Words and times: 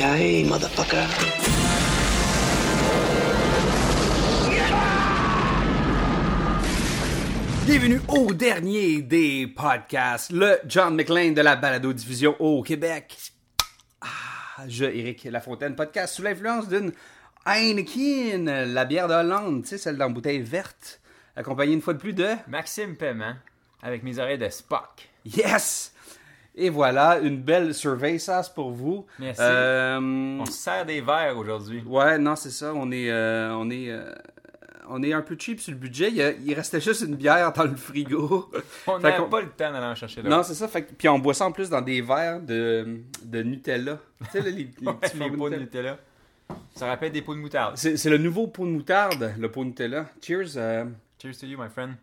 Motherfucker. 0.00 1.04
Bienvenue 7.66 8.00
au 8.08 8.32
dernier 8.32 9.02
des 9.02 9.46
podcasts, 9.46 10.32
le 10.32 10.58
John 10.66 10.96
McLean 10.96 11.32
de 11.32 11.42
la 11.42 11.56
balado-diffusion 11.56 12.34
au 12.38 12.62
Québec. 12.62 13.14
Ah, 14.00 14.64
je, 14.66 14.86
Éric 14.86 15.24
Lafontaine, 15.24 15.76
podcast 15.76 16.14
sous 16.14 16.22
l'influence 16.22 16.66
d'une 16.66 16.92
Heineken, 17.44 18.72
la 18.72 18.86
bière 18.86 19.06
de 19.06 19.12
Hollande, 19.12 19.64
tu 19.64 19.68
sais, 19.68 19.78
celle 19.78 19.98
dans 19.98 20.06
la 20.06 20.14
bouteille 20.14 20.40
verte, 20.40 21.02
accompagnée 21.36 21.74
une 21.74 21.82
fois 21.82 21.92
de 21.92 21.98
plus 21.98 22.14
de 22.14 22.28
Maxime 22.48 22.96
Paiement, 22.96 23.34
avec 23.82 24.02
mes 24.02 24.18
oreilles 24.18 24.38
de 24.38 24.48
Spock. 24.48 25.10
Yes! 25.26 25.92
Et 26.60 26.68
voilà, 26.68 27.18
une 27.20 27.40
belle 27.40 27.72
survey 27.72 28.18
pour 28.54 28.70
vous. 28.70 29.06
Merci. 29.18 29.40
Euh, 29.42 29.98
On 29.98 30.44
se 30.44 30.52
sert 30.52 30.84
des 30.84 31.00
verres 31.00 31.38
aujourd'hui. 31.38 31.82
Ouais, 31.86 32.18
non, 32.18 32.36
c'est 32.36 32.50
ça. 32.50 32.74
On 32.74 32.92
est, 32.92 33.10
euh, 33.10 33.54
on 33.54 33.70
est, 33.70 33.90
euh, 33.90 34.12
on 34.86 35.02
est 35.02 35.14
un 35.14 35.22
peu 35.22 35.36
cheap 35.38 35.58
sur 35.58 35.72
le 35.72 35.78
budget. 35.78 36.10
Il, 36.12 36.52
restait 36.52 36.82
juste 36.82 37.00
une 37.00 37.16
bière 37.16 37.50
dans 37.54 37.64
le 37.64 37.76
frigo. 37.76 38.50
On 38.86 38.98
n'a 38.98 39.22
pas 39.22 39.40
le 39.40 39.48
temps 39.48 39.72
d'aller 39.72 39.86
en 39.86 39.94
chercher 39.94 40.20
là. 40.20 40.28
Non, 40.28 40.42
c'est 40.42 40.52
ça. 40.52 40.68
Fait 40.68 40.82
que- 40.84 40.92
puis 40.92 41.08
on 41.08 41.18
boit 41.18 41.32
ça 41.32 41.46
en 41.46 41.52
plus 41.52 41.70
dans 41.70 41.80
des 41.80 42.02
verres 42.02 42.42
de, 42.42 43.00
de 43.24 43.42
Nutella. 43.42 43.98
Tu 44.24 44.30
sais, 44.30 44.42
les, 44.42 44.50
les 44.50 44.64
petits 45.00 45.16
les 45.16 45.30
pots 45.30 45.48
de 45.48 45.56
Nutella. 45.56 45.96
Ça 46.74 46.88
rappelle 46.88 47.12
des 47.12 47.22
pots 47.22 47.34
de 47.34 47.40
moutarde. 47.40 47.78
C'est 47.78 48.10
le 48.10 48.18
nouveau 48.18 48.48
pot 48.48 48.66
de 48.66 48.70
moutarde, 48.70 49.32
le 49.38 49.50
pot 49.50 49.64
Nutella. 49.64 50.10
Cheers. 50.20 50.58
Cheers 51.22 51.38
to 51.38 51.46
you, 51.46 51.58
my 51.58 51.70
friend. 51.70 51.94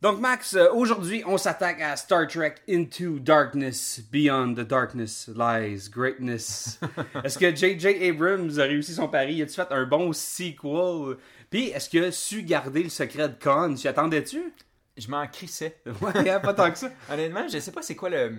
Donc, 0.00 0.20
Max, 0.20 0.54
euh, 0.54 0.70
aujourd'hui, 0.72 1.24
on 1.26 1.36
s'attaque 1.38 1.80
à 1.80 1.96
Star 1.96 2.28
Trek 2.28 2.54
Into 2.68 3.18
Darkness. 3.18 4.00
Beyond 4.12 4.54
the 4.54 4.60
darkness 4.60 5.28
lies 5.34 5.88
greatness. 5.90 6.78
est-ce 7.24 7.36
que 7.36 7.52
J.J. 7.54 8.08
Abrams 8.08 8.60
a 8.60 8.62
réussi 8.62 8.94
son 8.94 9.08
pari? 9.08 9.42
A-tu 9.42 9.54
fait 9.54 9.72
un 9.72 9.84
bon 9.86 10.12
sequel? 10.12 11.16
Puis, 11.50 11.70
est-ce 11.70 11.90
qu'il 11.90 12.04
a 12.04 12.12
su 12.12 12.42
garder 12.42 12.84
le 12.84 12.90
secret 12.90 13.28
de 13.28 13.34
Khan? 13.34 13.74
Tu 13.74 13.88
attendais-tu? 13.88 14.52
Je 14.96 15.08
m'en 15.10 15.26
crissais. 15.26 15.76
Ouais, 16.00 16.30
hein, 16.30 16.38
pas 16.38 16.54
tant 16.54 16.70
que 16.70 16.78
ça. 16.78 16.90
Honnêtement, 17.12 17.48
je 17.48 17.58
sais 17.58 17.72
pas 17.72 17.82
c'est 17.82 17.96
quoi 17.96 18.10
le. 18.10 18.36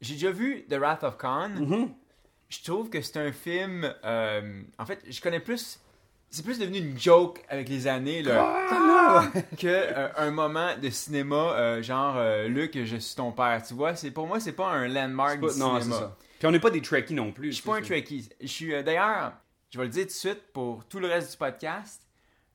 J'ai 0.00 0.14
déjà 0.14 0.30
vu 0.30 0.64
The 0.70 0.74
Wrath 0.74 1.02
of 1.02 1.18
Khan. 1.18 1.50
Mm-hmm. 1.58 1.88
Je 2.50 2.62
trouve 2.62 2.88
que 2.88 3.00
c'est 3.00 3.16
un 3.16 3.32
film. 3.32 3.92
euh, 4.04 4.62
En 4.78 4.86
fait, 4.86 5.00
je 5.08 5.20
connais 5.20 5.40
plus. 5.40 5.80
C'est 6.34 6.42
plus 6.42 6.58
devenu 6.58 6.78
une 6.78 6.98
joke 6.98 7.44
avec 7.48 7.68
les 7.68 7.86
années 7.86 8.20
là, 8.20 9.30
que 9.56 9.68
euh, 9.68 10.08
un 10.16 10.32
moment 10.32 10.70
de 10.76 10.90
cinéma 10.90 11.36
euh, 11.52 11.80
genre 11.80 12.16
euh, 12.16 12.48
Luc, 12.48 12.76
je 12.84 12.96
suis 12.96 13.14
ton 13.14 13.30
père. 13.30 13.62
Tu 13.64 13.72
vois, 13.74 13.94
c'est 13.94 14.10
pour 14.10 14.26
moi 14.26 14.40
c'est 14.40 14.50
pas 14.50 14.66
un 14.66 14.88
landmark 14.88 15.40
Pas- 15.40 15.52
du 15.52 15.60
non, 15.60 15.80
cinéma. 15.80 15.96
ça. 16.00 16.16
Puis 16.40 16.48
on 16.48 16.50
n'est 16.50 16.58
pas 16.58 16.70
des 16.70 16.82
Trekkies 16.82 17.14
non 17.14 17.30
plus. 17.30 17.52
Je 17.52 17.54
suis 17.58 17.62
pas 17.62 17.76
un. 17.76 17.82
Trekkie. 17.82 18.28
Je 18.40 18.46
suis 18.48 18.74
euh, 18.74 18.82
d'ailleurs, 18.82 19.32
je 19.70 19.78
vais 19.78 19.84
le 19.84 19.90
dire 19.90 20.02
tout 20.02 20.08
de 20.08 20.12
suite 20.12 20.42
pour 20.52 20.84
tout 20.86 20.98
le 20.98 21.06
reste 21.06 21.30
du 21.30 21.36
podcast, 21.36 22.02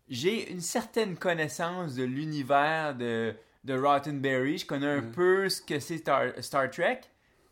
j'ai 0.10 0.52
une 0.52 0.60
certaine 0.60 1.16
connaissance 1.16 1.96
de 1.96 2.04
l'univers 2.04 2.96
de, 2.96 3.34
de 3.64 3.80
Rottenberry. 3.80 4.58
Je 4.58 4.66
connais 4.66 4.88
un 4.92 5.04
peu 5.04 5.48
ce 5.48 5.62
que 5.62 5.80
c'est 5.80 6.00
Star, 6.00 6.24
Star 6.42 6.70
Trek, 6.70 7.00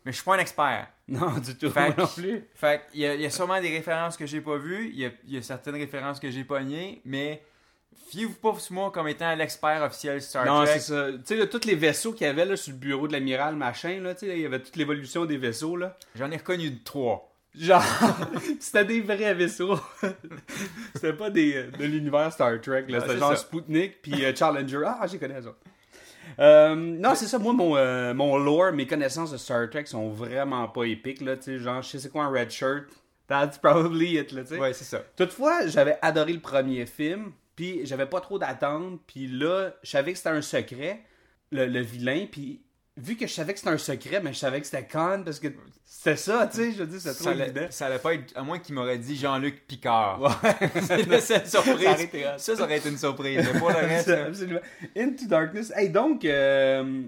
mais 0.04 0.12
je 0.12 0.16
suis 0.16 0.24
pas 0.24 0.36
un 0.36 0.38
expert. 0.38 0.88
Non, 1.08 1.38
du 1.38 1.56
tout. 1.56 1.70
Fait 1.70 1.96
non 1.96 2.06
plus. 2.06 2.44
Fait 2.54 2.82
y, 2.92 3.00
il 3.00 3.22
y 3.22 3.24
a 3.24 3.30
sûrement 3.30 3.58
des 3.62 3.70
références 3.70 4.18
que 4.18 4.26
j'ai 4.26 4.42
pas 4.42 4.58
vues, 4.58 4.90
il 4.92 5.00
y 5.00 5.06
a, 5.06 5.10
il 5.26 5.32
y 5.32 5.38
a 5.38 5.42
certaines 5.42 5.76
références 5.76 6.20
que 6.20 6.30
j'ai 6.30 6.44
pognées, 6.44 7.00
mais 7.06 7.42
fiez-vous 8.10 8.34
pas 8.34 8.54
sur 8.58 8.74
moi 8.74 8.90
comme 8.90 9.08
étant 9.08 9.34
l'expert 9.34 9.82
officiel 9.82 10.20
Star 10.20 10.44
Non, 10.44 10.64
Trek. 10.64 10.74
c'est 10.74 10.92
ça. 10.92 11.06
Tu 11.26 11.38
sais, 11.38 11.48
tous 11.48 11.66
les 11.66 11.74
vaisseaux 11.74 12.12
qu'il 12.12 12.26
y 12.26 12.30
avait 12.30 12.44
là, 12.44 12.56
sur 12.56 12.72
le 12.72 12.78
bureau 12.78 13.08
de 13.08 13.12
l'amiral, 13.12 13.56
machin, 13.56 14.00
là, 14.00 14.14
tu 14.14 14.26
sais, 14.26 14.36
il 14.36 14.42
y 14.42 14.46
avait 14.46 14.60
toute 14.60 14.76
l'évolution 14.76 15.24
des 15.24 15.38
vaisseaux, 15.38 15.76
là. 15.76 15.96
J'en 16.14 16.30
ai 16.30 16.36
reconnu 16.36 16.82
trois. 16.82 17.34
Genre, 17.54 17.82
c'était 18.60 18.84
des 18.84 19.00
vrais 19.00 19.34
vaisseaux. 19.34 19.78
c'était 20.94 21.12
pas 21.14 21.30
des, 21.30 21.64
de 21.64 21.84
l'univers 21.84 22.32
Star 22.32 22.60
Trek, 22.60 22.84
là. 22.88 23.00
C'était 23.00 23.18
genre 23.18 23.30
ça. 23.30 23.36
Sputnik 23.36 24.02
puis 24.02 24.24
euh, 24.24 24.34
Challenger. 24.34 24.82
Ah, 24.84 25.06
j'ai 25.06 25.18
connais 25.18 25.42
ça. 25.42 25.54
Euh, 26.38 26.74
non, 26.74 27.14
c'est 27.14 27.26
ça. 27.26 27.38
Moi, 27.38 27.52
mon, 27.52 27.76
euh, 27.76 28.14
mon 28.14 28.36
lore, 28.38 28.72
mes 28.72 28.86
connaissances 28.86 29.32
de 29.32 29.36
Star 29.36 29.68
Trek 29.70 29.86
sont 29.86 30.10
vraiment 30.10 30.68
pas 30.68 30.84
épiques, 30.84 31.20
là. 31.20 31.36
Tu 31.36 31.42
sais, 31.44 31.58
genre, 31.58 31.82
je 31.82 31.88
sais 31.88 31.98
c'est 31.98 32.10
quoi 32.10 32.24
un 32.24 32.30
red 32.30 32.50
shirt. 32.50 32.84
That's 33.26 33.58
probably 33.58 34.18
it, 34.18 34.32
là, 34.32 34.42
tu 34.42 34.50
sais. 34.50 34.58
Ouais, 34.58 34.72
c'est 34.72 34.84
ça. 34.84 35.02
Toutefois, 35.16 35.66
j'avais 35.66 35.98
adoré 36.00 36.32
le 36.32 36.40
premier 36.40 36.86
film, 36.86 37.32
puis 37.56 37.84
j'avais 37.84 38.06
pas 38.06 38.20
trop 38.20 38.38
d'attentes, 38.38 39.00
puis 39.06 39.26
là, 39.26 39.70
je 39.82 39.90
savais 39.90 40.12
que 40.12 40.18
c'était 40.18 40.30
un 40.30 40.42
secret, 40.42 41.02
le, 41.50 41.66
le 41.66 41.80
vilain, 41.80 42.26
puis 42.30 42.62
vu 42.98 43.16
que 43.16 43.26
je 43.26 43.32
savais 43.32 43.52
que 43.52 43.58
c'était 43.58 43.70
un 43.70 43.78
secret, 43.78 44.20
mais 44.22 44.32
je 44.32 44.38
savais 44.38 44.60
que 44.60 44.66
c'était 44.66 44.84
Khan, 44.84 45.22
parce 45.24 45.40
que 45.40 45.48
c'était 45.84 46.16
ça, 46.16 46.48
tu 46.50 46.56
sais, 46.56 46.72
je 46.72 46.78
veux 46.78 46.86
dire, 46.86 47.00
c'était 47.00 47.18
trop 47.18 47.30
évident. 47.30 47.66
ça 47.70 47.86
allait 47.86 47.98
pas 47.98 48.14
être, 48.14 48.36
à 48.36 48.42
moins 48.42 48.58
qu'il 48.58 48.74
m'aurait 48.74 48.98
dit 48.98 49.16
Jean-Luc 49.16 49.66
Picard. 49.66 50.20
Ouais. 50.20 50.70
c'est 51.20 51.20
seule 51.20 51.46
surprise. 51.46 51.84
Ça 51.84 51.92
aurait 51.92 52.04
été 52.04 52.24
hot. 52.26 52.38
Ça, 52.38 52.56
ça 52.56 52.62
aurait 52.62 52.78
été 52.78 52.88
une 52.88 52.98
surprise. 52.98 53.48
Mais 53.52 53.58
pour 53.58 53.70
le 53.70 53.76
reste, 53.86 54.08
Absolument. 54.08 54.60
Into 54.96 55.26
Darkness. 55.26 55.72
Hey, 55.74 55.88
donc, 55.88 56.24
euh, 56.24 57.02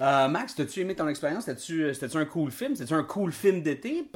euh, 0.00 0.28
Max, 0.28 0.54
t'as-tu 0.54 0.80
aimé 0.80 0.94
ton 0.94 1.08
expérience? 1.08 1.44
C'était-tu 1.46 1.92
c'était-tu 1.92 2.16
un 2.18 2.24
cool 2.24 2.50
film? 2.52 2.76
C'était-tu 2.76 2.94
un 2.94 3.02
cool 3.02 3.32
film 3.32 3.62
d'été? 3.62 4.08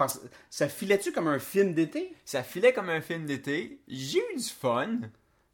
Ça 0.51 0.69
filait-tu 0.69 1.13
comme 1.13 1.29
un 1.29 1.39
film 1.39 1.75
d'été? 1.75 2.15
ça 2.25 2.43
filait 2.43 2.73
comme 2.73 2.91
un 2.91 3.01
film 3.01 3.27
d'été. 3.27 3.81
J'ai 3.89 4.19
eu 4.19 4.37
du 4.37 4.45
fun. 4.45 5.01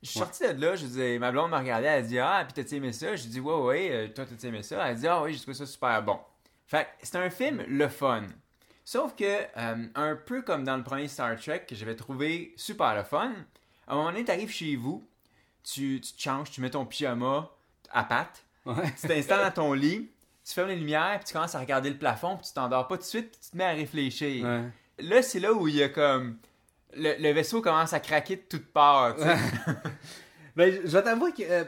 Je 0.02 0.10
suis 0.10 0.18
sorti 0.20 0.42
de 0.44 0.60
là, 0.60 0.76
je 0.76 0.86
disais, 0.86 1.18
ma 1.18 1.32
blonde 1.32 1.50
m'a 1.50 1.58
regardé, 1.58 1.86
elle 1.86 1.98
a 1.98 2.02
dit 2.06 2.18
Ah, 2.18 2.46
puis 2.46 2.64
t'as 2.64 2.76
aimé 2.76 2.92
ça? 2.92 3.16
J'ai 3.16 3.28
dit 3.28 3.40
Ouais, 3.40 3.54
ouais, 3.54 3.88
euh, 3.90 4.08
toi 4.08 4.24
t'as 4.26 4.48
aimé 4.48 4.62
ça? 4.62 4.76
Elle 4.86 4.92
a 4.92 4.94
dit 4.94 5.06
Ah, 5.08 5.22
oui, 5.22 5.32
j'ai 5.34 5.40
trouvé 5.40 5.54
ça 5.54 5.66
super 5.66 6.02
bon. 6.02 6.18
Fait 6.66 6.84
que 6.84 7.06
c'est 7.06 7.16
un 7.16 7.30
film 7.30 7.64
le 7.66 7.88
fun. 7.88 8.24
Sauf 8.84 9.14
que, 9.16 9.24
euh, 9.24 9.86
un 9.94 10.16
peu 10.16 10.42
comme 10.42 10.64
dans 10.64 10.76
le 10.76 10.82
premier 10.84 11.08
Star 11.08 11.36
Trek, 11.36 11.64
que 11.68 11.74
j'avais 11.74 11.96
trouvé 11.96 12.54
super 12.56 12.94
le 12.94 13.02
fun, 13.02 13.32
à 13.86 13.92
un 13.92 13.96
moment 13.96 14.10
donné, 14.12 14.24
t'arrives 14.24 14.50
chez 14.50 14.76
vous, 14.76 15.06
tu, 15.64 16.00
tu 16.00 16.12
te 16.14 16.20
changes, 16.22 16.50
tu 16.50 16.60
mets 16.60 16.70
ton 16.70 16.86
pyjama 16.86 17.50
à 17.90 18.04
pattes, 18.04 18.44
Ouais. 18.66 18.92
tu 19.00 19.08
t'installes 19.08 19.44
dans 19.46 19.50
ton 19.62 19.72
lit, 19.72 20.10
tu 20.46 20.52
fermes 20.54 20.68
les 20.68 20.76
lumières, 20.76 21.16
puis 21.18 21.26
tu 21.26 21.32
commences 21.32 21.54
à 21.54 21.60
regarder 21.60 21.90
le 21.90 21.98
plafond, 21.98 22.36
puis 22.36 22.46
tu 22.46 22.52
t'endors 22.54 22.86
pas 22.86 22.96
tout 22.96 23.02
de 23.02 23.06
suite, 23.08 23.30
puis 23.30 23.40
tu 23.42 23.50
te 23.50 23.56
mets 23.56 23.64
à 23.64 23.72
réfléchir. 23.72 24.44
Ouais. 24.46 24.62
Là, 25.00 25.22
c'est 25.22 25.40
là 25.40 25.52
où 25.52 25.68
il 25.68 25.76
y 25.76 25.82
a 25.82 25.88
comme. 25.88 26.38
Le, 26.96 27.14
le 27.20 27.32
vaisseau 27.32 27.60
commence 27.60 27.92
à 27.92 28.00
craquer 28.00 28.36
de 28.36 28.42
toutes 28.48 28.72
parts. 28.72 29.16
Ben, 30.56 30.72
je 30.84 30.88
vais 30.90 31.02
t'avouer 31.02 31.30
que 31.32 31.42
euh, 31.44 31.64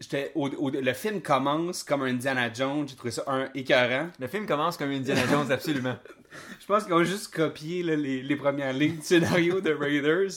j'étais 0.00 0.32
au- 0.34 0.48
au- 0.48 0.70
le 0.70 0.92
film 0.94 1.20
commence 1.20 1.82
comme 1.84 2.02
un 2.02 2.06
Indiana 2.06 2.50
Jones. 2.52 2.88
J'ai 2.88 2.96
trouvé 2.96 3.10
ça 3.10 3.22
un 3.26 3.50
écœurant. 3.54 4.08
Le 4.18 4.26
film 4.28 4.46
commence 4.46 4.78
comme 4.78 4.90
Indiana 4.90 5.20
Jones, 5.30 5.50
absolument. 5.52 5.96
Je 6.60 6.64
pense 6.66 6.84
qu'ils 6.84 6.94
ont 6.94 7.04
juste 7.04 7.34
copié 7.34 7.82
là, 7.82 7.96
les, 7.96 8.22
les 8.22 8.36
premières 8.36 8.72
lignes 8.72 8.96
du 8.96 9.02
scénario 9.02 9.60
de 9.60 9.72
Raiders. 9.74 10.30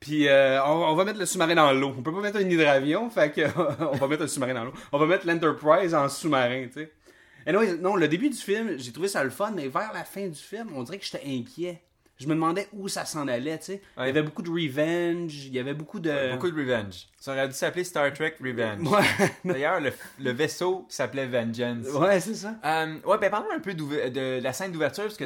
Puis 0.00 0.26
euh, 0.26 0.60
on, 0.64 0.70
on 0.86 0.94
va 0.96 1.04
mettre 1.04 1.18
le 1.20 1.26
sous-marin 1.26 1.54
dans 1.54 1.72
l'eau. 1.72 1.94
On 1.96 2.02
peut 2.02 2.12
pas 2.12 2.20
mettre 2.20 2.38
un 2.38 2.48
hydravion, 2.48 3.08
fait 3.10 3.30
que 3.32 3.42
on 3.92 3.96
va 3.96 4.08
mettre 4.08 4.24
un 4.24 4.28
sous-marin 4.28 4.54
dans 4.54 4.64
l'eau. 4.64 4.72
On 4.90 4.98
va 4.98 5.06
mettre 5.06 5.26
l'Enterprise 5.26 5.94
en 5.94 6.08
sous-marin, 6.08 6.66
tu 6.66 6.72
sais. 6.80 6.92
Anyway, 7.46 7.76
non, 7.76 7.94
le 7.94 8.08
début 8.08 8.30
du 8.30 8.36
film, 8.36 8.76
j'ai 8.78 8.90
trouvé 8.92 9.06
ça 9.08 9.22
le 9.22 9.30
fun, 9.30 9.52
mais 9.54 9.68
vers 9.68 9.92
la 9.94 10.02
fin 10.04 10.26
du 10.26 10.38
film, 10.38 10.70
on 10.74 10.82
dirait 10.82 10.98
que 10.98 11.04
j'étais 11.04 11.22
inquiet. 11.24 11.80
Je 12.18 12.26
me 12.26 12.34
demandais 12.34 12.66
où 12.72 12.88
ça 12.88 13.04
s'en 13.04 13.28
allait, 13.28 13.58
tu 13.58 13.64
sais. 13.66 13.82
Il 13.98 14.06
y 14.06 14.08
avait 14.08 14.22
beaucoup 14.22 14.42
de 14.42 14.50
revenge, 14.50 15.34
il 15.46 15.52
y 15.54 15.58
avait 15.60 15.74
beaucoup 15.74 16.00
de... 16.00 16.32
Beaucoup 16.32 16.50
de 16.50 16.58
revenge. 16.60 17.06
Ça 17.20 17.32
aurait 17.32 17.46
dû 17.48 17.54
s'appeler 17.54 17.84
Star 17.84 18.12
Trek 18.12 18.34
Revenge. 18.42 18.86
Ouais, 18.88 19.04
D'ailleurs, 19.44 19.80
le, 19.80 19.92
le 20.18 20.30
vaisseau 20.32 20.84
s'appelait 20.88 21.26
Vengeance. 21.26 21.86
ouais 21.94 22.18
c'est 22.18 22.34
ça. 22.34 22.56
Euh, 22.64 22.96
ouais, 23.04 23.18
ben 23.18 23.30
parlons 23.30 23.52
un 23.54 23.60
peu 23.60 23.72
de 23.74 24.40
la 24.42 24.52
scène 24.52 24.72
d'ouverture, 24.72 25.04
parce 25.04 25.16
que 25.16 25.24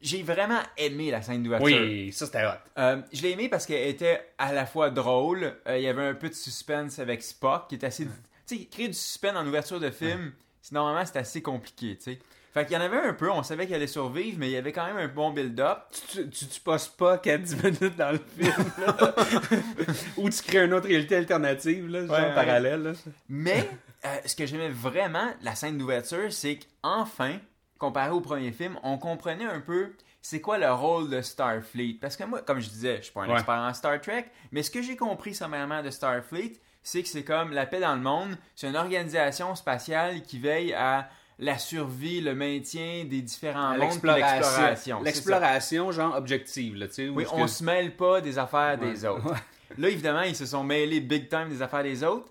j'ai 0.00 0.22
vraiment 0.22 0.60
aimé 0.78 1.10
la 1.10 1.20
scène 1.22 1.42
d'ouverture. 1.42 1.66
Oui, 1.66 2.10
ça 2.12 2.26
c'était 2.26 2.44
hot. 2.44 2.58
Euh, 2.78 3.02
je 3.12 3.22
l'ai 3.22 3.30
aimé 3.32 3.48
parce 3.48 3.66
qu'elle 3.66 3.86
était 3.88 4.32
à 4.38 4.52
la 4.52 4.64
fois 4.66 4.90
drôle, 4.90 5.54
euh, 5.68 5.76
il 5.78 5.84
y 5.84 5.88
avait 5.88 6.06
un 6.08 6.14
peu 6.14 6.28
de 6.28 6.34
suspense 6.34 6.98
avec 6.98 7.22
Spock, 7.22 7.68
qui 7.68 7.74
est 7.76 7.84
assez... 7.84 8.08
Tu 8.46 8.56
sais, 8.58 8.64
créer 8.64 8.88
du 8.88 8.94
suspense 8.94 9.36
en 9.36 9.46
ouverture 9.46 9.78
de 9.78 9.90
film, 9.90 10.32
c'est- 10.62 10.72
normalement, 10.72 11.04
c'est 11.04 11.18
assez 11.18 11.40
compliqué, 11.42 11.96
tu 11.98 12.02
sais. 12.14 12.18
Fait 12.52 12.64
qu'il 12.66 12.74
y 12.74 12.76
en 12.76 12.80
avait 12.80 12.96
un 12.98 13.14
peu, 13.14 13.30
on 13.30 13.42
savait 13.44 13.66
qu'elle 13.66 13.76
allait 13.76 13.86
survivre, 13.86 14.36
mais 14.40 14.48
il 14.48 14.52
y 14.52 14.56
avait 14.56 14.72
quand 14.72 14.84
même 14.84 14.96
un 14.96 15.06
bon 15.06 15.30
build-up. 15.30 15.78
Tu, 16.10 16.28
tu, 16.30 16.46
tu 16.48 16.60
passes 16.60 16.88
pas 16.88 17.18
qu'à 17.18 17.38
10 17.38 17.62
minutes 17.62 17.96
dans 17.96 18.10
le 18.12 18.18
film, 18.18 18.72
là. 18.84 18.96
Ou 20.16 20.28
tu 20.30 20.42
crées 20.42 20.64
une 20.64 20.74
autre 20.74 20.88
réalité 20.88 21.16
alternative, 21.16 21.88
là, 21.88 22.06
genre 22.06 22.16
Ouais, 22.16 22.34
parallèle, 22.34 22.82
là. 22.82 22.92
Mais 23.28 23.68
euh, 24.04 24.16
ce 24.26 24.34
que 24.34 24.46
j'aimais 24.46 24.68
vraiment 24.70 25.30
la 25.42 25.54
scène 25.54 25.78
d'ouverture, 25.78 26.32
c'est 26.32 26.58
qu'enfin, 26.82 27.38
comparé 27.78 28.10
au 28.10 28.20
premier 28.20 28.52
film, 28.52 28.76
on 28.82 28.98
comprenait 28.98 29.44
un 29.46 29.60
peu 29.60 29.92
c'est 30.22 30.40
quoi 30.40 30.58
le 30.58 30.70
rôle 30.70 31.08
de 31.08 31.22
Starfleet. 31.22 31.98
Parce 32.00 32.16
que 32.16 32.24
moi, 32.24 32.42
comme 32.42 32.60
je 32.60 32.68
disais, 32.68 32.96
je 32.98 33.02
suis 33.04 33.12
pas 33.12 33.22
un 33.22 33.28
Ouais. 33.28 33.34
expert 33.34 33.54
en 33.54 33.72
Star 33.72 34.00
Trek, 34.00 34.26
mais 34.52 34.62
ce 34.62 34.70
que 34.70 34.82
j'ai 34.82 34.96
compris 34.96 35.34
sommairement 35.34 35.82
de 35.82 35.88
Starfleet, 35.90 36.60
c'est 36.82 37.02
que 37.02 37.08
c'est 37.08 37.24
comme 37.24 37.52
la 37.52 37.64
paix 37.64 37.80
dans 37.80 37.94
le 37.94 38.00
monde. 38.02 38.36
C'est 38.56 38.68
une 38.68 38.76
organisation 38.76 39.54
spatiale 39.54 40.22
qui 40.22 40.38
veille 40.38 40.74
à 40.74 41.08
la 41.40 41.58
survie, 41.58 42.20
le 42.20 42.34
maintien 42.34 43.04
des 43.04 43.22
différents 43.22 43.70
mondes, 43.70 43.80
l'exploration. 43.80 45.02
L'exploration. 45.02 45.90
genre 45.92 46.14
objective, 46.16 46.76
là, 46.76 46.86
tu 46.86 46.94
sais. 46.94 47.08
Oui, 47.08 47.24
on 47.32 47.42
que- 47.42 47.50
se 47.50 47.64
mêle 47.64 47.96
pas 47.96 48.20
des 48.20 48.38
affaires 48.38 48.78
Ouais. 48.80 48.92
des 48.92 49.04
autres. 49.04 49.34
Là, 49.78 49.88
évidemment, 49.88 50.22
ils 50.22 50.36
se 50.36 50.46
sont 50.46 50.62
mêlés 50.64 51.00
big 51.00 51.28
time 51.28 51.48
des 51.48 51.62
affaires 51.62 51.82
des 51.82 52.04
autres. 52.04 52.30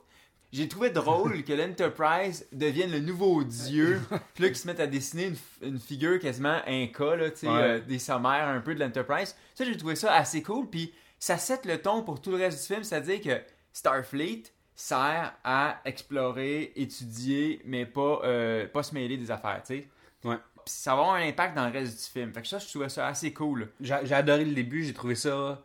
J'ai 0.51 0.67
trouvé 0.67 0.89
drôle 0.89 1.43
que 1.43 1.53
l'Enterprise 1.53 2.47
devienne 2.51 2.91
le 2.91 2.99
nouveau 2.99 3.43
dieu, 3.43 4.01
puis 4.33 4.43
là, 4.43 4.49
qu'ils 4.49 4.57
se 4.57 4.67
mettent 4.67 4.79
à 4.79 4.87
dessiner 4.87 5.31
une, 5.61 5.79
figure 5.79 6.19
quasiment 6.19 6.59
inca, 6.67 7.15
là, 7.15 7.29
tu 7.29 7.37
sais, 7.37 7.47
Ouais. 7.47 7.53
euh, 7.61 7.79
des 7.79 7.99
sommaires 7.99 8.47
un 8.47 8.59
peu 8.59 8.73
de 8.73 8.79
l'Enterprise. 8.79 9.35
Ça, 9.55 9.63
j'ai 9.63 9.77
trouvé 9.77 9.95
ça 9.95 10.13
assez 10.13 10.41
cool, 10.41 10.67
puis 10.67 10.91
ça 11.19 11.37
set 11.37 11.65
le 11.65 11.79
ton 11.81 12.01
pour 12.03 12.19
tout 12.21 12.31
le 12.31 12.37
reste 12.37 12.59
du 12.61 12.73
film, 12.73 12.83
c'est-à-dire 12.83 13.21
que 13.21 13.41
Starfleet 13.73 14.43
sert 14.79 15.33
à 15.43 15.81
explorer, 15.83 16.71
étudier, 16.77 17.61
mais 17.65 17.85
pas, 17.85 18.21
euh, 18.23 18.65
pas 18.65 18.81
se 18.81 18.93
mêler 18.93 19.17
des 19.17 19.29
affaires, 19.29 19.61
tu 19.65 19.75
sais. 19.75 19.87
Ouais. 20.23 20.37
Puis 20.65 20.73
ça 20.73 20.95
va 20.95 21.01
avoir 21.01 21.15
un 21.15 21.27
impact 21.27 21.53
dans 21.53 21.65
le 21.65 21.73
reste 21.73 21.97
du 21.97 22.11
film. 22.11 22.33
Fait 22.33 22.41
que 22.41 22.47
ça, 22.47 22.59
je 22.59 22.67
trouvais 22.69 22.87
ça 22.87 23.07
assez 23.07 23.33
cool. 23.33 23.69
J'ai 23.81 24.13
adoré 24.13 24.45
le 24.45 24.53
début, 24.53 24.85
j'ai 24.85 24.93
trouvé 24.93 25.15
ça 25.15 25.61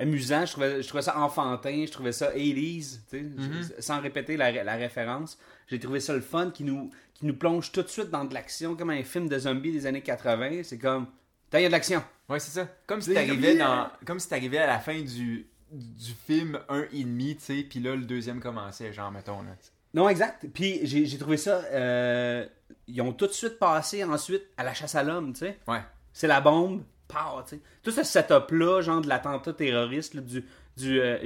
amusant, 0.00 0.46
je 0.46 0.52
trouvais, 0.52 0.82
je 0.82 0.88
trouvais 0.88 1.02
ça 1.02 1.16
enfantin, 1.18 1.84
je 1.86 1.92
trouvais 1.92 2.10
ça 2.10 2.32
80s, 2.32 2.98
tu 3.08 3.18
sais, 3.18 3.22
Mm-hmm. 3.22 3.80
sans 3.80 4.00
répéter 4.00 4.36
la, 4.36 4.50
la 4.64 4.74
référence. 4.74 5.38
J'ai 5.68 5.78
trouvé 5.78 6.00
ça 6.00 6.14
le 6.14 6.20
fun 6.20 6.50
qui 6.50 6.64
nous, 6.64 6.90
qui 7.14 7.26
nous 7.26 7.34
plonge 7.34 7.70
tout 7.70 7.82
de 7.82 7.88
suite 7.88 8.10
dans 8.10 8.24
de 8.24 8.34
l'action, 8.34 8.74
comme 8.74 8.90
un 8.90 9.04
film 9.04 9.28
de 9.28 9.38
zombies 9.38 9.72
des 9.72 9.86
années 9.86 10.02
80. 10.02 10.62
C'est 10.64 10.78
comme, 10.78 11.06
il 11.52 11.60
y 11.60 11.64
a 11.64 11.68
de 11.68 11.72
l'action. 11.72 12.02
Ouais, 12.28 12.40
c'est 12.40 12.50
ça. 12.50 12.68
Comme 12.86 13.00
si 13.00 13.14
t'arrivais 13.14 13.56
dans, 13.56 13.90
comme 14.04 14.18
si 14.18 14.28
t'arrivais 14.28 14.58
à 14.58 14.66
la 14.66 14.80
fin 14.80 15.00
du, 15.00 15.46
du 15.72 16.12
film 16.26 16.58
un 16.68 16.84
et 16.92 17.04
demi, 17.04 17.36
tu 17.36 17.44
sais, 17.44 17.66
puis 17.68 17.80
là 17.80 17.94
le 17.94 18.04
deuxième 18.04 18.40
commençait, 18.40 18.92
genre 18.92 19.10
mettons 19.10 19.42
là. 19.42 19.50
Non, 19.94 20.08
exact. 20.08 20.46
Puis 20.54 20.80
j'ai 20.84 21.18
trouvé 21.18 21.36
ça, 21.36 21.62
euh, 21.72 22.46
ils 22.86 23.00
ont 23.02 23.12
tout 23.12 23.26
de 23.26 23.32
suite 23.32 23.58
passé 23.58 24.04
ensuite 24.04 24.44
à 24.56 24.62
la 24.64 24.72
chasse 24.74 24.94
à 24.94 25.02
l'homme, 25.02 25.32
tu 25.32 25.40
sais. 25.40 25.58
Ouais. 25.66 25.80
C'est 26.12 26.28
la 26.28 26.40
bombe, 26.40 26.82
pow, 27.08 27.42
tu 27.44 27.56
sais. 27.56 27.60
Tout 27.82 27.90
ce 27.90 28.04
setup-là, 28.04 28.82
genre 28.82 29.00
de 29.00 29.08
l'attentat 29.08 29.52
terroriste, 29.52 30.14
là, 30.14 30.20
du, 30.20 30.44
du 30.76 31.00
euh, 31.00 31.18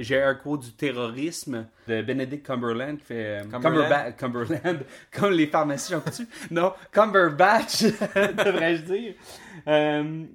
du 0.57 0.71
terrorisme 0.73 1.67
de 1.87 2.01
Benedict 2.01 2.45
Cumberland 2.45 2.97
qui 2.97 3.05
fait. 3.05 3.41
euh, 3.41 3.43
Cumberland? 3.43 4.15
Cumberland, 4.17 4.79
comme 5.11 5.31
les 5.31 5.47
pharmacies 5.47 5.91
j'en 5.91 6.01
coutu. 6.01 6.27
Non, 6.49 6.73
Cumberbatch, 6.91 7.83
devrais-je 8.15 8.81
dire. 8.81 9.13
Euh, 9.67 10.25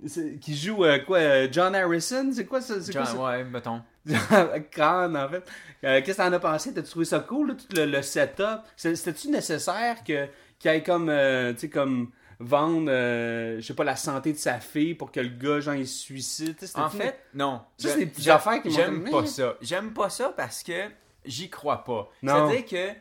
qui 0.40 0.56
joue 0.56 0.84
quoi 1.06 1.48
John 1.50 1.74
Harrison 1.74 2.30
C'est 2.32 2.46
quoi 2.46 2.60
ça? 2.60 2.74
Quoi 2.92 3.30
ouais, 3.30 3.44
mettons. 3.44 3.82
En 4.10 5.28
fait. 5.28 5.44
Euh, 5.84 6.00
Qu'est-ce 6.02 6.18
que 6.18 6.22
t'en 6.22 6.32
as 6.32 6.38
pensé? 6.38 6.72
T'as 6.74 6.82
trouvé 6.82 7.04
ça 7.04 7.20
cool, 7.20 7.48
là, 7.48 7.54
tout 7.54 7.66
le, 7.76 7.86
le 7.86 8.02
setup? 8.02 8.60
C'était-tu 8.76 9.28
nécessaire 9.28 10.02
que 10.04 10.26
qu'il 10.58 10.70
aille 10.70 10.82
comme, 10.82 11.08
euh, 11.08 11.52
tu 11.54 11.60
sais, 11.60 11.70
comme 11.70 12.10
vendre, 12.38 12.90
euh, 12.90 13.56
je 13.60 13.66
sais 13.66 13.74
pas, 13.74 13.84
la 13.84 13.96
santé 13.96 14.32
de 14.32 14.38
sa 14.38 14.60
fille 14.60 14.94
pour 14.94 15.10
que 15.12 15.20
le 15.20 15.28
gars, 15.28 15.60
genre, 15.60 15.74
il 15.74 15.86
se 15.86 15.98
suicide? 16.00 16.56
En 16.74 16.88
fait, 16.90 17.18
non. 17.34 17.62
Ça, 17.78 17.88
Je- 17.88 17.92
c'est 17.94 17.98
des 18.00 18.06
petites 18.06 18.24
j'aime- 18.24 18.36
affaires 18.36 18.62
qui 18.62 18.68
m'ont 18.68 18.74
J'aime 18.74 19.04
fait- 19.04 19.10
pas 19.10 19.26
ça. 19.26 19.54
J'aime 19.60 19.92
pas 19.92 20.10
ça 20.10 20.32
parce 20.36 20.62
que 20.62 20.88
j'y 21.24 21.48
crois 21.50 21.84
pas. 21.84 22.08
C'est-à-dire 22.22 22.64
que 22.66 22.98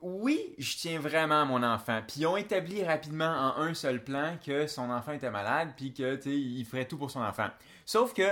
oui, 0.00 0.54
je 0.58 0.76
tiens 0.76 1.00
vraiment 1.00 1.42
à 1.42 1.44
mon 1.44 1.62
enfant. 1.62 2.00
Puis 2.06 2.20
ils 2.20 2.26
ont 2.26 2.36
établi 2.36 2.84
rapidement 2.84 3.26
en 3.56 3.60
un 3.62 3.74
seul 3.74 4.02
plan 4.04 4.36
que 4.44 4.66
son 4.66 4.90
enfant 4.90 5.12
était 5.12 5.30
malade, 5.30 5.70
puis 5.76 5.92
que 5.92 6.14
tu 6.16 6.22
sais, 6.22 6.30
il 6.36 6.64
ferait 6.64 6.84
tout 6.86 6.96
pour 6.98 7.10
son 7.10 7.20
enfant. 7.20 7.48
Sauf 7.84 8.14
que 8.14 8.22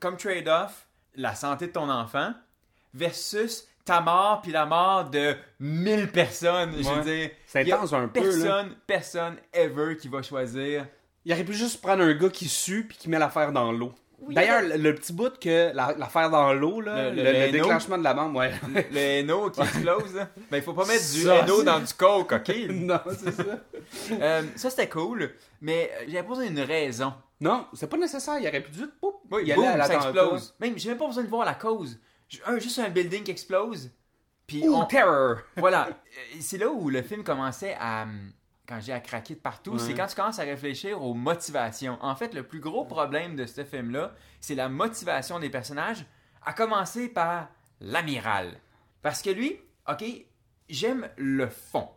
comme 0.00 0.16
trade-off, 0.16 0.86
la 1.16 1.34
santé 1.34 1.68
de 1.68 1.72
ton 1.72 1.88
enfant 1.90 2.32
versus 2.92 3.66
ta 3.84 4.00
mort 4.00 4.40
puis 4.42 4.52
la 4.52 4.66
mort 4.66 5.10
de 5.10 5.36
1000 5.60 6.10
personnes. 6.10 6.74
Je 6.76 6.88
veux 6.88 7.04
dire, 7.04 7.30
C'est 7.46 7.62
il 7.62 7.68
y 7.68 7.72
a 7.72 7.76
intense 7.76 7.92
un 7.92 8.08
peu, 8.08 8.20
là. 8.20 8.24
Personne, 8.26 8.76
personne 8.86 9.36
ever 9.52 9.96
qui 9.96 10.08
va 10.08 10.22
choisir. 10.22 10.86
Il 11.24 11.32
aurait 11.32 11.44
pu 11.44 11.54
juste 11.54 11.80
prendre 11.80 12.02
un 12.02 12.14
gars 12.14 12.28
qui 12.28 12.48
sue 12.48 12.84
puis 12.88 12.96
qui 12.96 13.08
met 13.08 13.18
l'affaire 13.18 13.52
dans 13.52 13.72
l'eau. 13.72 13.94
Oui, 14.20 14.34
D'ailleurs, 14.34 14.62
le, 14.62 14.76
le 14.76 14.94
petit 14.94 15.12
bout 15.12 15.38
que 15.38 15.72
la- 15.74 15.94
l'affaire 15.98 16.30
dans 16.30 16.52
l'eau, 16.54 16.80
là, 16.80 17.10
Le- 17.10 17.16
le, 17.16 17.16
le 17.16 17.22
le 17.30 17.36
Hainaut. 17.36 17.52
déclenchement 17.64 17.98
de 17.98 18.04
la 18.04 18.14
bombe, 18.14 18.36
ouais. 18.36 18.52
Le 18.92 18.96
Hainaut 18.98 19.50
qui 19.50 19.60
explose, 19.60 20.14
là. 20.14 20.28
ben 20.50 20.56
il 20.58 20.62
faut 20.62 20.72
pas 20.72 20.86
mettre 20.86 21.12
du 21.12 21.22
Ça, 21.22 21.46
c'est- 21.46 21.64
dans 21.64 21.80
du 21.80 21.92
coke, 21.94 22.32
ok? 22.32 22.54
non, 22.70 23.00
c'est 23.18 23.32
ça. 23.32 23.42
Euh, 24.12 24.42
ça 24.56 24.70
c'était 24.70 24.88
cool, 24.88 25.30
mais 25.60 25.90
euh, 26.00 26.04
j'avais 26.08 26.22
pas 26.22 26.28
besoin 26.30 26.46
d'une 26.46 26.60
raison. 26.60 27.12
Non, 27.40 27.66
c'est 27.74 27.88
pas 27.90 27.96
nécessaire. 27.98 28.38
Il 28.40 28.48
aurait 28.48 28.62
pu 28.62 28.72
juste, 28.72 28.92
poup, 29.00 29.16
Oui, 29.30 29.44
y 29.46 29.52
aller 29.52 29.60
boum, 29.60 29.82
ça 29.82 29.94
explose. 29.94 30.54
Même, 30.60 30.78
j'ai 30.78 30.88
même 30.90 30.98
pas 30.98 31.06
besoin 31.06 31.24
de 31.24 31.28
voir 31.28 31.44
la 31.44 31.54
cause. 31.54 31.98
Un, 32.46 32.58
juste 32.58 32.78
un 32.78 32.88
building 32.88 33.22
qui 33.24 33.30
explose. 33.32 33.90
Puis 34.46 34.66
Ouh, 34.66 34.74
on- 34.74 34.84
terror! 34.86 35.36
voilà, 35.56 35.88
Euh, 35.88 36.36
c'est 36.40 36.58
là 36.58 36.68
où 36.68 36.88
le 36.90 37.02
film 37.02 37.22
commençait 37.24 37.76
à 37.80 38.06
quand 38.66 38.80
j'ai 38.80 38.92
à 38.92 39.00
craquer 39.00 39.34
de 39.34 39.40
partout, 39.40 39.72
Ouais. 39.72 39.78
c'est 39.78 39.94
quand 39.94 40.06
tu 40.06 40.14
commences 40.16 40.38
à 40.38 40.42
réfléchir 40.44 41.02
aux 41.02 41.14
motivations. 41.14 41.98
En 42.00 42.16
fait, 42.16 42.32
le 42.34 42.42
plus 42.44 42.60
gros 42.60 42.84
problème 42.84 43.36
de 43.36 43.44
ce 43.46 43.64
film-là, 43.64 44.12
c'est 44.40 44.54
la 44.54 44.68
motivation 44.68 45.38
des 45.38 45.50
personnages, 45.50 46.06
à 46.42 46.52
commencer 46.52 47.08
par 47.08 47.48
l'amiral. 47.80 48.58
Parce 49.02 49.20
que 49.22 49.30
lui, 49.30 49.58
ok, 49.88 50.04
j'aime 50.68 51.08
le 51.16 51.48
fond. 51.48 51.88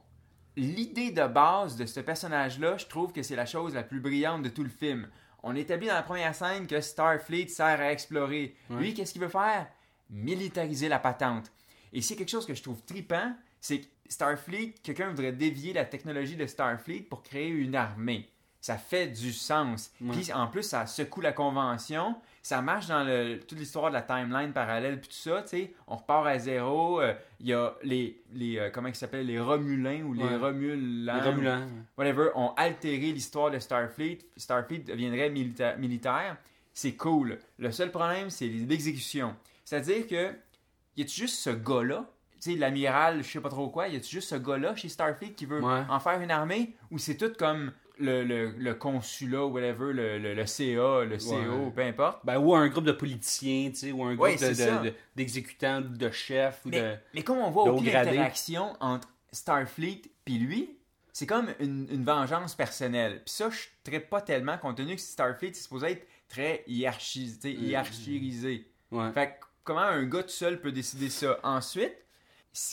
L'idée 0.56 1.12
de 1.12 1.26
base 1.28 1.76
de 1.78 1.86
ce 1.86 2.00
personnage-là, 2.00 2.78
je 2.78 2.88
trouve 2.88 3.12
que 3.14 3.22
c'est 3.24 3.36
la 3.36 3.46
chose 3.46 3.74
la 3.76 3.84
plus 3.84 4.00
brillante 4.00 4.42
de 4.44 4.50
tout 4.50 4.64
le 4.64 4.70
film. 4.70 5.08
On 5.44 5.56
établit 5.56 5.88
dans 5.88 5.94
la 5.94 6.04
première 6.04 6.34
scène 6.36 6.66
que 6.68 6.82
Starfleet 6.82 7.48
sert 7.48 7.80
à 7.80 7.92
explorer. 7.92 8.56
Lui, 8.72 8.94
qu'est-ce 8.94 9.14
qu'il 9.14 9.22
veut 9.22 9.28
faire? 9.30 9.68
Militariser 10.10 10.90
la 10.90 11.00
patente. 11.00 11.52
Et 11.94 12.02
c'est 12.02 12.16
quelque 12.16 12.30
chose 12.32 12.46
que 12.46 12.54
je 12.56 12.64
trouve 12.64 12.82
tripant, 12.84 13.34
c'est 13.62 13.82
que 13.82 13.86
Starfleet, 14.10 14.76
quelqu'un 14.84 15.10
voudrait 15.10 15.32
dévier 15.32 15.74
la 15.74 15.86
technologie 15.86 16.36
de 16.36 16.46
Starfleet 16.46 17.02
pour 17.02 17.24
créer 17.24 17.50
une 17.50 17.76
armée. 17.76 18.30
Ça 18.60 18.78
fait 18.78 19.08
du 19.08 19.32
sens. 19.32 19.92
Puis 20.12 20.34
en 20.34 20.48
plus, 20.48 20.64
ça 20.64 20.86
secoue 20.88 21.22
la 21.22 21.32
convention. 21.32 22.16
Ça 22.42 22.62
marche 22.62 22.88
dans 22.88 23.04
le- 23.04 23.40
toute 23.40 23.58
l'histoire 23.60 23.90
de 23.90 23.94
la 23.94 24.02
timeline 24.02 24.52
parallèle 24.52 25.00
puis 25.00 25.10
tout 25.10 25.16
ça. 25.16 25.42
tu 25.44 25.50
sais. 25.50 25.74
On 25.88 25.96
repart 25.98 26.26
à 26.28 26.40
zéro. 26.40 27.00
euh, 27.02 27.14
Il 27.40 27.48
y 27.48 27.54
a 27.54 27.76
les, 27.84 28.22
les 28.34 28.58
euh, 28.58 28.70
comment 28.72 28.88
ils 28.88 28.96
s'appellent? 28.96 29.28
Les 29.28 29.40
Romulins 29.40 30.02
ou 30.04 30.14
les 30.14 30.24
Ouais. 30.24 30.36
Romulans. 30.38 31.14
Les 31.16 31.22
Romulans. 31.22 31.68
Whatever, 31.98 32.30
ont 32.36 32.54
altéré 32.58 33.12
l'histoire 33.12 33.52
de 33.52 33.60
Starfleet. 33.60 34.20
Starfleet 34.36 34.80
deviendrait 34.80 35.30
milita- 35.30 35.76
militaire. 35.78 36.38
C'est 36.74 36.94
cool. 36.96 37.38
Le 37.60 37.72
seul 37.72 37.92
problème, 37.92 38.30
c'est 38.30 38.48
l'exécution. 38.48 39.36
C'est-à-dire 39.64 40.08
que 40.08 40.34
y 40.98 41.02
a-tu 41.04 41.22
juste 41.22 41.36
ce 41.40 41.50
gars-là, 41.52 42.06
tu 42.42 42.52
sais, 42.54 42.58
l'amiral, 42.58 43.24
je 43.24 43.30
sais 43.32 43.40
pas 43.42 43.50
trop 43.50 43.70
quoi, 43.70 43.88
y 43.88 43.96
a-tu 43.96 44.10
juste 44.10 44.30
ce 44.30 44.36
gars-là 44.36 44.76
chez 44.76 44.90
Starfleet 44.90 45.34
qui 45.34 45.46
veut 45.46 45.62
Ouais. 45.62 45.82
en 45.90 46.00
faire 46.00 46.20
une 46.22 46.32
armée 46.32 46.76
ou 46.92 46.98
c'est 46.98 47.18
tout 47.18 47.32
comme 47.38 47.72
le, 48.00 48.24
le, 48.24 48.52
le 48.52 48.74
consulat, 48.76 49.46
whatever, 49.46 49.92
le, 49.92 50.20
le, 50.20 50.34
le 50.36 50.46
CA, 50.46 51.04
le 51.04 51.18
CO, 51.18 51.66
Ouais. 51.66 51.72
peu 51.76 51.82
importe? 51.82 52.20
Ben, 52.24 52.38
ou 52.38 52.54
un 52.54 52.68
groupe 52.68 52.84
de 52.86 52.92
politiciens, 52.92 53.70
tu 53.72 53.76
sais, 53.78 53.92
ou 53.92 54.04
un 54.04 54.14
groupe 54.14 54.24
Ouais, 54.28 54.34
de- 54.34 54.40
c'est 54.40 54.54
ça. 54.54 54.78
de- 54.78 54.90
de- 54.90 54.94
d'exécutants, 55.16 55.82
de, 55.82 56.10
chefs, 56.12 56.62
ou 56.66 56.70
de... 56.70 56.78
Mais, 56.80 57.00
mais 57.16 57.24
comme 57.24 57.40
on 57.40 57.50
voit 57.50 57.66
de 57.66 57.70
aucune 57.72 57.88
haut 57.88 57.92
gradé. 57.92 58.10
interaction 58.12 58.76
entre 58.80 59.08
Starfleet 59.32 60.04
puis 60.26 60.38
lui, 60.38 60.78
c'est 61.12 61.26
comme 61.26 61.48
une, 61.60 61.88
une 61.90 62.04
vengeance 62.06 62.54
personnelle. 62.54 63.24
Puis 63.26 63.34
ça, 63.34 63.50
je 63.50 63.92
ne 63.92 63.98
pas 64.00 64.22
tellement, 64.22 64.58
compte 64.60 64.78
tenu 64.78 64.94
que 64.96 65.02
Starfleet 65.02 65.50
est 65.50 65.54
supposé 65.56 65.88
être 65.94 66.08
très 66.30 66.64
hiérarchisé. 66.68 67.40
sais, 67.42 67.52
hiérarchisé. 67.52 68.68
Ouais. 68.92 69.12
Fait 69.14 69.28
que 69.28 69.46
comment 69.64 69.80
un 69.82 70.04
gars 70.06 70.22
tout 70.24 70.30
seul 70.30 70.62
peut 70.62 70.72
décider 70.72 71.10
ça? 71.10 71.40
Ensuite, 71.44 71.96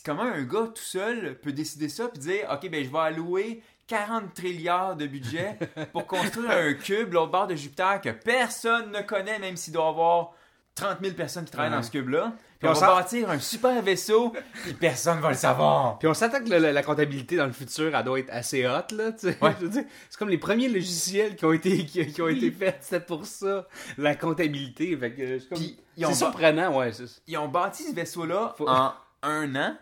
comment 0.05 0.23
un 0.23 0.43
gars 0.43 0.67
tout 0.75 0.83
seul 0.83 1.39
peut 1.41 1.53
décider 1.53 1.89
ça 1.89 2.09
puis 2.09 2.19
dire 2.21 2.49
OK, 2.53 2.69
ben 2.71 2.85
je 2.85 2.91
vais 2.91 2.99
allouer 2.99 3.63
40 3.87 4.33
trilliards 4.35 4.97
de 4.97 5.07
budget 5.07 5.59
pour 5.93 6.07
construire 6.07 6.51
un 6.51 6.73
cube 6.75 7.13
l'autre 7.13 7.33
bord 7.33 7.47
de 7.47 7.55
Jupiter 7.55 8.01
que 8.01 8.09
personne 8.11 8.91
ne 8.93 9.03
connaît, 9.03 9.39
même 9.39 9.57
s'il 9.57 9.75
doit 9.75 9.85
y 9.85 9.89
avoir 9.89 10.33
30 10.75 10.99
000 11.03 11.15
personnes 11.15 11.45
qui 11.45 11.53
travaillent 11.53 11.71
Ouais. 11.71 11.77
dans 11.77 11.83
ce 11.83 11.91
cube-là. 11.91 12.33
Puis 12.59 12.59
Puis 12.61 12.69
on, 12.69 12.71
on 12.71 12.75
va 12.75 12.81
sent- 12.81 12.87
bâtir 12.95 13.31
un 13.31 13.39
super 13.39 13.83
vaisseau, 13.83 14.33
puis 14.63 14.73
personne 14.73 15.21
va 15.21 15.29
le 15.29 15.37
savoir. 15.37 15.99
Puis 15.99 16.09
on 16.09 16.15
s'attend 16.15 16.43
que 16.43 16.49
le- 16.49 16.59
la, 16.59 16.73
la 16.73 16.83
comptabilité 16.83 17.37
dans 17.37 17.45
le 17.47 17.53
futur, 17.53 17.95
elle 17.95 18.05
doit 18.05 18.19
être 18.19 18.31
assez 18.33 18.67
haute, 18.67 18.91
là. 18.93 19.11
Ouais. 19.43 19.53
Je 19.61 19.65
veux 19.67 19.69
dire, 19.69 19.85
c'est 20.09 20.19
comme 20.19 20.31
les 20.31 20.39
premiers 20.39 20.69
logiciels 20.69 21.37
qui 21.37 21.45
ont 21.45 21.53
été, 21.53 21.85
qui, 21.85 22.07
qui 22.07 22.23
ont 22.23 22.29
été 22.29 22.51
faits, 22.51 22.79
c'était 22.81 23.01
pour 23.05 23.27
ça, 23.27 23.69
la 23.99 24.17
comptabilité. 24.17 24.97
Fait 24.97 25.13
que, 25.13 25.39
c'est 25.39 25.49
comme- 25.49 25.59
Puis, 25.59 25.77
ils 25.99 26.07
ont 26.07 26.09
c'est 26.15 26.25
ba- 26.25 26.31
surprenant, 26.31 26.79
ouais. 26.79 26.93
c'est- 26.93 27.21
Ils 27.29 27.37
ont 27.37 27.49
bâti 27.49 27.85
ce 27.85 27.95
vaisseau-là 27.95 28.55
Faut- 28.57 28.69
en 28.69 28.95
un 29.25 29.55
an, 29.57 29.77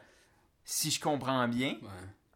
si 0.64 0.90
je 0.90 1.00
comprends 1.00 1.46
bien. 1.48 1.76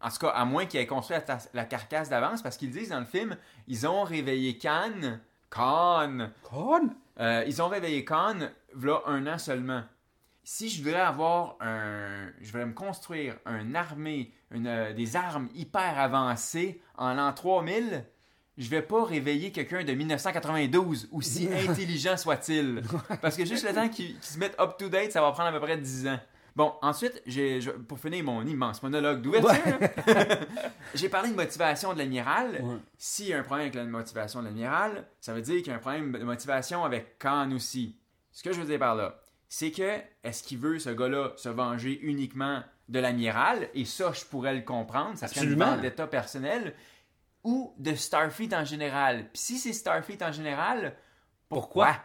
En 0.01 0.11
tout 0.11 0.19
cas, 0.19 0.29
à 0.29 0.45
moins 0.45 0.67
qu'ils 0.67 0.81
aient 0.81 0.87
construit 0.87 1.17
la, 1.27 1.39
la 1.55 1.65
carcasse 1.65 2.09
d'avance, 2.09 2.43
parce 2.43 2.57
qu'ils 2.57 2.71
disent 2.71 2.91
dans 2.91 3.01
le 3.01 3.07
film, 3.07 3.37
ils 3.67 3.87
ont 3.87 4.05
réveillé 4.05 4.59
Khan. 4.59 5.19
Khan. 5.51 6.29
Con? 6.43 6.91
Euh, 7.19 7.45
ils 7.47 7.63
ont 7.63 7.69
réveillé 7.69 8.05
Khan, 8.05 8.37
voilà 8.75 9.01
un 9.07 9.27
an 9.27 9.39
seulement. 9.39 9.83
Si 10.45 10.69
je 10.69 10.83
voudrais 10.83 11.01
avoir 11.01 11.57
un. 11.61 12.29
Je 12.41 12.53
voudrais 12.53 12.67
me 12.67 12.75
construire 12.75 13.37
une 13.47 13.75
armée, 13.75 14.33
une, 14.51 14.67
euh, 14.67 14.93
des 14.93 15.17
armes 15.17 15.49
hyper 15.55 15.99
avancées 15.99 16.81
en 16.97 17.15
l'an 17.15 17.33
3000, 17.33 18.05
je 18.57 18.69
vais 18.69 18.83
pas 18.83 19.05
réveiller 19.05 19.51
quelqu'un 19.51 19.83
de 19.83 19.93
1992, 19.93 21.09
aussi 21.11 21.49
intelligent 21.69 22.17
soit-il. 22.17 22.83
Parce 23.21 23.37
que 23.37 23.45
juste 23.45 23.67
le 23.67 23.75
temps 23.75 23.89
qu'il 23.89 24.15
qu'il 24.15 24.23
se 24.23 24.39
mette 24.39 24.55
up-to-date, 24.61 25.13
ça 25.13 25.21
va 25.21 25.33
prendre 25.33 25.49
à 25.49 25.53
peu 25.53 25.61
près 25.61 25.79
10 25.79 26.07
ans. 26.09 26.21
Bon, 26.57 26.73
ensuite, 26.81 27.23
j'ai, 27.27 27.61
pour 27.87 28.01
finir 28.01 28.25
mon 28.25 28.45
immense 28.47 28.83
monologue 28.83 29.21
d'ouverture, 29.21 29.79
j'ai 30.95 31.11
parlé 31.11 31.29
de 31.29 31.35
motivation 31.35 31.93
de 31.93 31.99
l'amiral. 31.99 32.59
Ouais. 32.63 32.77
S'il 32.97 33.27
y 33.27 33.35
a 33.35 33.39
un 33.39 33.43
problème 33.43 33.67
avec 33.67 33.75
la 33.75 33.85
motivation 33.85 34.41
de 34.41 34.47
l'amiral, 34.47 35.07
ça 35.21 35.35
veut 35.35 35.43
dire 35.43 35.59
qu'il 35.59 35.67
y 35.67 35.71
a 35.71 35.75
un 35.75 35.81
problème 35.81 36.13
de 36.13 36.25
motivation 36.25 36.83
avec 36.83 37.19
Khan 37.19 37.51
aussi. 37.53 37.99
Ce 38.33 38.43
que 38.43 38.55
je 38.55 38.61
veux 38.61 38.67
dire 38.67 38.79
par 38.79 38.95
là, 38.95 39.21
c'est 39.51 39.71
que 39.71 40.01
est-ce 40.25 40.43
qu'il 40.43 40.57
veut, 40.57 40.79
ce 40.79 40.89
gars-là, 40.89 41.33
se 41.37 41.51
venger 41.51 42.01
uniquement 42.01 42.63
de 42.89 43.01
l'amiral, 43.01 43.69
et 43.75 43.85
ça, 43.85 44.13
je 44.13 44.25
pourrais 44.25 44.55
le 44.55 44.63
comprendre, 44.63 45.19
ça 45.19 45.29
serait 45.29 45.45
une 45.45 45.59
vendetta 45.59 46.07
personnelle, 46.07 46.75
ou 47.45 47.75
de 47.79 47.95
Starfleet 47.95 48.55
en 48.55 48.65
général. 48.65 49.29
Puis 49.31 49.43
si 49.43 49.59
c'est 49.59 49.75
Starfleet 49.75 50.23
en 50.23 50.33
général, 50.33 50.97
pourquoi? 51.51 51.89
Pourquoi? 51.89 52.03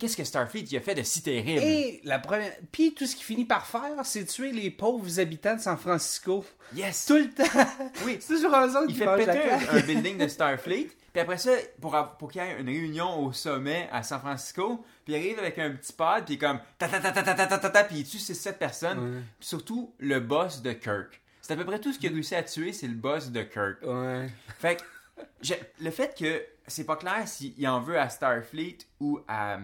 Qu'est-ce 0.00 0.16
que 0.16 0.24
Starfleet 0.24 0.64
y 0.70 0.78
a 0.78 0.80
fait 0.80 0.94
de 0.94 1.02
si 1.02 1.22
terrible? 1.22 1.62
Et 1.62 2.00
la 2.04 2.18
première. 2.18 2.52
Puis 2.72 2.94
tout 2.94 3.04
ce 3.04 3.14
qu'il 3.14 3.26
finit 3.26 3.44
par 3.44 3.66
faire, 3.66 4.04
c'est 4.04 4.24
tuer 4.24 4.50
les 4.50 4.70
pauvres 4.70 5.20
habitants 5.20 5.56
de 5.56 5.60
San 5.60 5.76
Francisco. 5.76 6.42
Yes! 6.74 7.04
Tout 7.04 7.18
le 7.18 7.28
temps. 7.28 7.44
Oui. 8.06 8.16
C'est 8.18 8.34
toujours 8.34 8.54
un 8.54 8.68
autre 8.70 8.86
Il 8.88 8.94
fait 8.94 9.16
péter 9.16 9.50
un, 9.50 9.76
un 9.76 9.80
building 9.80 10.16
de 10.16 10.26
Starfleet, 10.26 10.88
puis 11.12 11.20
après 11.20 11.36
ça, 11.36 11.50
pour, 11.80 12.30
qu'il 12.30 12.40
y 12.40 12.44
ait 12.44 12.58
une 12.58 12.68
réunion 12.68 13.26
au 13.26 13.32
sommet 13.32 13.90
à 13.92 14.02
San 14.02 14.20
Francisco, 14.20 14.82
puis 15.04 15.12
il 15.12 15.16
arrive 15.16 15.38
avec 15.38 15.58
un 15.58 15.72
petit 15.72 15.92
pod, 15.92 16.24
puis 16.24 16.38
comme 16.38 16.60
ta 16.78 16.88
ta 16.88 16.98
ta 16.98 17.12
ta 17.12 17.22
ta 17.22 17.34
ta 17.34 17.58
ta 17.58 17.70
ta 17.70 17.84
puis 17.84 17.98
il 17.98 18.08
tue 18.08 18.16
6-7 18.16 18.54
personnes, 18.54 19.22
puis 19.38 19.48
surtout 19.48 19.92
le 19.98 20.20
boss 20.20 20.62
de 20.62 20.72
Kirk. 20.72 21.20
C'est 21.42 21.52
à 21.52 21.56
peu 21.56 21.64
près 21.66 21.78
tout 21.78 21.92
ce 21.92 21.98
qu'il 21.98 22.10
a 22.10 22.14
réussi 22.14 22.34
à 22.34 22.42
tuer, 22.42 22.72
c'est 22.72 22.86
le 22.86 22.94
boss 22.94 23.30
de 23.30 23.42
Kirk. 23.42 23.82
Ouais. 23.82 24.30
Fait 24.58 24.76
que 24.76 25.54
le 25.80 25.90
fait 25.90 26.16
que 26.16 26.42
c'est 26.70 26.84
pas 26.84 26.96
clair 26.96 27.26
s'il 27.28 27.66
en 27.68 27.80
veut 27.80 27.98
à 27.98 28.08
Starfleet 28.08 28.78
ou 29.00 29.20
à, 29.28 29.58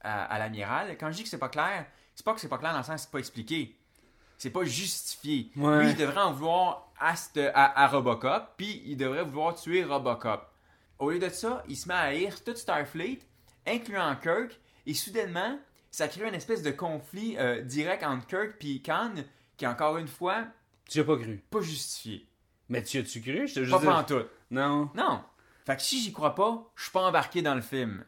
à, 0.00 0.24
à 0.24 0.38
l'amiral, 0.38 0.96
quand 0.98 1.10
je 1.10 1.16
dis 1.18 1.22
que 1.24 1.28
c'est 1.28 1.38
pas 1.38 1.48
clair, 1.48 1.86
c'est 2.14 2.24
pas 2.24 2.34
que 2.34 2.40
c'est 2.40 2.48
pas 2.48 2.58
clair 2.58 2.72
dans 2.72 2.78
le 2.78 2.84
sens 2.84 2.96
que 2.96 3.00
c'est 3.02 3.10
pas 3.10 3.18
expliqué. 3.18 3.76
C'est 4.38 4.50
pas 4.50 4.64
justifié. 4.64 5.50
Ouais. 5.56 5.84
Lui, 5.84 5.90
il 5.90 5.96
devrait 5.96 6.20
en 6.22 6.32
vouloir 6.32 6.90
à, 6.98 7.14
à, 7.54 7.82
à 7.84 7.86
Robocop, 7.88 8.54
puis 8.56 8.82
il 8.86 8.96
devrait 8.96 9.24
vouloir 9.24 9.54
tuer 9.54 9.84
Robocop. 9.84 10.48
Au 10.98 11.10
lieu 11.10 11.18
de 11.18 11.28
ça, 11.28 11.62
il 11.68 11.76
se 11.76 11.86
met 11.88 11.94
à 11.94 12.00
haïr 12.00 12.42
toute 12.42 12.56
Starfleet, 12.56 13.20
incluant 13.66 14.14
Kirk, 14.16 14.58
et 14.86 14.94
soudainement, 14.94 15.58
ça 15.92 16.08
crée 16.08 16.26
une 16.26 16.34
espèce 16.34 16.62
de 16.62 16.70
conflit 16.72 17.36
euh, 17.38 17.62
direct 17.62 18.02
entre 18.02 18.26
Kirk 18.26 18.64
et 18.64 18.80
Khan, 18.82 19.12
qui 19.56 19.66
encore 19.66 19.96
une 19.98 20.08
fois 20.08 20.46
Tu 20.88 21.00
as 21.00 21.04
pas 21.04 21.16
cru. 21.16 21.42
pas 21.50 21.60
justifié. 21.60 22.26
Mais 22.68 22.82
tu 22.82 22.98
as-tu 22.98 23.20
cru? 23.20 23.46
Je 23.46 23.54
te 23.54 23.60
Pas 23.60 23.64
juste 23.66 23.80
dire- 23.80 23.90
pantoute. 23.92 24.30
Non. 24.50 24.90
Non. 24.94 25.22
Fait 25.64 25.76
que 25.76 25.82
si 25.82 26.00
j'y 26.02 26.12
crois 26.12 26.34
pas, 26.34 26.70
je 26.76 26.82
suis 26.84 26.92
pas 26.92 27.02
embarqué 27.02 27.42
dans 27.42 27.54
le 27.54 27.60
film. 27.62 28.04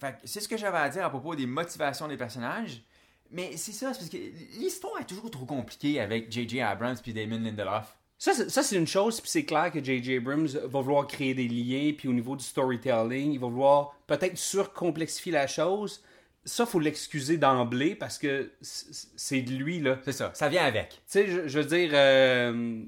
Fait 0.00 0.12
que 0.12 0.18
c'est 0.26 0.40
ce 0.40 0.48
que 0.48 0.56
j'avais 0.56 0.78
à 0.78 0.88
dire 0.88 1.04
à 1.04 1.10
propos 1.10 1.34
des 1.34 1.46
motivations 1.46 2.08
des 2.08 2.16
personnages. 2.16 2.82
Mais 3.30 3.56
c'est 3.56 3.72
ça, 3.72 3.92
c'est 3.92 3.98
parce 4.00 4.10
que 4.10 4.58
l'histoire 4.58 4.98
est 5.00 5.04
toujours 5.04 5.30
trop 5.30 5.44
compliquée 5.44 6.00
avec 6.00 6.32
J.J. 6.32 6.60
Abrams 6.62 6.96
puis 7.02 7.12
Damon 7.12 7.40
Lindelof. 7.40 7.94
Ça, 8.16 8.32
c'est- 8.34 8.76
une 8.76 8.86
chose, 8.86 9.20
puis 9.20 9.30
c'est 9.30 9.44
clair 9.44 9.70
que 9.70 9.84
J.J. 9.84 10.16
Abrams 10.16 10.46
va 10.46 10.80
vouloir 10.80 11.06
créer 11.06 11.34
des 11.34 11.46
liens, 11.46 11.92
puis 11.96 12.08
au 12.08 12.12
niveau 12.12 12.34
du 12.34 12.44
storytelling, 12.44 13.32
il 13.32 13.38
va 13.38 13.46
vouloir 13.46 13.94
peut-être 14.08 14.36
surcomplexifier 14.38 15.30
la 15.30 15.46
chose. 15.46 16.02
Ça, 16.44 16.64
faut 16.66 16.80
l'excuser 16.80 17.36
d'emblée 17.36 17.94
parce 17.94 18.18
que 18.18 18.50
c'est 18.62 19.42
de 19.42 19.52
lui, 19.52 19.78
là. 19.80 19.98
C'est 20.04 20.12
ça, 20.12 20.30
ça 20.34 20.48
vient 20.48 20.64
avec. 20.64 20.88
Tu 20.90 20.96
sais, 21.06 21.26
je, 21.28 21.46
je 21.48 21.58
veux 21.60 21.66
dire, 21.66 21.90
euh, 21.92 22.82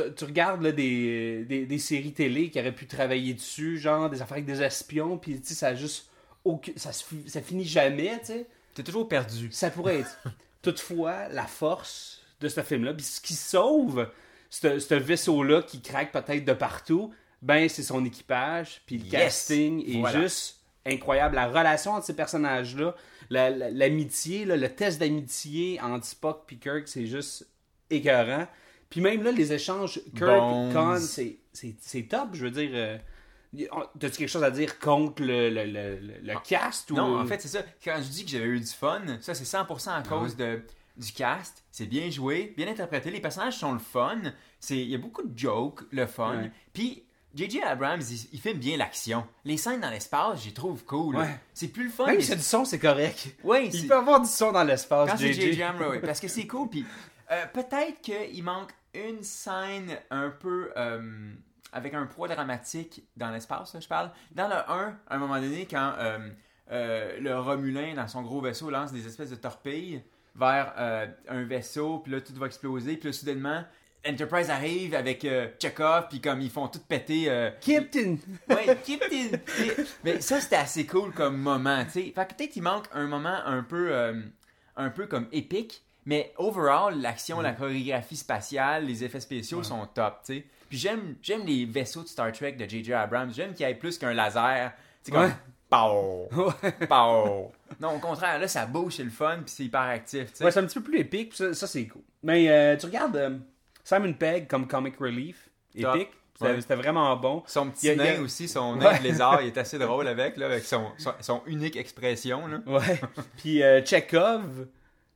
tu, 0.00 0.14
tu 0.16 0.24
regardes 0.24 0.62
là, 0.62 0.72
des, 0.72 1.44
des, 1.44 1.66
des 1.66 1.78
séries 1.78 2.12
télé 2.12 2.50
qui 2.50 2.58
auraient 2.60 2.74
pu 2.74 2.86
travailler 2.86 3.34
dessus, 3.34 3.78
genre 3.78 4.10
des 4.10 4.20
affaires 4.22 4.34
avec 4.38 4.46
des 4.46 4.62
espions, 4.62 5.16
puis 5.18 5.40
tu 5.40 5.48
sais, 5.48 5.54
ça 5.54 5.68
a 5.68 5.74
juste. 5.74 6.08
ça, 6.76 6.90
ça 6.92 7.40
finit 7.42 7.64
jamais, 7.64 8.18
tu 8.20 8.26
sais. 8.26 8.46
T'es 8.74 8.82
toujours 8.82 9.08
perdu. 9.08 9.48
Ça 9.52 9.70
pourrait 9.70 10.00
être. 10.00 10.18
Toutefois, 10.62 11.28
la 11.28 11.46
force 11.46 12.22
de 12.40 12.48
ce 12.48 12.60
film-là, 12.62 12.94
puis 12.94 13.04
ce 13.04 13.20
qui 13.20 13.34
sauve 13.34 14.08
ce 14.50 14.94
vaisseau-là 14.94 15.62
qui 15.62 15.80
craque 15.82 16.12
peut-être 16.12 16.44
de 16.44 16.52
partout, 16.52 17.12
ben 17.42 17.68
c'est 17.68 17.82
son 17.82 18.04
équipage, 18.04 18.82
puis 18.86 18.98
le 18.98 19.04
Yes! 19.04 19.12
casting 19.12 19.84
est 19.88 20.00
Voilà. 20.00 20.22
juste 20.22 20.60
incroyable. 20.86 21.34
La 21.34 21.48
relation 21.48 21.92
entre 21.92 22.06
ces 22.06 22.14
personnages-là, 22.16 22.94
la- 23.30 23.50
la- 23.50 23.70
l'amitié, 23.70 24.44
le 24.44 24.68
test 24.68 25.00
d'amitié 25.00 25.80
entre 25.80 26.06
Spock 26.06 26.44
et 26.52 26.56
Kirk, 26.56 26.86
c'est 26.88 27.06
juste 27.06 27.46
écœurant. 27.90 28.46
Puis 28.94 29.00
même 29.00 29.24
là, 29.24 29.32
les 29.32 29.52
échanges 29.52 30.00
Kirk. 30.16 30.72
Khan, 30.72 30.96
c'est- 31.00 31.38
c'est 31.52 31.74
c'est 31.80 32.02
top. 32.04 32.28
Je 32.32 32.44
veux 32.44 32.50
dire, 32.52 32.70
euh, 32.72 32.96
t'as-tu 33.98 34.18
quelque 34.18 34.28
chose 34.28 34.44
à 34.44 34.52
dire 34.52 34.78
contre 34.78 35.22
le, 35.22 35.50
le, 35.50 35.64
le, 35.64 35.96
le- 35.98 36.20
le 36.22 36.34
cast? 36.46 36.90
Ou... 36.92 36.94
Non, 36.94 37.18
en 37.20 37.26
fait, 37.26 37.40
c'est 37.42 37.48
ça. 37.48 37.62
Quand 37.84 37.96
je 37.98 38.08
dis 38.08 38.24
que 38.24 38.30
j'avais 38.30 38.46
eu 38.46 38.60
du 38.60 38.66
fun, 38.66 39.02
ça, 39.20 39.34
c'est 39.34 39.44
100% 39.44 39.88
Ah 39.88 39.96
à 39.96 40.02
cause 40.02 40.36
de, 40.36 40.62
du 40.96 41.12
cast. 41.12 41.64
C'est 41.72 41.86
bien 41.86 42.08
joué, 42.08 42.54
bien 42.56 42.68
interprété. 42.68 43.10
Les 43.10 43.18
personnages 43.20 43.56
sont 43.58 43.72
le 43.72 43.80
fun. 43.80 44.20
C'est- 44.60 44.76
Il 44.78 44.88
y 44.88 44.94
a 44.94 44.98
beaucoup 44.98 45.22
de 45.26 45.36
jokes, 45.36 45.80
le 45.90 46.06
fun. 46.06 46.36
Ouais. 46.42 46.50
Puis, 46.72 47.02
J.J. 47.34 47.62
Abrams, 47.62 48.00
il, 48.00 48.28
il 48.32 48.40
filme 48.40 48.58
bien 48.60 48.76
l'action. 48.76 49.26
Les 49.44 49.56
scènes 49.56 49.80
dans 49.80 49.90
l'espace, 49.90 50.40
j'y 50.44 50.52
trouve 50.52 50.84
cool. 50.84 51.16
Ouais. 51.16 51.40
C'est 51.52 51.66
plus 51.66 51.86
le 51.86 51.90
fun. 51.90 52.06
Même 52.06 52.14
mais- 52.14 52.20
si 52.22 52.28
c'est 52.28 52.36
du 52.36 52.42
son, 52.42 52.64
c'est 52.64 52.78
correct. 52.78 53.34
Ouais, 53.42 53.66
Il 53.72 53.88
peut 53.88 53.96
avoir 53.96 54.20
du 54.20 54.28
son 54.28 54.52
dans 54.52 54.62
l'espace, 54.62 55.10
quand 55.10 55.16
c'est 55.16 55.32
JJ. 55.32 55.40
J.J. 55.40 55.62
Abrams, 55.64 56.00
parce 56.00 56.20
que 56.20 56.28
c'est 56.28 56.46
cool. 56.46 56.68
Puis 56.70 56.86
euh, 57.32 57.44
peut-être 57.52 58.00
qu'il 58.02 58.44
manque 58.44 58.70
une 58.94 59.22
scène 59.22 59.96
un 60.10 60.30
peu 60.30 60.70
euh, 60.76 61.32
avec 61.72 61.94
un 61.94 62.06
poids 62.06 62.28
dramatique 62.28 63.02
dans 63.16 63.30
l'espace, 63.30 63.76
je 63.78 63.88
parle. 63.88 64.10
Dans 64.32 64.48
le 64.48 64.54
1, 64.54 64.98
à 65.08 65.14
un 65.14 65.18
moment 65.18 65.40
donné, 65.40 65.66
quand 65.68 65.94
euh, 65.98 66.30
euh, 66.70 67.18
le 67.20 67.38
Romulin, 67.38 67.94
dans 67.94 68.08
son 68.08 68.22
gros 68.22 68.40
vaisseau, 68.40 68.70
lance 68.70 68.92
des 68.92 69.06
espèces 69.06 69.30
de 69.30 69.36
torpilles 69.36 70.02
vers 70.36 70.74
un 71.28 71.44
vaisseau, 71.44 72.00
puis 72.00 72.10
là, 72.12 72.20
tout 72.20 72.32
va 72.34 72.46
exploser, 72.46 72.96
puis 72.96 73.08
là, 73.08 73.12
soudainement, 73.12 73.64
Enterprise 74.06 74.50
arrive 74.50 74.94
avec 74.94 75.24
euh, 75.24 75.48
Chekhov, 75.58 76.08
puis 76.08 76.20
comme 76.20 76.40
ils 76.42 76.50
font 76.50 76.68
tout 76.68 76.80
péter. 76.80 77.30
euh, 77.30 77.50
Captain! 77.60 78.16
Ouais, 78.50 78.66
Captain. 78.84 79.38
Mais 80.04 80.20
ça, 80.20 80.40
c'était 80.40 80.56
assez 80.56 80.84
cool 80.86 81.12
comme 81.12 81.38
moment, 81.38 81.84
tu 81.84 81.90
sais. 81.92 82.12
Fait 82.14 82.26
que 82.28 82.34
peut-être 82.34 82.54
il 82.56 82.62
manque 82.62 82.86
un 82.92 83.06
moment 83.06 83.38
un 83.46 83.62
peu, 83.62 83.92
euh, 83.92 84.20
un 84.76 84.90
peu 84.90 85.06
comme 85.06 85.26
épique, 85.32 85.83
mais 86.06 86.32
overall, 86.36 87.00
l'action, 87.00 87.40
la 87.40 87.52
chorégraphie 87.52 88.16
spatiale, 88.16 88.86
les 88.86 89.04
effets 89.04 89.20
spéciaux 89.20 89.62
sont 89.62 89.86
top, 89.86 90.20
tu 90.24 90.34
sais. 90.36 90.44
Puis 90.68 90.78
j'aime, 90.78 91.16
j'aime 91.22 91.44
les 91.46 91.64
vaisseaux 91.66 92.02
de 92.02 92.08
Star 92.08 92.32
Trek 92.32 92.52
de 92.52 92.68
J.J. 92.68 92.92
Abrams. 92.94 93.32
J'aime 93.32 93.52
qu'il 93.54 93.66
y 93.66 93.70
ait 93.70 93.74
plus 93.74 93.96
qu'un 93.98 94.12
laser. 94.12 94.72
Tu 95.04 95.12
sais, 95.12 95.12
comme. 95.12 95.32
Pow! 95.70 96.28
Pow! 96.88 97.52
Non, 97.80 97.96
au 97.96 97.98
contraire, 97.98 98.38
là, 98.38 98.46
ça 98.48 98.66
bouge, 98.66 98.94
c'est 98.96 99.04
le 99.04 99.10
fun, 99.10 99.36
puis 99.44 99.54
c'est 99.54 99.64
hyper 99.64 99.80
actif, 99.80 100.30
tu 100.32 100.38
sais. 100.38 100.44
Ouais, 100.44 100.50
c'est 100.50 100.60
un 100.60 100.66
petit 100.66 100.78
peu 100.78 100.84
plus 100.84 100.98
épique, 100.98 101.28
puis 101.30 101.38
ça, 101.38 101.54
ça, 101.54 101.66
c'est 101.66 101.86
cool. 101.86 102.02
Mais 102.22 102.48
euh, 102.48 102.76
tu 102.76 102.86
regardes 102.86 103.16
euh, 103.16 103.38
Simon 103.82 104.12
Pegg 104.12 104.46
comme 104.46 104.66
comic 104.68 104.96
relief, 104.98 105.48
Top. 105.80 105.96
épique. 105.96 106.10
C'était 106.36 106.74
Ouais. 106.74 106.76
vraiment 106.82 107.14
bon. 107.16 107.42
Son 107.46 107.70
petit 107.70 107.88
Il 107.88 107.96
nain 107.96 108.20
aussi, 108.20 108.48
son 108.48 108.74
Ouais. 108.78 108.84
nain 108.84 108.98
de 108.98 109.02
lézard, 109.04 109.40
il 109.42 109.48
est 109.48 109.58
assez 109.58 109.78
drôle 109.78 110.08
avec, 110.08 110.36
là, 110.36 110.46
avec 110.46 110.64
son, 110.64 110.88
son, 110.98 111.12
son 111.20 111.42
unique 111.46 111.76
expression, 111.76 112.46
là. 112.48 112.58
Ouais. 112.66 113.00
Puis 113.36 113.62
euh, 113.62 113.84
Chekhov, 113.84 114.66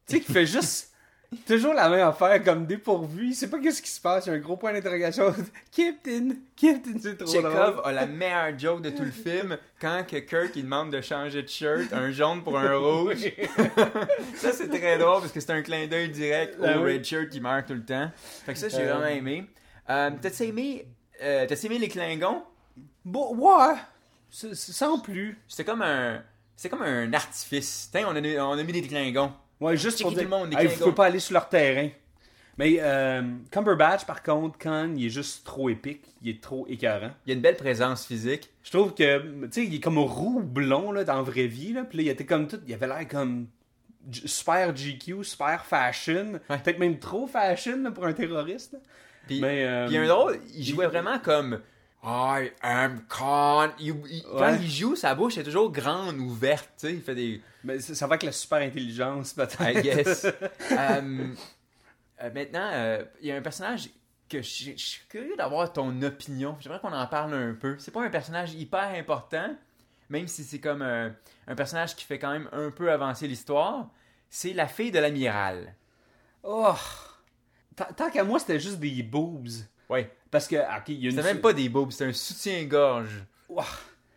tu 0.08 0.16
sais, 0.16 0.20
qui 0.20 0.32
fait 0.32 0.46
juste 0.46 0.92
toujours 1.46 1.74
la 1.74 1.88
même 1.90 2.06
affaire 2.08 2.42
comme 2.42 2.64
dépourvu. 2.66 3.26
Il 3.28 3.34
sait 3.34 3.50
pas 3.50 3.58
qu'est-ce 3.58 3.82
qui 3.82 3.90
se 3.90 4.00
passe. 4.00 4.24
Il 4.26 4.30
y 4.30 4.32
a 4.32 4.36
un 4.36 4.40
gros 4.40 4.56
point 4.56 4.72
d'interrogation. 4.72 5.34
Captain! 5.76 6.30
Captain, 6.56 6.92
c'est 7.00 7.18
trop 7.18 7.30
Chekhov 7.30 7.52
drôle. 7.52 7.82
a 7.84 7.92
la 7.92 8.06
meilleure 8.06 8.58
joke 8.58 8.80
de 8.82 8.90
tout 8.90 9.04
le 9.04 9.10
film 9.10 9.58
quand 9.80 10.04
que 10.08 10.16
Kirk 10.16 10.52
il 10.56 10.62
demande 10.64 10.90
de 10.90 11.00
changer 11.02 11.42
de 11.42 11.48
shirt, 11.48 11.92
un 11.92 12.10
jaune 12.10 12.42
pour 12.42 12.58
un 12.58 12.76
rouge. 12.76 13.16
ça 14.36 14.52
c'est 14.52 14.68
très 14.68 14.96
drôle 14.98 15.20
parce 15.20 15.32
que 15.32 15.40
c'est 15.40 15.52
un 15.52 15.62
clin 15.62 15.86
d'œil 15.86 16.08
direct 16.08 16.58
au 16.58 16.64
Ah 16.64 16.78
red 16.78 17.04
shirt 17.04 17.28
qui 17.28 17.40
meurt 17.40 17.66
tout 17.66 17.74
le 17.74 17.84
temps. 17.84 18.10
Fait 18.46 18.54
que 18.54 18.58
ça 18.58 18.68
j'ai 18.68 18.82
Euh. 18.88 18.94
vraiment 18.94 19.06
aimé. 19.14 19.44
Euh, 19.90 20.10
T'as-tu 20.20 20.44
aimé, 20.44 20.86
euh, 21.22 21.46
aimé 21.46 21.78
les 21.78 21.88
Klingons? 21.88 22.42
Bon, 23.04 23.34
ouais. 23.36 23.74
Sans 24.30 24.98
plus. 24.98 25.38
C'était 25.48 25.64
comme 25.64 25.82
un, 25.82 26.22
c'est 26.56 26.68
comme 26.68 26.82
un 26.82 27.12
artifice. 27.12 27.88
Tiens, 27.90 28.06
on 28.08 28.16
a, 28.16 28.20
on 28.44 28.58
a 28.58 28.62
mis 28.62 28.72
des 28.72 28.82
Klingons. 28.82 29.32
Ouais, 29.60 29.76
juste 29.76 30.00
pour 30.02 30.12
dire, 30.12 30.22
le 30.22 30.28
monde, 30.28 30.50
les 30.50 30.56
hey, 30.56 30.62
vous 30.64 30.68
Klingons. 30.70 30.84
pouvez 30.84 30.94
pas 30.94 31.06
aller 31.06 31.18
sur 31.20 31.34
leur 31.34 31.48
terrain. 31.48 31.88
Mais 32.56 32.76
euh, 32.80 33.22
Cumberbatch, 33.52 34.04
par 34.04 34.22
contre, 34.22 34.58
quand 34.58 34.92
il 34.96 35.06
est 35.06 35.10
juste 35.10 35.44
trop 35.46 35.68
épique, 35.68 36.02
il 36.22 36.30
est 36.30 36.40
trop 36.42 36.66
écœurant. 36.68 37.10
Il 37.26 37.30
a 37.32 37.34
une 37.36 37.40
belle 37.40 37.56
présence 37.56 38.04
physique. 38.04 38.50
Je 38.64 38.70
trouve 38.70 38.94
que, 38.94 39.18
tu 39.46 39.48
sais, 39.52 39.64
il 39.64 39.74
est 39.76 39.80
comme 39.80 39.98
roux 39.98 40.40
blond 40.40 40.90
là, 40.90 41.04
dans 41.04 41.16
la 41.16 41.22
vraie 41.22 41.46
vie. 41.46 41.72
Là. 41.72 41.84
Puis 41.84 41.98
là, 41.98 42.04
il 42.04 42.08
était 42.08 42.26
comme 42.26 42.48
tout. 42.48 42.58
Il 42.66 42.74
avait 42.74 42.88
l'air 42.88 43.06
comme 43.08 43.46
super 44.12 44.74
GQ, 44.74 45.22
super 45.22 45.64
fashion. 45.64 46.40
Ouais. 46.50 46.58
Peut-être 46.58 46.78
même 46.78 46.98
trop 46.98 47.26
fashion 47.26 47.78
là, 47.82 47.90
pour 47.92 48.06
un 48.06 48.12
terroriste. 48.12 48.76
Puis, 49.26 49.40
Mais, 49.40 49.64
euh, 49.64 49.86
puis 49.86 49.96
un 49.96 50.06
drôle, 50.08 50.38
il 50.54 50.64
jouait 50.64 50.86
vraiment 50.86 51.18
comme 51.18 51.60
I 52.02 52.50
am 52.62 53.02
Khan. 53.08 53.68
Il- 53.78 53.94
il- 54.10 54.22
Quand 54.36 54.56
il 54.60 54.70
joue, 54.70 54.96
sa 54.96 55.14
bouche 55.14 55.36
est 55.38 55.42
toujours 55.44 55.70
grande, 55.70 56.18
ouverte. 56.18 56.70
Tu 56.78 56.86
sais, 56.88 56.94
il 56.94 57.02
fait 57.02 57.14
des. 57.14 57.40
Mais 57.68 57.80
ça, 57.80 58.06
va 58.06 58.14
avec 58.14 58.22
la 58.22 58.32
super 58.32 58.58
intelligence, 58.58 59.34
peut-être. 59.34 59.60
I 59.60 59.82
guess. 59.82 60.24
Euh, 60.24 60.32
euh, 62.22 62.30
maintenant, 62.32 62.70
euh, 62.72 63.04
il 63.20 63.28
y 63.28 63.30
a 63.30 63.36
un 63.36 63.42
personnage 63.42 63.90
que 64.26 64.40
je, 64.40 64.72
je 64.74 64.82
suis 64.82 65.06
curieux 65.06 65.36
d'avoir 65.36 65.70
ton 65.70 66.00
opinion. 66.00 66.56
J'aimerais 66.60 66.80
qu'on 66.80 66.94
en 66.94 67.06
parle 67.06 67.34
un 67.34 67.52
peu. 67.52 67.76
C'est 67.78 67.90
pas 67.90 68.02
un 68.02 68.08
personnage 68.08 68.54
hyper 68.54 68.94
important, 68.94 69.54
même 70.08 70.26
si 70.28 70.44
c'est 70.44 70.60
comme 70.60 70.80
un, 70.80 71.14
un 71.46 71.54
personnage 71.54 71.94
qui 71.94 72.06
fait 72.06 72.18
quand 72.18 72.32
même 72.32 72.48
un 72.52 72.70
peu 72.70 72.90
avancer 72.90 73.28
l'histoire. 73.28 73.90
C'est 74.30 74.54
la 74.54 74.66
fille 74.66 74.90
de 74.90 74.98
l'amiral. 74.98 75.74
Oh! 76.44 76.74
Tant 77.98 78.10
qu'à 78.10 78.24
moi, 78.24 78.38
c'était 78.38 78.60
juste 78.60 78.78
des 78.78 79.02
boobs. 79.02 79.46
Ouais. 79.90 80.10
Parce 80.30 80.48
que, 80.48 80.56
ok, 80.56 80.88
il 80.88 81.00
y 81.00 81.06
a 81.06 81.10
une. 81.10 81.16
C'était 81.16 81.34
même 81.34 81.42
pas 81.42 81.52
des 81.52 81.68
boobs, 81.68 81.90
c'était 81.90 82.06
un 82.06 82.12
soutien-gorge. 82.14 83.24
Ouah. 83.50 83.66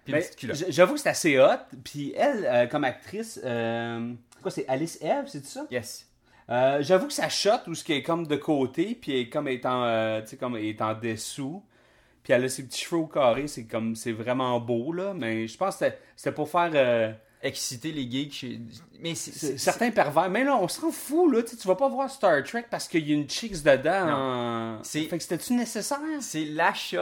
Ben, 0.07 0.23
J'avoue 0.69 0.95
que 0.95 0.99
c'est 0.99 1.09
assez 1.09 1.39
hot. 1.39 1.45
Puis 1.83 2.13
elle, 2.15 2.45
euh, 2.45 2.67
comme 2.67 2.83
actrice, 2.83 3.39
euh, 3.43 4.13
quoi, 4.41 4.51
c'est 4.51 4.67
Alice 4.67 4.97
Eve, 5.01 5.25
c'est 5.27 5.45
ça? 5.45 5.65
Yes. 5.69 6.07
Euh, 6.49 6.79
J'avoue 6.81 7.07
que 7.07 7.13
ça 7.13 7.29
shot 7.29 7.51
où 7.67 7.75
ce 7.75 7.83
qui 7.83 7.93
est 7.93 8.03
comme 8.03 8.25
de 8.27 8.35
côté, 8.35 8.97
puis 8.99 9.13
elle 9.13 9.19
est 9.19 9.29
comme 9.29 9.47
étant, 9.47 9.83
euh, 9.85 10.21
tu 10.21 10.27
sais, 10.29 10.37
comme 10.37 10.55
en 10.79 10.93
dessous. 10.95 11.63
Puis 12.23 12.33
elle 12.33 12.43
a 12.43 12.49
ses 12.49 12.63
petits 12.63 12.81
cheveux 12.83 13.01
au 13.01 13.07
carré, 13.07 13.47
c'est 13.47 13.65
comme, 13.65 13.95
c'est 13.95 14.11
vraiment 14.11 14.59
beau, 14.59 14.91
là. 14.93 15.13
Mais 15.15 15.47
je 15.47 15.57
pense 15.57 15.77
que 15.77 15.85
c'était- 15.85 16.31
pour 16.31 16.49
faire 16.49 17.15
Exciter 17.43 17.91
les 17.91 18.09
geeks 18.09 18.33
chez. 18.33 18.59
Mais 18.99 19.15
c'est. 19.15 19.57
certains 19.57 19.89
pervers. 19.89 20.29
Mais 20.29 20.43
là, 20.43 20.55
on 20.57 20.67
s'en 20.67 20.91
fout, 20.91 21.33
là. 21.33 21.41
Tu 21.41 21.49
sais, 21.49 21.57
tu 21.57 21.67
vas 21.67 21.73
pas 21.75 21.89
voir 21.89 22.07
Star 22.11 22.43
Trek 22.43 22.65
parce 22.69 22.87
qu'il 22.87 23.07
y 23.07 23.11
a 23.13 23.15
une 23.15 23.27
chicks 23.27 23.63
dedans. 23.63 24.09
En- 24.77 24.83
C'est- 24.83 25.05
Fait 25.05 25.17
que 25.17 25.23
c'était-tu 25.23 25.53
nécessaire? 25.53 25.97
C'est 26.19 26.45
la 26.45 26.71
shot 26.75 26.99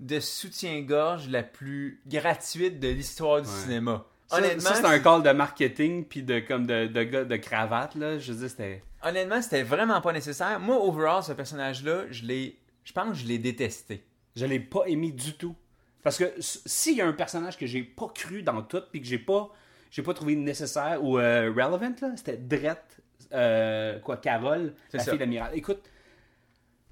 de 0.00 0.20
soutien-gorge 0.20 1.28
la 1.28 1.42
plus 1.42 2.00
gratuite 2.06 2.80
de 2.80 2.88
l'histoire 2.88 3.40
du 3.42 3.48
Ouais. 3.48 3.54
cinéma. 3.54 4.04
Honnêtement, 4.30 4.60
ça, 4.70 4.74
c'est 4.74 4.84
un 4.84 4.98
call 4.98 5.22
de 5.22 5.30
marketing 5.30 6.04
puis 6.04 6.22
de 6.22 6.40
comme 6.40 6.66
de, 6.66 6.86
de 6.86 7.24
de 7.24 7.36
cravate 7.36 7.94
là. 7.94 8.18
Je 8.18 8.32
veux 8.32 8.38
dire, 8.40 8.50
c'était. 8.50 8.82
honnêtement, 9.02 9.40
c'était 9.40 9.62
vraiment 9.62 10.00
pas 10.00 10.12
nécessaire. 10.12 10.58
Moi, 10.58 10.76
overall, 10.84 11.22
ce 11.22 11.32
personnage-là, 11.32 12.04
je 12.10 12.24
l'ai. 12.24 12.58
Je 12.84 12.92
pense 12.92 13.10
que 13.10 13.14
je 13.22 13.26
l'ai 13.26 13.38
détesté. 13.38 14.04
Je 14.34 14.44
l'ai 14.44 14.60
pas 14.60 14.82
aimé 14.86 15.12
du 15.12 15.34
tout. 15.34 15.54
Parce 16.02 16.18
que 16.18 16.32
s'il 16.40 16.96
y 16.96 17.00
a 17.00 17.06
un 17.06 17.12
personnage 17.12 17.56
que 17.56 17.66
j'ai 17.66 17.82
pas 17.82 18.08
cru 18.14 18.42
dans 18.42 18.62
tout 18.62 18.82
puis 18.92 19.00
que 19.00 19.06
j'ai 19.06 19.18
pas 19.18 19.50
j'ai 19.90 20.02
pas 20.02 20.14
trouvé 20.14 20.36
nécessaire 20.36 21.02
ou 21.02 21.18
euh, 21.18 21.48
relevant 21.56 21.94
là, 22.02 22.12
c'était 22.16 22.36
Drette 22.36 22.98
euh, 23.32 23.98
quoi 24.00 24.16
Carole, 24.18 24.74
la 24.92 25.02
ça. 25.02 25.10
fille 25.10 25.18
d'amiral. 25.18 25.50
Écoute, 25.54 25.80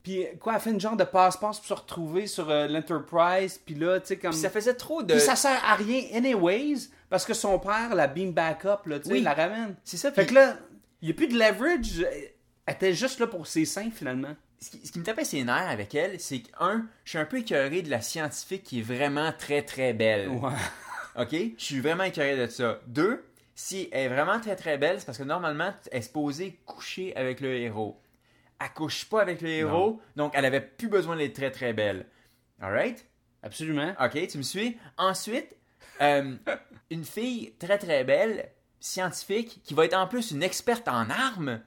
puis 0.04 0.25
quoi, 0.38 0.54
elle 0.54 0.61
fait 0.61 0.70
une 0.70 0.80
genre 0.80 0.96
de 0.96 1.02
passe-passe 1.04 1.56
pour 1.58 1.66
se 1.66 1.75
retrouver 1.75 2.28
sur 2.28 2.49
euh, 2.50 2.68
l'Enterprise, 2.68 3.58
puis 3.66 3.75
là, 3.75 3.99
tu 3.99 4.06
sais 4.06 4.16
comme 4.18 4.30
Puis 4.30 4.38
ça 4.40 4.50
faisait 4.50 4.75
trop 4.75 5.02
de. 5.02 5.14
Puis 5.14 5.20
ça 5.23 5.34
sert 5.34 5.61
à 5.64 5.75
rien 5.75 6.02
anyways 6.14 6.90
parce 7.11 7.25
que 7.25 7.34
son 7.34 7.58
père 7.58 7.92
la 7.96 8.06
beam 8.06 8.30
back 8.32 8.64
up 8.66 8.87
là, 8.87 8.99
tu 9.00 9.06
sais, 9.06 9.12
Oui. 9.12 9.20
la 9.23 9.34
ramène. 9.34 9.75
C'est 9.82 9.96
ça, 9.96 10.12
Fait 10.12 10.23
puis- 10.26 10.34
que 10.34 10.40
là, 10.40 10.56
il 11.02 11.08
y 11.08 11.11
a 11.11 11.14
plus 11.14 11.26
de 11.28 11.34
leverage, 11.38 12.06
elle 12.66 12.75
était 12.75 12.92
juste 12.94 13.18
là 13.18 13.26
pour 13.26 13.46
ses 13.46 13.64
seins 13.64 13.90
finalement. 13.90 14.37
Ce 14.61 14.70
qui, 14.70 14.87
ce 14.87 14.92
qui 14.92 14.99
me 14.99 15.04
tapait 15.04 15.25
ses 15.25 15.42
nerfs 15.44 15.68
avec 15.68 15.94
elle, 15.94 16.18
c'est 16.20 16.38
que, 16.40 16.49
un, 16.61 16.87
je 17.04 17.11
suis 17.11 17.18
un 17.18 17.25
peu 17.26 17.38
écœuré 17.38 17.82
de 17.82 17.90
la 17.90 18.00
scientifique 18.00 18.62
qui 18.62 18.78
est 18.78 18.82
vraiment 18.82 19.30
très 19.38 19.62
très 19.62 19.92
belle. 19.92 20.30
OK? 21.18 21.30
Je 21.32 21.52
suis 21.64 21.80
vraiment 21.80 22.04
écœuré 22.04 22.37
de 22.37 22.46
ça. 22.46 22.80
Deux, 22.87 23.25
si 23.54 23.88
elle 23.92 24.04
est 24.06 24.08
vraiment 24.08 24.40
très 24.40 24.56
très 24.56 24.78
belle, 24.78 24.99
c'est 25.00 25.06
parce 25.06 25.18
que 25.18 25.23
normalement, 25.25 25.73
elle 25.92 25.99
est 25.99 26.02
supposée 26.02 26.58
coucher 26.66 27.14
avec 27.16 27.40
le 27.40 27.54
héros. 27.54 27.96
Elle 28.61 28.70
couche 28.75 29.04
pas 29.06 29.20
avec 29.23 29.40
le 29.40 29.49
héros, 29.49 30.00
donc 30.16 30.32
elle 30.34 30.44
avait 30.44 30.61
plus 30.61 30.88
besoin 30.88 31.16
d'être 31.16 31.34
très 31.34 31.50
très 31.50 31.73
belle. 31.73 32.06
Alright? 32.61 33.04
Absolument. 33.42 33.94
OK, 34.00 34.26
tu 34.28 34.38
me 34.38 34.42
suis? 34.42 34.78
Ensuite, 34.96 35.56
euh, 36.00 36.34
une 36.90 37.04
fille 37.04 37.52
très 37.58 37.78
très 37.78 38.04
belle, 38.04 38.49
scientifique, 38.80 39.61
qui 39.64 39.75
va 39.75 39.84
être 39.87 39.94
en 39.96 40.06
plus 40.06 40.30
une 40.30 40.42
experte 40.42 40.88
en 40.88 41.08
armes 41.11 41.61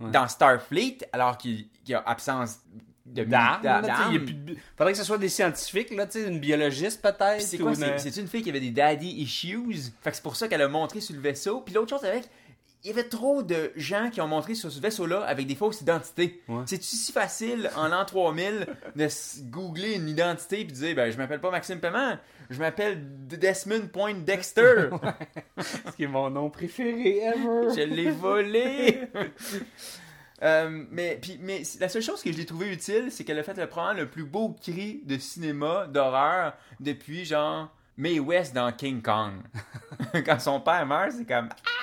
dans 0.00 0.26
Starfleet, 0.28 0.98
alors 1.12 1.36
qu'il 1.36 1.68
qu'il 1.84 1.90
y 1.90 1.94
a 1.94 2.00
absence 2.06 2.60
de 3.04 3.22
D'armes. 3.24 3.62
d'a- 3.62 3.80
là, 3.82 3.88
tu 3.88 3.94
sais, 3.94 4.08
il 4.08 4.12
y 4.12 4.16
a 4.16 4.18
d'armes. 4.18 4.24
plus 4.24 4.34
de- 4.34 4.56
Faudrait 4.76 4.92
que 4.92 4.98
ce 4.98 5.04
soit 5.04 5.18
des 5.18 5.28
scientifiques, 5.28 5.90
là, 5.90 6.06
tu 6.06 6.12
sais, 6.22 6.26
une 6.28 6.38
biologiste 6.40 7.02
peut-être. 7.02 7.36
Puis 7.36 7.42
c'est 7.44 7.60
ou 7.60 7.64
quoi? 7.64 7.72
une- 7.74 7.98
C'est 7.98 8.10
c'est 8.10 8.20
une 8.20 8.28
fille 8.28 8.42
qui 8.42 8.48
avait 8.50 8.60
des 8.60 8.70
daddy 8.70 9.08
issues? 9.20 9.60
Fait 10.00 10.10
que 10.10 10.16
c'est 10.16 10.22
pour 10.22 10.36
ça 10.36 10.48
qu'elle 10.48 10.62
a 10.62 10.68
montré 10.68 11.00
sur 11.00 11.14
le 11.14 11.20
vaisseau. 11.20 11.60
Puis 11.60 11.74
l'autre 11.74 11.90
chose 11.90 12.04
avec, 12.04 12.24
il 12.82 12.88
y 12.88 12.92
avait 12.92 13.08
trop 13.08 13.42
de 13.42 13.72
gens 13.76 14.08
qui 14.10 14.20
ont 14.20 14.26
montré 14.26 14.54
sur 14.54 14.72
ce 14.72 14.80
vaisseau-là 14.80 15.22
avec 15.24 15.46
des 15.46 15.54
fausses 15.54 15.82
identités. 15.82 16.42
Ouais. 16.48 16.62
C'est-tu 16.64 16.86
si 16.86 17.12
facile 17.12 17.70
en 17.76 17.88
l'an 17.88 18.04
3000 18.06 18.66
de 18.96 19.08
googler 19.50 19.96
une 19.96 20.08
identité 20.08 20.64
puis 20.64 20.72
de 20.72 20.78
dire, 20.78 20.94
ben, 20.94 21.10
je 21.10 21.18
m'appelle 21.18 21.40
pas 21.40 21.50
Maxime 21.50 21.78
Paiement, 21.78 22.16
je 22.48 22.58
m'appelle 22.58 22.98
Desmond 23.26 23.88
Point 23.92 24.20
Dexter. 24.24 24.88
Ce 25.58 25.94
qui 25.94 26.04
est 26.04 26.08
mon 26.08 26.30
nom 26.30 26.48
préféré 26.48 27.18
ever. 27.18 27.74
je 27.76 27.82
l'ai 27.82 28.10
volé. 28.10 29.02
Euh, 30.42 30.86
mais, 30.90 31.18
puis, 31.20 31.38
mais 31.38 31.60
la 31.80 31.90
seule 31.90 32.00
chose 32.00 32.22
que 32.22 32.32
je 32.32 32.38
l'ai 32.38 32.46
trouvé 32.46 32.72
utile, 32.72 33.08
c'est 33.10 33.24
qu'elle 33.24 33.38
a 33.38 33.42
fait 33.42 33.58
le, 33.58 33.66
probablement 33.66 34.04
le 34.04 34.08
plus 34.08 34.24
beau 34.24 34.56
cri 34.58 35.02
de 35.04 35.18
cinéma 35.18 35.86
d'horreur 35.86 36.54
depuis 36.80 37.26
genre 37.26 37.70
Mae 37.98 38.18
West 38.20 38.54
dans 38.54 38.72
King 38.72 39.02
Kong. 39.02 39.34
Quand 40.24 40.40
son 40.40 40.58
père 40.58 40.86
meurt, 40.86 41.12
c'est 41.12 41.26
comme 41.26 41.50
Ah! 41.50 41.79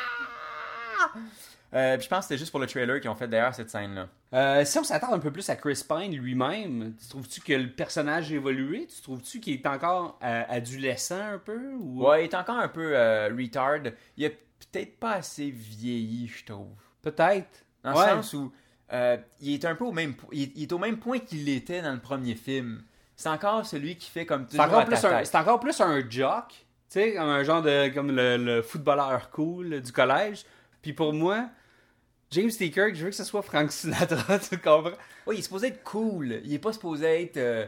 Euh, 1.74 1.96
puis 1.98 2.06
je 2.06 2.10
pense 2.10 2.20
que 2.20 2.24
c'était 2.30 2.38
juste 2.38 2.52
pour 2.52 2.62
le 2.62 2.68
trailer 2.68 3.02
qu'ils 3.02 3.10
ont 3.10 3.16
fait 3.16 3.28
d'ailleurs 3.28 3.54
cette 3.54 3.70
scène-là. 3.70 4.08
Euh, 4.34 4.64
si 4.64 4.80
on 4.80 4.84
s'attarde 4.86 5.14
un 5.14 5.20
peu 5.20 5.32
plus 5.32 5.50
à 5.50 5.56
Chris 5.58 5.84
Pine 5.88 6.16
lui-même, 6.16 6.94
tu 7.02 7.10
trouves-tu 7.10 7.42
que 7.42 7.54
le 7.54 7.70
personnage 7.70 8.32
a 8.32 8.36
évolué? 8.36 8.88
Tu 8.88 9.02
trouves-tu 9.02 9.40
qu'il 9.42 9.56
est 9.56 9.68
encore 9.68 10.18
euh, 10.24 10.44
adolescent 10.48 11.20
un 11.34 11.38
peu? 11.40 11.60
Ou... 11.80 12.06
Ouais, 12.08 12.24
il 12.26 12.30
est 12.30 12.36
encore 12.36 12.58
un 12.58 12.70
peu 12.70 12.96
euh, 12.96 13.30
retard. 13.38 13.80
Il 14.16 14.26
a 14.26 14.30
peut-être 14.30 14.98
pas 14.98 15.14
assez 15.16 15.50
vieilli, 15.52 16.28
je 16.28 16.46
trouve. 16.46 16.68
Peut-être. 17.02 17.66
Dans 17.84 17.94
Ouais. 17.94 18.16
le 18.16 18.22
sens 18.22 18.34
où 18.34 18.52
euh, 18.94 19.18
il 19.42 19.54
est 19.56 19.66
un 19.66 19.76
peu 19.76 19.84
au 19.84 19.92
même 19.92 20.14
il 20.32 20.44
est, 20.44 20.52
il 20.56 20.64
est 20.64 20.74
au 20.74 20.78
même 20.80 20.98
point 20.98 21.20
qu'il 21.20 21.48
était 21.50 21.82
dans 21.82 21.94
le 21.94 22.00
premier 22.00 22.36
film. 22.36 22.82
C'est 23.18 23.30
encore 23.30 23.66
celui 23.66 23.98
qui 23.98 24.10
fait 24.10 24.26
comme 24.26 24.46
C'est 24.50 24.58
toujours 24.58 24.66
encore, 24.66 24.80
à 24.80 24.84
ta 24.86 24.92
plus 24.92 25.06
un, 25.06 25.10
tête. 25.18 25.26
c'est 25.28 25.38
encore 25.38 25.60
plus 25.60 25.82
un 25.82 26.10
jock, 26.10 26.48
tu 26.50 26.56
sais, 26.88 27.14
comme 27.16 27.28
un 27.30 27.44
genre 27.44 27.62
de 27.62 27.90
comme 27.94 28.16
le, 28.16 28.38
le 28.38 28.62
footballeur 28.62 29.30
cool 29.32 29.82
du 29.82 29.92
collège. 29.92 30.46
Puis 30.88 30.94
pour 30.94 31.12
moi, 31.12 31.50
James 32.32 32.50
T. 32.50 32.72
Kirk, 32.72 32.96
je 32.96 33.04
veux 33.04 33.10
que 33.10 33.16
ce 33.18 33.26
soit 33.26 33.42
Frank 33.42 33.70
Sinatra, 33.74 34.40
tu 34.50 34.58
comprends? 34.58 34.92
Oui, 35.26 35.36
il 35.36 35.40
est 35.40 35.42
supposé 35.42 35.68
être 35.68 35.84
cool. 35.84 36.40
Il 36.46 36.54
est 36.54 36.60
pas 36.60 36.72
supposé 36.72 37.24
être 37.24 37.36
euh, 37.36 37.66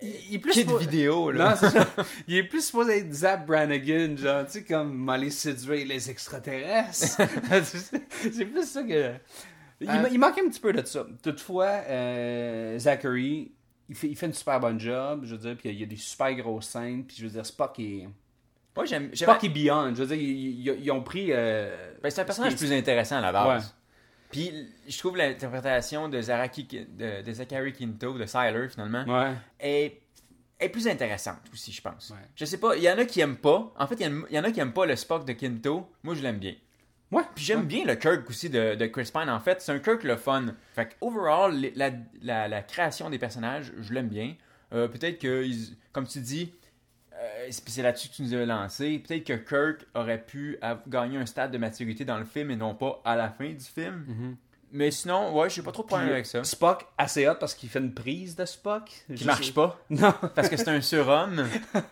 Il, 0.00 0.14
il 0.30 0.34
est 0.36 0.38
plus 0.38 0.52
kid 0.52 0.70
vidéo 0.78 1.30
là. 1.30 1.50
Non, 1.50 1.56
c'est 1.60 1.68
ça. 1.68 1.86
Il 2.26 2.36
est 2.36 2.44
plus 2.44 2.64
supposé 2.64 3.00
être 3.00 3.12
Zap 3.12 3.44
Brannigan, 3.44 4.16
genre, 4.16 4.46
tu 4.46 4.52
sais, 4.52 4.64
comme 4.64 5.06
aller 5.10 5.28
séduire 5.28 5.86
les 5.86 6.08
extraterrestres. 6.08 7.20
c'est 8.32 8.46
plus 8.46 8.64
ça 8.64 8.82
que. 8.82 9.12
Il, 9.82 9.90
Euh, 9.90 10.08
il 10.10 10.18
manque 10.18 10.38
un 10.38 10.48
petit 10.48 10.60
peu 10.60 10.72
de 10.72 10.82
ça. 10.86 11.06
Toutefois, 11.22 11.82
euh, 11.90 12.78
Zachary, 12.78 13.52
il 13.90 13.94
fait, 13.94 14.08
il 14.08 14.16
fait 14.16 14.26
une 14.26 14.32
super 14.32 14.58
bonne 14.60 14.80
job, 14.80 15.24
je 15.26 15.34
veux 15.34 15.40
dire, 15.42 15.56
puis 15.58 15.68
il 15.68 15.78
y 15.78 15.82
a 15.82 15.86
des 15.86 15.96
super 15.96 16.34
grosses 16.36 16.68
scènes, 16.68 17.04
puis 17.04 17.18
je 17.18 17.24
veux 17.24 17.32
dire, 17.32 17.44
Spock 17.44 17.78
est. 17.80 18.08
Moi 18.76 18.84
j'aime 18.84 19.10
est 19.12 19.48
beyond, 19.48 19.92
je 19.94 20.02
veux 20.04 20.16
dire, 20.16 20.76
ils, 20.80 20.90
ont 20.92 21.02
pris. 21.02 21.28
euh, 21.32 21.92
Ben, 22.02 22.10
c'est 22.10 22.20
un 22.20 22.24
personnage 22.24 22.56
plus 22.56 22.72
intéressant 22.72 23.16
à 23.16 23.20
la 23.20 23.32
base. 23.32 23.64
Ouais. 23.64 23.70
Puis 24.30 24.52
je 24.86 24.98
trouve 24.98 25.16
l'interprétation 25.16 26.08
de, 26.08 26.20
Zaraki, 26.20 26.64
de, 26.64 27.22
de 27.22 27.32
Zachary 27.32 27.72
Quinto, 27.72 28.16
de 28.18 28.26
Siler 28.26 28.68
finalement, 28.68 29.04
Ouais. 29.04 29.32
est, 29.58 30.00
est 30.60 30.68
plus 30.68 30.86
intéressante 30.86 31.40
aussi, 31.52 31.72
je 31.72 31.80
pense. 31.82 32.10
Ouais. 32.10 32.16
Je 32.36 32.44
sais 32.44 32.58
pas, 32.58 32.76
il 32.76 32.82
y 32.82 32.90
en 32.90 32.98
a 32.98 33.04
qui 33.04 33.20
aiment 33.20 33.36
pas. 33.38 33.72
En 33.78 33.86
fait, 33.86 33.96
il 33.98 34.02
y 34.02 34.06
en- 34.06 34.22
il 34.30 34.36
y, 34.36 34.38
en 34.38 34.44
a 34.44 34.50
qui 34.52 34.60
aiment 34.60 34.72
pas 34.74 34.86
le 34.86 34.96
Spock 34.96 35.24
de 35.24 35.32
Quinto. 35.32 35.90
Moi, 36.02 36.14
je 36.14 36.22
l'aime 36.22 36.38
bien. 36.38 36.54
Ouais. 37.10 37.22
Puis 37.34 37.42
j'aime 37.44 37.64
bien 37.64 37.86
le 37.86 37.94
Kirk 37.94 38.28
aussi 38.28 38.50
de, 38.50 38.74
de 38.74 38.86
Chris 38.86 39.10
Pine, 39.12 39.30
en 39.30 39.40
fait. 39.40 39.62
C'est 39.62 39.72
un 39.72 39.78
Kirk 39.78 40.04
le 40.04 40.16
fun. 40.16 40.48
Fait 40.74 40.90
que, 40.90 40.94
overall, 41.00 41.58
la, 41.74 41.90
la, 42.20 42.48
la 42.48 42.62
création 42.62 43.08
des 43.08 43.18
personnages, 43.18 43.72
je 43.80 43.94
l'aime 43.94 44.08
bien. 44.08 44.34
Euh, 44.74 44.88
peut-être 44.88 45.18
que, 45.18 45.46
comme 45.92 46.06
tu 46.06 46.20
dis, 46.20 46.52
euh, 47.20 47.48
c'est 47.50 47.82
là-dessus 47.82 48.08
que 48.08 48.14
tu 48.14 48.22
nous 48.22 48.34
as 48.34 48.44
lancé, 48.46 48.98
peut-être 48.98 49.24
que 49.24 49.32
Kirk 49.34 49.86
aurait 49.94 50.22
pu 50.24 50.58
gagner 50.86 51.18
un 51.18 51.26
stade 51.26 51.50
de 51.50 51.58
maturité 51.58 52.04
dans 52.04 52.18
le 52.18 52.24
film 52.24 52.50
et 52.50 52.56
non 52.56 52.74
pas 52.74 53.00
à 53.04 53.16
la 53.16 53.28
fin 53.30 53.48
du 53.48 53.64
film. 53.64 54.36
Mais 54.70 54.90
sinon, 54.90 55.34
ouais, 55.34 55.48
j'ai 55.48 55.62
pas 55.62 55.72
trop 55.72 55.82
de 55.82 55.86
problème 55.88 56.10
avec 56.10 56.26
ça. 56.26 56.44
Spock, 56.44 56.84
assez 56.98 57.26
hot 57.26 57.36
parce 57.40 57.54
qu'il 57.54 57.70
fait 57.70 57.78
une 57.78 57.94
prise 57.94 58.36
de 58.36 58.44
Spock. 58.44 58.90
Qui 59.16 59.24
marche 59.24 59.54
pas, 59.54 59.80
Non. 59.88 60.12
parce 60.34 60.50
que 60.50 60.58
c'est 60.58 60.68
un 60.68 60.82
surhomme. 60.82 61.42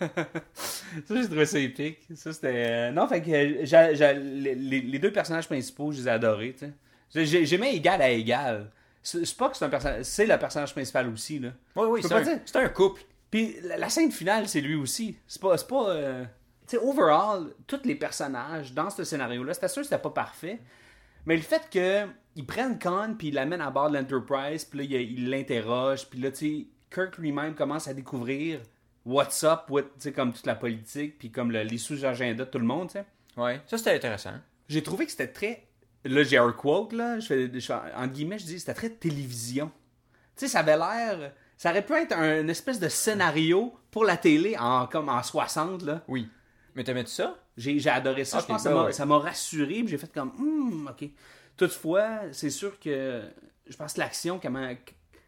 Ça, 0.54 1.14
j'ai 1.14 1.24
trouvé 1.26 1.46
ça 1.46 1.58
épique. 1.58 2.00
Ça, 2.14 2.32
c'était. 2.32 2.66
euh, 2.68 2.90
Non, 2.92 3.06
fait 3.08 3.22
que 3.22 3.30
euh, 3.30 4.12
les, 4.20 4.54
les- 4.54 4.80
les 4.82 4.98
deux 4.98 5.12
personnages 5.12 5.46
principaux, 5.46 5.92
je 5.92 5.98
les 6.00 6.08
ai 6.08 6.10
adorés, 6.10 6.52
tu 6.52 6.66
sais. 6.66 6.72
J'ai- 7.14 7.26
j'ai- 7.26 7.46
J'aimais 7.46 7.74
égal 7.74 8.02
à 8.02 8.10
égal. 8.10 8.70
Spock, 9.02 9.54
c'est 9.54 9.64
un 9.64 9.68
personnage. 9.68 10.02
C'est 10.02 10.26
le 10.26 10.36
personnage 10.38 10.72
principal 10.72 11.08
aussi, 11.08 11.38
là. 11.38 11.50
Oui, 11.76 11.86
oui, 11.88 12.00
un, 12.12 12.24
c'est 12.44 12.56
un 12.56 12.68
couple. 12.68 13.02
Puis 13.36 13.56
la, 13.62 13.76
la 13.76 13.88
scène 13.90 14.10
finale, 14.10 14.48
c'est 14.48 14.60
lui 14.60 14.74
aussi. 14.76 15.18
C'est 15.26 15.40
pas. 15.42 15.56
C'est 15.58 15.68
pas. 15.68 15.90
euh, 15.90 16.24
Tu 16.66 16.76
sais, 16.76 16.82
overall, 16.82 17.52
tous 17.66 17.80
les 17.84 17.94
personnages 17.94 18.72
dans 18.72 18.88
ce 18.90 19.04
scénario-là, 19.04 19.52
c'était 19.54 19.68
sûr 19.68 19.82
que 19.82 19.88
c'était 19.88 20.00
pas 20.02 20.10
parfait. 20.10 20.60
Mais 21.26 21.36
le 21.36 21.42
fait 21.42 21.68
que 21.70 22.06
ils 22.34 22.46
prennent 22.46 22.78
Khan 22.78 23.14
puis 23.18 23.28
ils 23.28 23.34
l'amènent 23.34 23.60
à 23.60 23.70
bord 23.70 23.90
de 23.90 23.96
l'Enterprise, 23.98 24.64
puis 24.64 24.78
là, 24.78 24.84
il- 24.84 25.18
ils 25.18 25.28
l'interrogent, 25.30 26.06
puis 26.08 26.18
là, 26.20 26.30
tu 26.30 26.36
sais, 26.60 26.66
Kirk 26.90 27.18
lui-même 27.18 27.54
commence 27.54 27.88
à 27.88 27.94
découvrir 27.94 28.60
what's 29.04 29.42
up, 29.44 29.62
what, 29.70 29.82
tu 29.82 29.88
sais, 29.98 30.12
comme 30.12 30.32
toute 30.32 30.46
la 30.46 30.54
politique, 30.54 31.18
puis 31.18 31.30
comme 31.30 31.50
le- 31.52 31.62
les 31.62 31.78
sous-agendas 31.78 32.44
de 32.44 32.50
tout 32.50 32.58
le 32.58 32.64
monde, 32.66 32.88
tu 32.88 32.94
sais. 32.94 33.04
Ouais, 33.36 33.60
ça 33.66 33.76
c'était 33.78 33.94
intéressant. 33.94 34.34
J'ai 34.68 34.82
trouvé 34.82 35.04
que 35.04 35.10
c'était 35.10 35.28
très. 35.32 35.66
Là, 36.04 36.22
j'ai 36.24 36.38
un 36.38 36.52
quote, 36.52 36.92
là. 36.92 37.18
Je 37.20 37.26
fais, 37.26 37.50
je 37.52 37.60
fais- 37.66 37.74
entre 37.96 38.12
guillemets, 38.12 38.38
je 38.38 38.46
dis 38.46 38.58
c'était 38.60 38.74
très 38.74 38.90
télévision. 38.90 39.70
sais, 40.36 40.48
ça 40.48 40.60
avait 40.60 40.76
l'air. 40.76 41.32
Ça 41.56 41.70
aurait 41.70 41.84
pu 41.84 41.94
être 41.94 42.12
un 42.12 42.40
une 42.42 42.50
espèce 42.50 42.78
de 42.80 42.88
scénario 42.88 43.72
pour 43.90 44.04
la 44.04 44.16
télé 44.16 44.56
en, 44.58 44.86
comme 44.86 45.08
en 45.08 45.22
60, 45.22 45.82
là. 45.82 46.02
Oui. 46.08 46.28
Mais 46.74 46.84
t'aimais-tu 46.84 47.10
ça? 47.10 47.38
J'ai 47.56 47.78
j'ai 47.78 47.90
adoré 47.90 48.24
ça. 48.24 48.40
Je 48.40 48.46
pense 48.46 48.62
que 48.62 48.68
ça 48.68 48.84
ouais. 48.84 48.92
ça 48.92 49.06
m'a 49.06 49.18
rassuré. 49.18 49.82
J'ai 49.86 49.96
fait 49.98 50.12
comme, 50.12 50.32
Hmm, 50.36 50.88
ok. 50.88 51.08
Toutefois, 51.56 52.20
c'est 52.32 52.50
sûr 52.50 52.78
que 52.78 53.22
je 53.66 53.76
pense 53.76 53.94
que 53.94 54.00
l'action, 54.00 54.38
comment, 54.38 54.70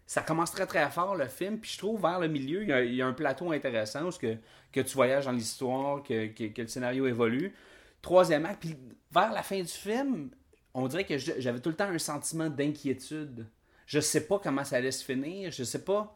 ça 0.07 0.23
commence 0.23 0.51
très 0.51 0.67
très 0.67 0.89
fort 0.91 1.17
le 1.17 1.27
film. 1.27 1.59
Puis 1.59 1.73
je 1.73 1.79
trouve 1.79 2.01
vers 2.03 2.21
le 2.21 2.29
milieu, 2.29 2.63
il 2.63 2.69
y 2.69 2.73
a, 2.73 2.83
il 2.83 2.95
y 2.95 3.03
a 3.03 3.07
un 3.07 3.13
plateau 3.13 3.53
intéressant 3.53 4.09
où 4.09 4.11
que, 4.11 4.37
que 4.73 4.81
tu 4.81 4.95
voyages 4.95 5.25
dans 5.25 5.33
l'histoire, 5.33 6.03
que, 6.03 6.27
que, 6.27 6.45
que 6.53 6.63
le 6.63 6.69
scénario 6.69 7.07
évolue. 7.07 7.55
Troisième 8.03 8.47
acte, 8.47 8.61
puis 8.61 8.77
vers 9.11 9.33
la 9.33 9.43
fin 9.43 9.59
du 9.61 9.67
film, 9.67 10.31
on 10.75 10.87
dirait 10.87 11.05
que 11.05 11.19
j'avais 11.19 11.61
tout 11.61 11.71
le 11.71 11.77
temps 11.77 11.89
un 11.89 11.99
sentiment 11.99 12.49
d'inquiétude. 12.49 13.47
Je 13.87 14.01
sais 14.01 14.27
pas 14.27 14.39
comment 14.39 14.65
ça 14.65 14.77
allait 14.77 14.93
se 14.93 15.05
finir. 15.05 15.51
Je 15.51 15.65
sais 15.65 15.83
pas. 15.83 16.15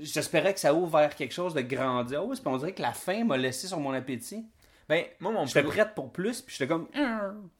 J'espérais 0.00 0.52
que 0.54 0.60
ça 0.60 0.74
ouvre 0.74 0.98
vers 0.98 1.14
quelque 1.14 1.32
chose 1.32 1.54
de 1.54 1.62
grandiose. 1.62 2.40
Puis 2.40 2.48
on 2.48 2.58
dirait 2.58 2.74
que 2.74 2.82
la 2.82 2.92
fin 2.92 3.24
m'a 3.24 3.36
laissé 3.36 3.66
sur 3.68 3.80
mon 3.80 3.92
appétit. 3.92 4.46
Ben, 4.88 5.04
moi, 5.20 5.32
mon 5.32 5.46
J'étais 5.46 5.62
plus- 5.62 5.70
prête 5.70 5.94
pour 5.94 6.12
plus, 6.12 6.40
puis 6.42 6.54
j'étais 6.56 6.68
comme. 6.68 6.88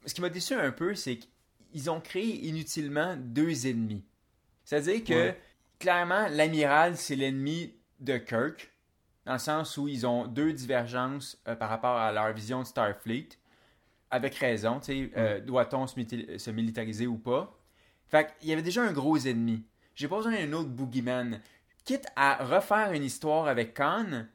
ce 0.06 0.14
qui 0.14 0.20
m'a 0.20 0.28
déçu 0.30 0.54
un 0.54 0.70
peu, 0.72 0.94
c'est 0.94 1.18
qu'ils 1.18 1.90
ont 1.90 2.00
créé 2.00 2.46
inutilement 2.46 3.16
deux 3.18 3.66
ennemis. 3.66 4.04
C'est-à-dire 4.64 5.04
que, 5.04 5.12
Ouais. 5.12 5.40
clairement, 5.78 6.26
l'amiral, 6.30 6.96
c'est 6.96 7.16
l'ennemi 7.16 7.74
de 8.00 8.16
Kirk, 8.18 8.70
dans 9.26 9.34
le 9.34 9.38
sens 9.38 9.76
où 9.76 9.88
ils 9.88 10.06
ont 10.06 10.26
deux 10.26 10.52
divergences 10.52 11.38
euh, 11.48 11.54
par 11.54 11.68
rapport 11.68 11.96
à 11.96 12.12
leur 12.12 12.32
vision 12.32 12.60
de 12.62 12.66
Starfleet. 12.66 13.28
Avec 14.10 14.34
raison, 14.36 14.80
tu 14.80 14.86
sais, 14.86 15.10
euh, 15.18 15.40
doit-on 15.40 15.86
se 15.86 16.50
militariser 16.50 17.06
ou 17.06 17.18
pas? 17.18 17.54
Fait 18.08 18.34
qu'il 18.38 18.48
y 18.48 18.52
avait 18.54 18.62
déjà 18.62 18.82
un 18.82 18.92
gros 18.92 19.18
ennemi. 19.18 19.64
J'ai 19.94 20.08
pas 20.08 20.16
besoin 20.16 20.32
d'un 20.32 20.50
autre 20.54 20.70
boogeyman. 20.70 21.40
Quitte 21.88 22.06
à 22.16 22.44
refaire 22.44 22.92
une 22.92 23.02
histoire 23.02 23.48
avec 23.48 23.72
Khan, 23.72 24.26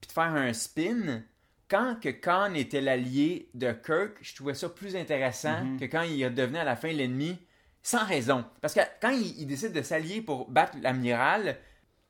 puis 0.00 0.08
de 0.08 0.12
faire 0.12 0.24
un 0.34 0.52
spin, 0.52 1.22
quand 1.70 2.00
que 2.00 2.08
Khan 2.08 2.52
était 2.54 2.80
l'allié 2.80 3.48
de 3.54 3.70
Kirk, 3.70 4.16
je 4.22 4.34
trouvais 4.34 4.54
ça 4.54 4.68
plus 4.68 4.96
intéressant 4.96 5.62
Mhm. 5.62 5.78
que 5.78 5.84
quand 5.84 6.02
il 6.02 6.34
devenait 6.34 6.58
à 6.58 6.64
la 6.64 6.74
fin 6.74 6.88
l'ennemi, 6.92 7.38
sans 7.80 8.04
raison. 8.04 8.44
Parce 8.60 8.74
que 8.74 8.80
quand 9.00 9.10
il, 9.10 9.38
il 9.40 9.46
décide 9.46 9.72
de 9.72 9.82
s'allier 9.82 10.20
pour 10.20 10.50
battre 10.50 10.76
l'amiral, 10.82 11.58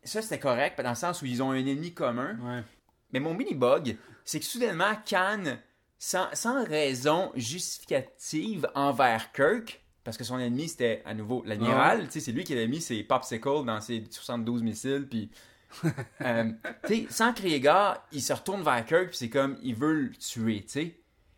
ça 0.03 0.23
c'était 0.23 0.39
correct, 0.39 0.81
dans 0.81 0.89
le 0.89 0.95
sens 0.97 1.21
où 1.21 1.27
ils 1.27 1.43
ont 1.43 1.51
un 1.51 1.57
ennemi 1.67 1.93
commun. 1.93 2.39
Ouais. 2.41 2.63
Mais 3.13 3.21
mon 3.21 3.35
mini-bug, 3.35 3.99
c'est 4.25 4.41
que 4.41 4.47
soudainement, 4.47 4.95
Khan, 5.07 5.59
sans, 5.99 6.29
sans 6.33 6.65
raison 6.65 7.33
justificative 7.35 8.67
envers 8.75 9.31
Kirk, 9.33 9.83
parce 10.07 10.17
que 10.17 10.25
son 10.25 10.39
ennemi 10.39 10.69
c'était 10.69 11.03
à 11.05 11.13
nouveau 11.13 11.43
l'amiral, 11.45 12.05
tu 12.07 12.13
sais, 12.13 12.21
c'est 12.21 12.33
lui 12.33 12.45
qui 12.45 12.55
avait 12.55 12.67
mis 12.69 12.81
ses 12.81 13.03
popsicles 13.03 13.65
dans 13.67 13.81
ses 13.83 14.03
72 14.09 14.63
missiles, 14.63 15.07
puis. 15.11 15.31
euh, 16.23 16.45
sans 17.11 17.33
crier 17.35 17.61
gare, 17.61 18.03
il 18.13 18.23
se 18.23 18.33
retourne 18.33 18.63
vers 18.63 18.83
Kirk, 18.87 19.09
puis 19.09 19.17
c'est 19.19 19.29
comme, 19.29 19.59
il 19.63 19.75
veut 19.75 19.93
le 19.93 20.11
tuer, 20.13 20.63
tu 20.63 20.69
sais. 20.71 20.95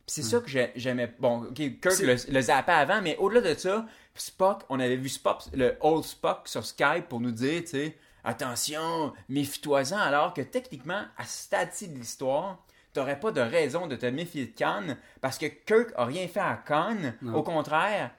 C'est 0.07 0.23
ça 0.23 0.41
que 0.41 0.49
j'ai- 0.49 0.71
j'aimais. 0.77 1.13
Bon, 1.19 1.43
ok, 1.45 1.55
Kirk 1.55 1.99
le, 2.01 2.15
le 2.33 2.41
zappait 2.41 2.73
avant, 2.73 3.03
mais 3.03 3.17
au-delà 3.17 3.41
de 3.41 3.59
ça, 3.59 3.85
Spock, 4.15 4.63
on 4.69 4.79
avait 4.81 4.97
vu 4.97 5.09
Spock, 5.09 5.43
le 5.55 5.77
old 5.81 6.05
Spock 6.05 6.47
sur 6.47 6.65
Skype 6.65 7.09
pour 7.09 7.21
nous 7.21 7.31
dire, 7.33 7.63
tu 7.63 7.69
sais, 7.69 7.97
attention, 8.23 9.13
méfie-toi-en, 9.29 9.97
alors 9.99 10.35
que 10.35 10.43
techniquement, 10.43 11.03
à 11.17 11.25
ce 11.25 11.45
stade-ci 11.45 11.89
de 11.89 11.95
l'histoire, 11.99 12.59
t'aurais 12.93 13.19
pas 13.21 13.33
de 13.33 13.41
raison 13.41 13.87
de 13.87 13.97
te 13.97 14.07
méfier 14.07 14.47
de 14.47 14.53
Khan, 14.59 14.97
parce 15.21 15.39
que 15.39 15.47
Kirk 15.47 15.91
a 15.97 16.05
rien 16.05 16.27
fait 16.29 16.41
à 16.41 16.63
Khan. 16.67 16.97
Au 17.35 17.43
contraire, 17.43 18.11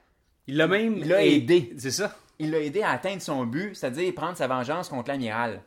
Il 0.49 0.57
l'a 0.57 0.67
même 0.67 0.97
Il 0.97 1.07
l'a 1.07 1.23
aidé. 1.25 1.73
C'est 1.77 1.91
ça. 1.91 2.15
il 2.39 2.51
l'a 2.51 2.59
aidé 2.59 2.81
à 2.81 2.91
atteindre 2.91 3.21
son 3.21 3.45
but, 3.45 3.75
c'est-à-dire 3.75 4.13
prendre 4.13 4.35
sa 4.37 4.47
vengeance 4.47 4.89
contre 4.89 5.09
l'amiral. 5.09 5.61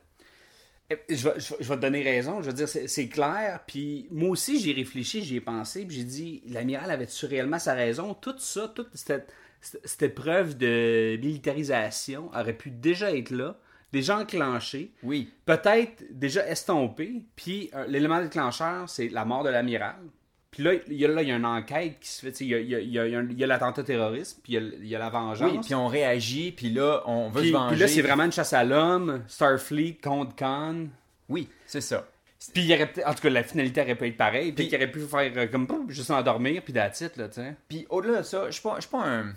Eh, 0.89 0.97
Je 1.09 1.29
vais, 1.29 1.39
je 1.39 1.49
vais- 1.53 1.57
je 1.63 1.69
vais 1.69 1.75
te 1.75 1.81
donner 1.81 2.01
raison. 2.03 2.41
Je 2.41 2.47
veux 2.47 2.53
dire, 2.53 2.67
c'est 2.67 3.07
clair. 3.07 3.61
Puis 3.65 4.07
moi 4.11 4.29
aussi, 4.29 4.59
j'y 4.59 4.71
ai 4.71 4.73
réfléchi, 4.73 5.23
j'y 5.23 5.37
ai 5.37 5.41
pensé. 5.41 5.85
Puis 5.85 5.97
j'ai 5.97 6.03
dit, 6.03 6.43
l'amiral 6.47 6.91
avait-tu 6.91 7.25
réellement 7.25 7.59
sa 7.59 7.73
raison? 7.73 8.13
Tout 8.13 8.35
ça, 8.39 8.67
toute 8.67 8.89
cette, 8.93 9.31
cette, 9.61 9.87
cette 9.87 10.13
preuve 10.15 10.57
de 10.57 11.17
militarisation 11.21 12.29
aurait 12.35 12.53
pu 12.57 12.69
déjà 12.71 13.15
être 13.15 13.29
là, 13.31 13.57
déjà 13.93 14.17
enclenchée, 14.19 14.91
Oui. 15.03 15.29
peut-être 15.45 16.03
déjà 16.11 16.45
estompée. 16.47 17.23
Puis 17.35 17.69
euh, 17.75 17.85
l'élément 17.87 18.21
déclencheur, 18.21 18.89
c'est 18.89 19.07
la 19.09 19.23
mort 19.25 19.43
de 19.43 19.49
l'amiral. 19.49 19.95
Puis 20.53 20.61
là, 20.63 20.73
il 20.87 20.93
y 20.93 21.03
a, 21.03 21.07
là, 21.07 21.21
il 21.23 21.27
y 21.29 21.31
a 21.31 21.35
une 21.35 21.45
enquête 21.45 21.99
qui 21.99 22.07
se 22.09 22.21
fait. 22.21 22.39
Il 22.41 22.47
y 22.47 22.53
a, 22.53 22.59
il 22.59 22.69
y 22.69 22.75
a- 22.75 22.79
il 22.79 22.91
y 22.91 22.99
a- 22.99 23.07
il 23.07 23.31
il 23.31 23.43
l'attentat 23.47 23.81
terroriste, 23.83 24.39
puis 24.43 24.53
il 24.53 24.55
y 24.55 24.57
a, 24.57 24.69
il 24.83 24.89
la 24.99 25.09
vengeance. 25.09 25.51
Oui, 25.51 25.59
puis 25.63 25.73
on 25.73 25.87
réagit, 25.87 26.51
puis 26.51 26.69
là, 26.69 27.01
on 27.07 27.29
veut 27.29 27.41
Puis, 27.41 27.49
se 27.49 27.53
venger. 27.53 27.71
puis 27.71 27.79
là, 27.81 27.87
c'est 27.87 28.01
vraiment 28.03 28.23
une 28.25 28.31
chasse 28.31 28.53
à 28.53 28.63
l'homme, 28.63 29.23
Starfleet 29.27 29.97
contre 30.03 30.35
Khan. 30.35 30.85
Oui, 31.27 31.49
c'est 31.65 31.81
ça. 31.81 32.07
Puis 32.53 32.63
il 32.63 32.69
y 32.69 32.73
aurait 32.75 32.91
peut-être- 32.91 33.07
en 33.07 33.13
tout 33.13 33.21
cas, 33.23 33.29
la 33.29 33.43
finalité 33.43 33.81
aurait 33.81 33.95
pu 33.95 34.07
être 34.07 34.17
pareille. 34.17 34.51
Puis 34.51 34.67
qu'il 34.67 34.75
aurait 34.77 34.91
pu 34.91 34.99
faire 34.99 35.31
euh, 35.37 35.47
comme 35.47 35.65
pouf, 35.65 35.89
juste 35.89 36.11
endormir, 36.11 36.61
puis 36.61 36.73
it, 36.73 37.17
là, 37.17 37.27
tu 37.29 37.35
sais. 37.35 37.55
Puis 37.67 37.87
au-delà 37.89 38.19
de 38.19 38.23
ça, 38.23 38.45
je 38.47 38.51
suis 38.51 38.61
pas, 38.61 38.77
pas 38.91 39.03
un... 39.07 39.33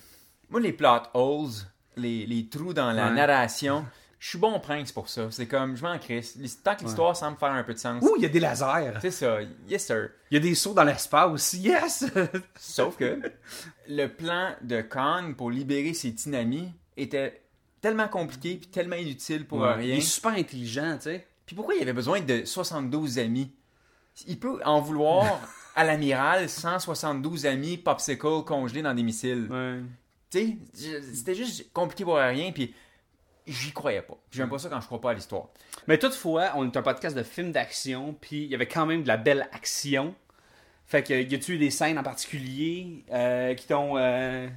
Moi, 0.50 0.60
les 0.60 0.72
plot 0.72 1.02
holes, 1.14 1.50
les, 1.96 2.26
les 2.26 2.46
trous 2.48 2.74
dans 2.74 2.92
la 2.92 3.08
Ouais. 3.08 3.14
narration, 3.14 3.84
je 4.26 4.30
suis 4.30 4.38
bon 4.38 4.58
prince 4.58 4.90
pour 4.90 5.08
ça. 5.08 5.28
C'est 5.30 5.46
comme, 5.46 5.76
je 5.76 5.84
m'en 5.84 5.96
crisse. 6.00 6.36
Tant 6.64 6.74
que 6.74 6.82
l'histoire 6.82 7.16
semble 7.16 7.38
faire 7.38 7.52
un 7.52 7.62
peu 7.62 7.74
de 7.74 7.78
sens. 7.78 8.02
Ouh, 8.02 8.14
il 8.16 8.24
y 8.24 8.26
a 8.26 8.28
des 8.28 8.40
lasers. 8.40 8.94
C'est 9.00 9.12
ça, 9.12 9.38
yes 9.68 9.86
sir. 9.86 10.08
Il 10.32 10.34
y 10.34 10.36
a 10.38 10.40
des 10.40 10.56
sauts 10.56 10.74
dans 10.74 10.82
l'espace. 10.82 11.52
Yes! 11.52 12.04
Sauf 12.58 12.96
que 12.96 13.20
le 13.88 14.08
plan 14.08 14.50
de 14.62 14.80
Khan 14.80 15.32
pour 15.38 15.52
libérer 15.52 15.94
ses 15.94 16.12
tinamis 16.12 16.72
était 16.96 17.40
tellement 17.80 18.08
compliqué 18.08 18.56
puis 18.56 18.66
tellement 18.66 18.96
inutile 18.96 19.46
pour 19.46 19.60
Ouais. 19.60 19.74
rien. 19.74 19.94
Il 19.94 19.98
est 19.98 20.00
super 20.00 20.32
intelligent, 20.32 20.96
tu 20.96 21.02
sais. 21.04 21.24
Puis 21.46 21.54
pourquoi 21.54 21.76
il 21.76 21.82
avait 21.82 21.92
besoin 21.92 22.20
de 22.20 22.44
72 22.44 23.20
amis? 23.20 23.52
Il 24.26 24.40
peut 24.40 24.58
en 24.64 24.80
vouloir 24.80 25.38
à 25.76 25.84
l'amiral 25.84 26.48
172 26.48 27.46
amis 27.46 27.76
popsicle 27.78 28.42
congelés 28.44 28.82
dans 28.82 28.92
des 28.94 29.04
missiles. 29.04 29.46
Ouais. 29.48 29.82
Tu 30.32 30.58
sais, 30.74 31.02
c'était 31.14 31.36
juste 31.36 31.72
compliqué 31.72 32.02
pour 32.02 32.16
rien, 32.16 32.50
puis 32.50 32.74
j'y 33.46 33.72
croyais 33.72 34.02
pas. 34.02 34.16
J'aime 34.30 34.48
pas 34.48 34.58
ça 34.58 34.68
quand 34.68 34.80
je 34.80 34.86
crois 34.86 35.00
pas 35.00 35.10
à 35.10 35.14
l'histoire. 35.14 35.48
Mais 35.86 35.98
toutefois, 35.98 36.52
on 36.56 36.66
est 36.66 36.76
un 36.76 36.82
podcast 36.82 37.16
de 37.16 37.22
films 37.22 37.52
d'action, 37.52 38.16
puis 38.20 38.44
il 38.44 38.50
y 38.50 38.54
avait 38.54 38.66
quand 38.66 38.86
même 38.86 39.02
de 39.02 39.08
la 39.08 39.16
belle 39.16 39.48
action. 39.52 40.14
Fait 40.86 41.02
que, 41.02 41.12
y 41.14 41.34
a-tu 41.34 41.54
eu 41.54 41.58
des 41.58 41.70
scènes 41.70 41.98
en 41.98 42.02
particulier 42.02 43.04
euh, 43.12 43.54
qui 43.54 43.66
t'ont 43.66 43.96
euh, 43.96 44.48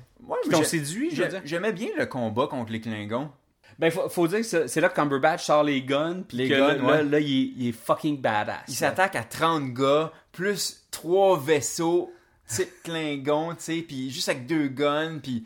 t'ont 0.51 0.63
séduit, 0.63 1.09
je 1.11 1.23
veux 1.23 1.29
dire? 1.29 1.41
J'aimais 1.43 1.73
bien 1.73 1.89
le 1.97 2.05
combat 2.05 2.47
contre 2.47 2.71
les 2.71 2.81
Klingons. 2.81 3.31
Ben, 3.79 3.89
faut, 3.89 4.09
faut 4.09 4.27
dire 4.27 4.39
que 4.39 4.43
c'est 4.43 4.67
c'est 4.67 4.81
là 4.81 4.89
que 4.89 4.95
Cumberbatch 4.95 5.45
sort 5.45 5.63
les 5.63 5.81
guns, 5.81 6.21
puis 6.27 6.37
Les 6.37 6.49
que 6.49 6.53
guns, 6.55 6.73
là, 6.75 6.83
ouais. 6.83 6.97
là, 6.97 7.03
là, 7.03 7.19
il, 7.19 7.41
est, 7.41 7.53
il 7.57 7.67
est 7.69 7.71
fucking 7.71 8.19
badass. 8.19 8.63
Il 8.67 8.75
s'attaque 8.75 9.15
à 9.15 9.23
30 9.23 9.73
gars, 9.73 10.11
plus 10.31 10.85
3 10.91 11.39
vaisseaux, 11.39 12.13
type 12.45 12.69
Klingon, 12.83 13.55
tu 13.55 13.61
sais, 13.61 13.81
puis 13.81 14.11
juste 14.11 14.29
avec 14.29 14.45
deux 14.45 14.67
guns, 14.67 15.19
puis... 15.23 15.45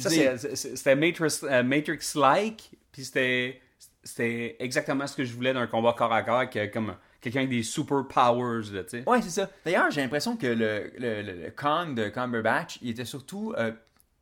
c'était 0.00 0.96
Matrix, 0.96 1.40
euh, 1.44 1.62
Matrix-like, 1.62 2.70
puis 2.92 3.04
c'était 3.04 3.60
c'était 4.02 4.56
exactement 4.58 5.06
ce 5.06 5.14
que 5.16 5.24
je 5.24 5.34
voulais 5.34 5.52
d'un 5.52 5.66
combat 5.66 5.92
corps 5.92 6.12
à 6.12 6.22
corps, 6.22 6.38
avec, 6.38 6.56
euh, 6.56 6.66
comme 6.68 6.94
quelqu'un 7.20 7.40
avec 7.40 7.50
des 7.50 7.62
super 7.62 8.06
powers, 8.08 8.72
là, 8.72 8.82
tu 8.84 8.90
sais. 8.90 9.02
Ouais, 9.08 9.20
c'est 9.20 9.28
ça. 9.30 9.50
D'ailleurs, 9.64 9.90
j'ai 9.90 10.00
l'impression 10.00 10.36
que 10.36 10.46
le, 10.46 10.90
le, 10.98 11.20
le, 11.22 11.32
le 11.44 11.50
Khan 11.50 11.88
de 11.90 12.08
Cumberbatch, 12.08 12.78
il 12.80 12.90
était 12.90 13.04
surtout 13.04 13.52
euh, 13.58 13.72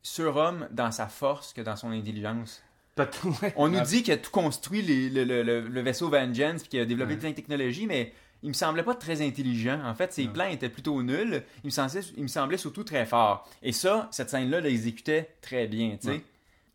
surhomme 0.03 0.67
dans 0.71 0.91
sa 0.91 1.07
force 1.07 1.53
que 1.53 1.61
dans 1.61 1.75
son 1.77 1.91
intelligence. 1.91 2.61
On 3.55 3.69
nous 3.69 3.79
dit 3.81 4.01
qu'il 4.03 4.13
a 4.13 4.17
tout 4.17 4.31
construit 4.31 4.81
les- 4.81 5.09
le, 5.09 5.23
le, 5.23 5.43
le, 5.43 5.61
le 5.61 5.81
vaisseau 5.81 6.09
Vengeance 6.09 6.61
puis 6.61 6.69
qu'il 6.69 6.79
a 6.79 6.85
développé 6.85 7.13
Ouais. 7.13 7.19
plein 7.19 7.29
de 7.29 7.35
technologies, 7.35 7.85
mais 7.85 8.11
il 8.43 8.49
me 8.49 8.53
semblait 8.53 8.83
pas 8.83 8.95
très 8.95 9.21
intelligent. 9.25 9.79
En 9.83 9.95
fait, 9.95 10.13
ses 10.13 10.27
plans 10.27 10.47
étaient 10.47 10.69
plutôt 10.69 11.01
nuls. 11.01 11.43
Il 11.63 11.67
me, 11.67 11.69
semblait, 11.71 12.01
il 12.15 12.23
me 12.23 12.27
semblait 12.27 12.57
surtout 12.57 12.83
très 12.83 13.05
fort. 13.05 13.49
Et 13.63 13.71
ça, 13.71 14.07
cette 14.11 14.29
scène-là 14.29 14.61
l'exécutait 14.61 15.35
très 15.41 15.67
bien, 15.67 15.97
tu 15.99 16.07
sais. 16.07 16.13
Ouais. 16.13 16.23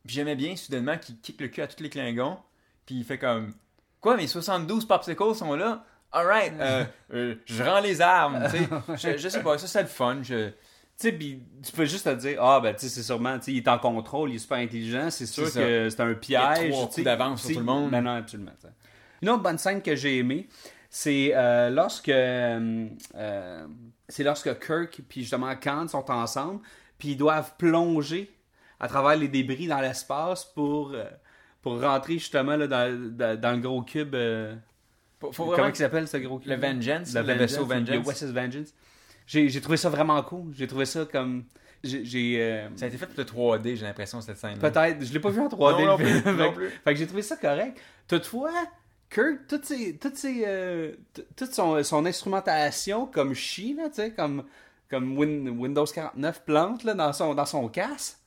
Puis 0.04 0.14
j'aimais 0.14 0.34
bien, 0.34 0.56
soudainement, 0.56 0.98
qu'il 0.98 1.18
kick 1.20 1.40
le 1.40 1.48
cul 1.48 1.62
à 1.62 1.66
tous 1.68 1.82
les 1.82 1.88
Klingons. 1.88 2.38
Puis 2.86 2.96
il 2.96 3.04
fait 3.04 3.18
comme... 3.18 3.54
Quoi, 4.00 4.16
mes 4.16 4.26
72 4.26 4.84
popsicles 4.86 5.34
sont 5.34 5.54
là? 5.54 5.84
Alright, 6.10 6.52
euh, 6.60 6.84
euh, 7.14 7.34
je 7.46 7.62
rends 7.62 7.80
les 7.80 8.00
armes, 8.00 8.44
tu 8.50 8.58
sais. 8.58 9.12
Je, 9.14 9.18
je 9.18 9.28
sais 9.28 9.42
pas, 9.42 9.56
ça 9.56 9.66
c'est 9.66 9.82
le 9.82 9.88
fun. 9.88 10.18
Je... 10.22 10.48
Tu 10.48 10.54
sais, 11.08 11.12
puis 11.12 11.42
tu 11.64 11.72
peux 11.72 11.86
juste 11.86 12.04
te 12.04 12.14
dire, 12.14 12.42
ah, 12.42 12.60
ben, 12.60 12.74
tu 12.74 12.80
sais, 12.80 12.88
c'est 12.90 13.02
sûrement, 13.02 13.38
tu 13.38 13.46
sais, 13.46 13.52
il 13.52 13.58
est 13.58 13.68
en 13.68 13.78
contrôle, 13.78 14.30
il 14.30 14.36
est 14.36 14.40
super 14.40 14.58
intelligent, 14.58 15.08
c'est 15.10 15.24
sûr 15.24 15.48
ça. 15.48 15.60
que 15.60 15.88
c'est 15.88 16.00
un 16.00 16.10
Il 16.10 16.12
a 16.12 16.14
piège. 16.16 16.70
trois 16.70 16.86
coups 16.88 17.02
d'avance 17.04 17.40
sur 17.42 17.52
tout 17.52 17.58
le 17.60 17.64
monde. 17.64 17.90
Ben 17.90 18.02
non, 18.02 18.16
absolument. 18.16 18.52
Une 19.22 19.30
autre 19.30 19.42
bonne 19.42 19.56
scène 19.56 19.80
que 19.80 19.96
j'ai 19.96 20.18
aimée, 20.18 20.48
c'est 20.94 21.32
euh, 21.34 21.70
lorsque. 21.70 22.10
euh, 22.10 22.86
euh, 23.14 23.66
c'est 24.10 24.24
lorsque 24.24 24.58
Kirk 24.60 25.00
puis 25.08 25.22
justement 25.22 25.54
Khan 25.56 25.88
sont 25.88 26.10
ensemble, 26.10 26.60
puis 26.98 27.12
ils 27.12 27.16
doivent 27.16 27.54
plonger 27.56 28.30
à 28.78 28.88
travers 28.88 29.16
les 29.16 29.28
débris 29.28 29.66
dans 29.68 29.80
l'espace 29.80 30.44
pour, 30.44 30.94
pour 31.62 31.80
rentrer 31.80 32.14
justement 32.14 32.56
là, 32.56 32.66
dans, 32.66 33.10
dans, 33.16 33.40
dans 33.40 33.52
le 33.52 33.58
gros 33.58 33.80
cube. 33.82 34.14
Faut, 35.18 35.32
faut 35.32 35.46
Comment 35.54 35.68
il 35.68 35.76
s'appelle 35.76 36.06
ce 36.08 36.18
gros 36.18 36.38
cube? 36.38 36.50
Le 36.50 36.56
Vengeance, 36.56 37.14
Le 37.14 37.22
le 37.22 37.32
vaisseau 37.34 37.64
le 37.66 37.74
Vengeance. 37.74 38.22
USS 38.22 38.32
Vengeance. 38.32 38.74
J'ai 39.26 39.60
trouvé 39.62 39.78
ça 39.78 39.88
vraiment 39.88 40.20
cool. 40.22 40.52
J'ai 40.54 40.66
trouvé 40.66 40.84
ça 40.84 41.06
comme. 41.10 41.44
j'ai... 41.82 42.36
euh, 42.38 42.68
Ça 42.76 42.84
a 42.84 42.88
été 42.88 42.98
fait 42.98 43.06
pour 43.06 43.16
le 43.16 43.24
3D, 43.24 43.76
j'ai 43.76 43.86
l'impression, 43.86 44.20
cette 44.20 44.36
scène. 44.36 44.58
Peut-être, 44.58 45.02
je 45.02 45.12
l'ai 45.12 45.20
pas 45.20 45.30
vu 45.30 45.40
en 45.40 45.48
3D. 45.48 45.80
Non, 45.80 45.86
non 45.86 45.96
le 45.96 46.04
plus, 46.04 46.32
non 46.32 46.36
Fait- 46.50 46.52
plus. 46.52 46.68
Fait 46.70 46.92
que 46.92 46.98
j'ai 46.98 47.06
trouvé 47.06 47.22
ça 47.22 47.36
correct. 47.36 47.80
Toutefois, 48.08 48.50
Kirk, 49.12 49.46
toutes 49.48 49.64
ses, 49.64 49.96
toutes 49.96 50.16
ses, 50.16 50.44
euh, 50.46 50.92
toute 51.36 51.52
son, 51.52 51.82
son 51.82 52.06
instrumentation 52.06 53.06
comme 53.06 53.34
chi, 53.34 53.74
là, 53.74 53.88
tu 53.88 53.96
sais, 53.96 54.12
comme, 54.12 54.44
comme 54.90 55.16
Win- 55.18 55.48
Windows 55.58 55.84
49 55.84 56.44
plante 56.44 56.84
là, 56.84 56.94
dans, 56.94 57.12
son, 57.12 57.34
dans 57.34 57.46
son 57.46 57.68
casque. 57.68 58.18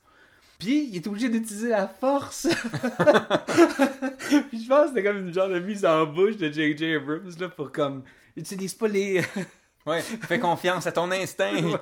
Puis, 0.58 0.88
il 0.90 0.96
est 0.96 1.06
obligé 1.06 1.28
d'utiliser 1.28 1.68
la 1.68 1.86
force. 1.86 2.48
Puis 4.48 4.62
je 4.62 4.68
pense 4.68 4.82
que 4.84 4.88
c'était 4.88 5.02
comme 5.02 5.28
une 5.28 5.34
genre 5.34 5.48
de 5.48 5.58
mise 5.60 5.84
en 5.84 6.06
bouche 6.06 6.36
de 6.36 6.50
J.J. 6.50 6.94
Abrams, 6.94 7.30
là, 7.38 7.48
pour 7.50 7.70
comme, 7.72 8.02
utilise 8.36 8.74
pas 8.74 8.88
les... 8.88 9.22
Ouais, 9.86 10.00
fais 10.00 10.40
confiance 10.40 10.84
à 10.88 10.92
ton 10.92 11.10
instinct. 11.12 11.52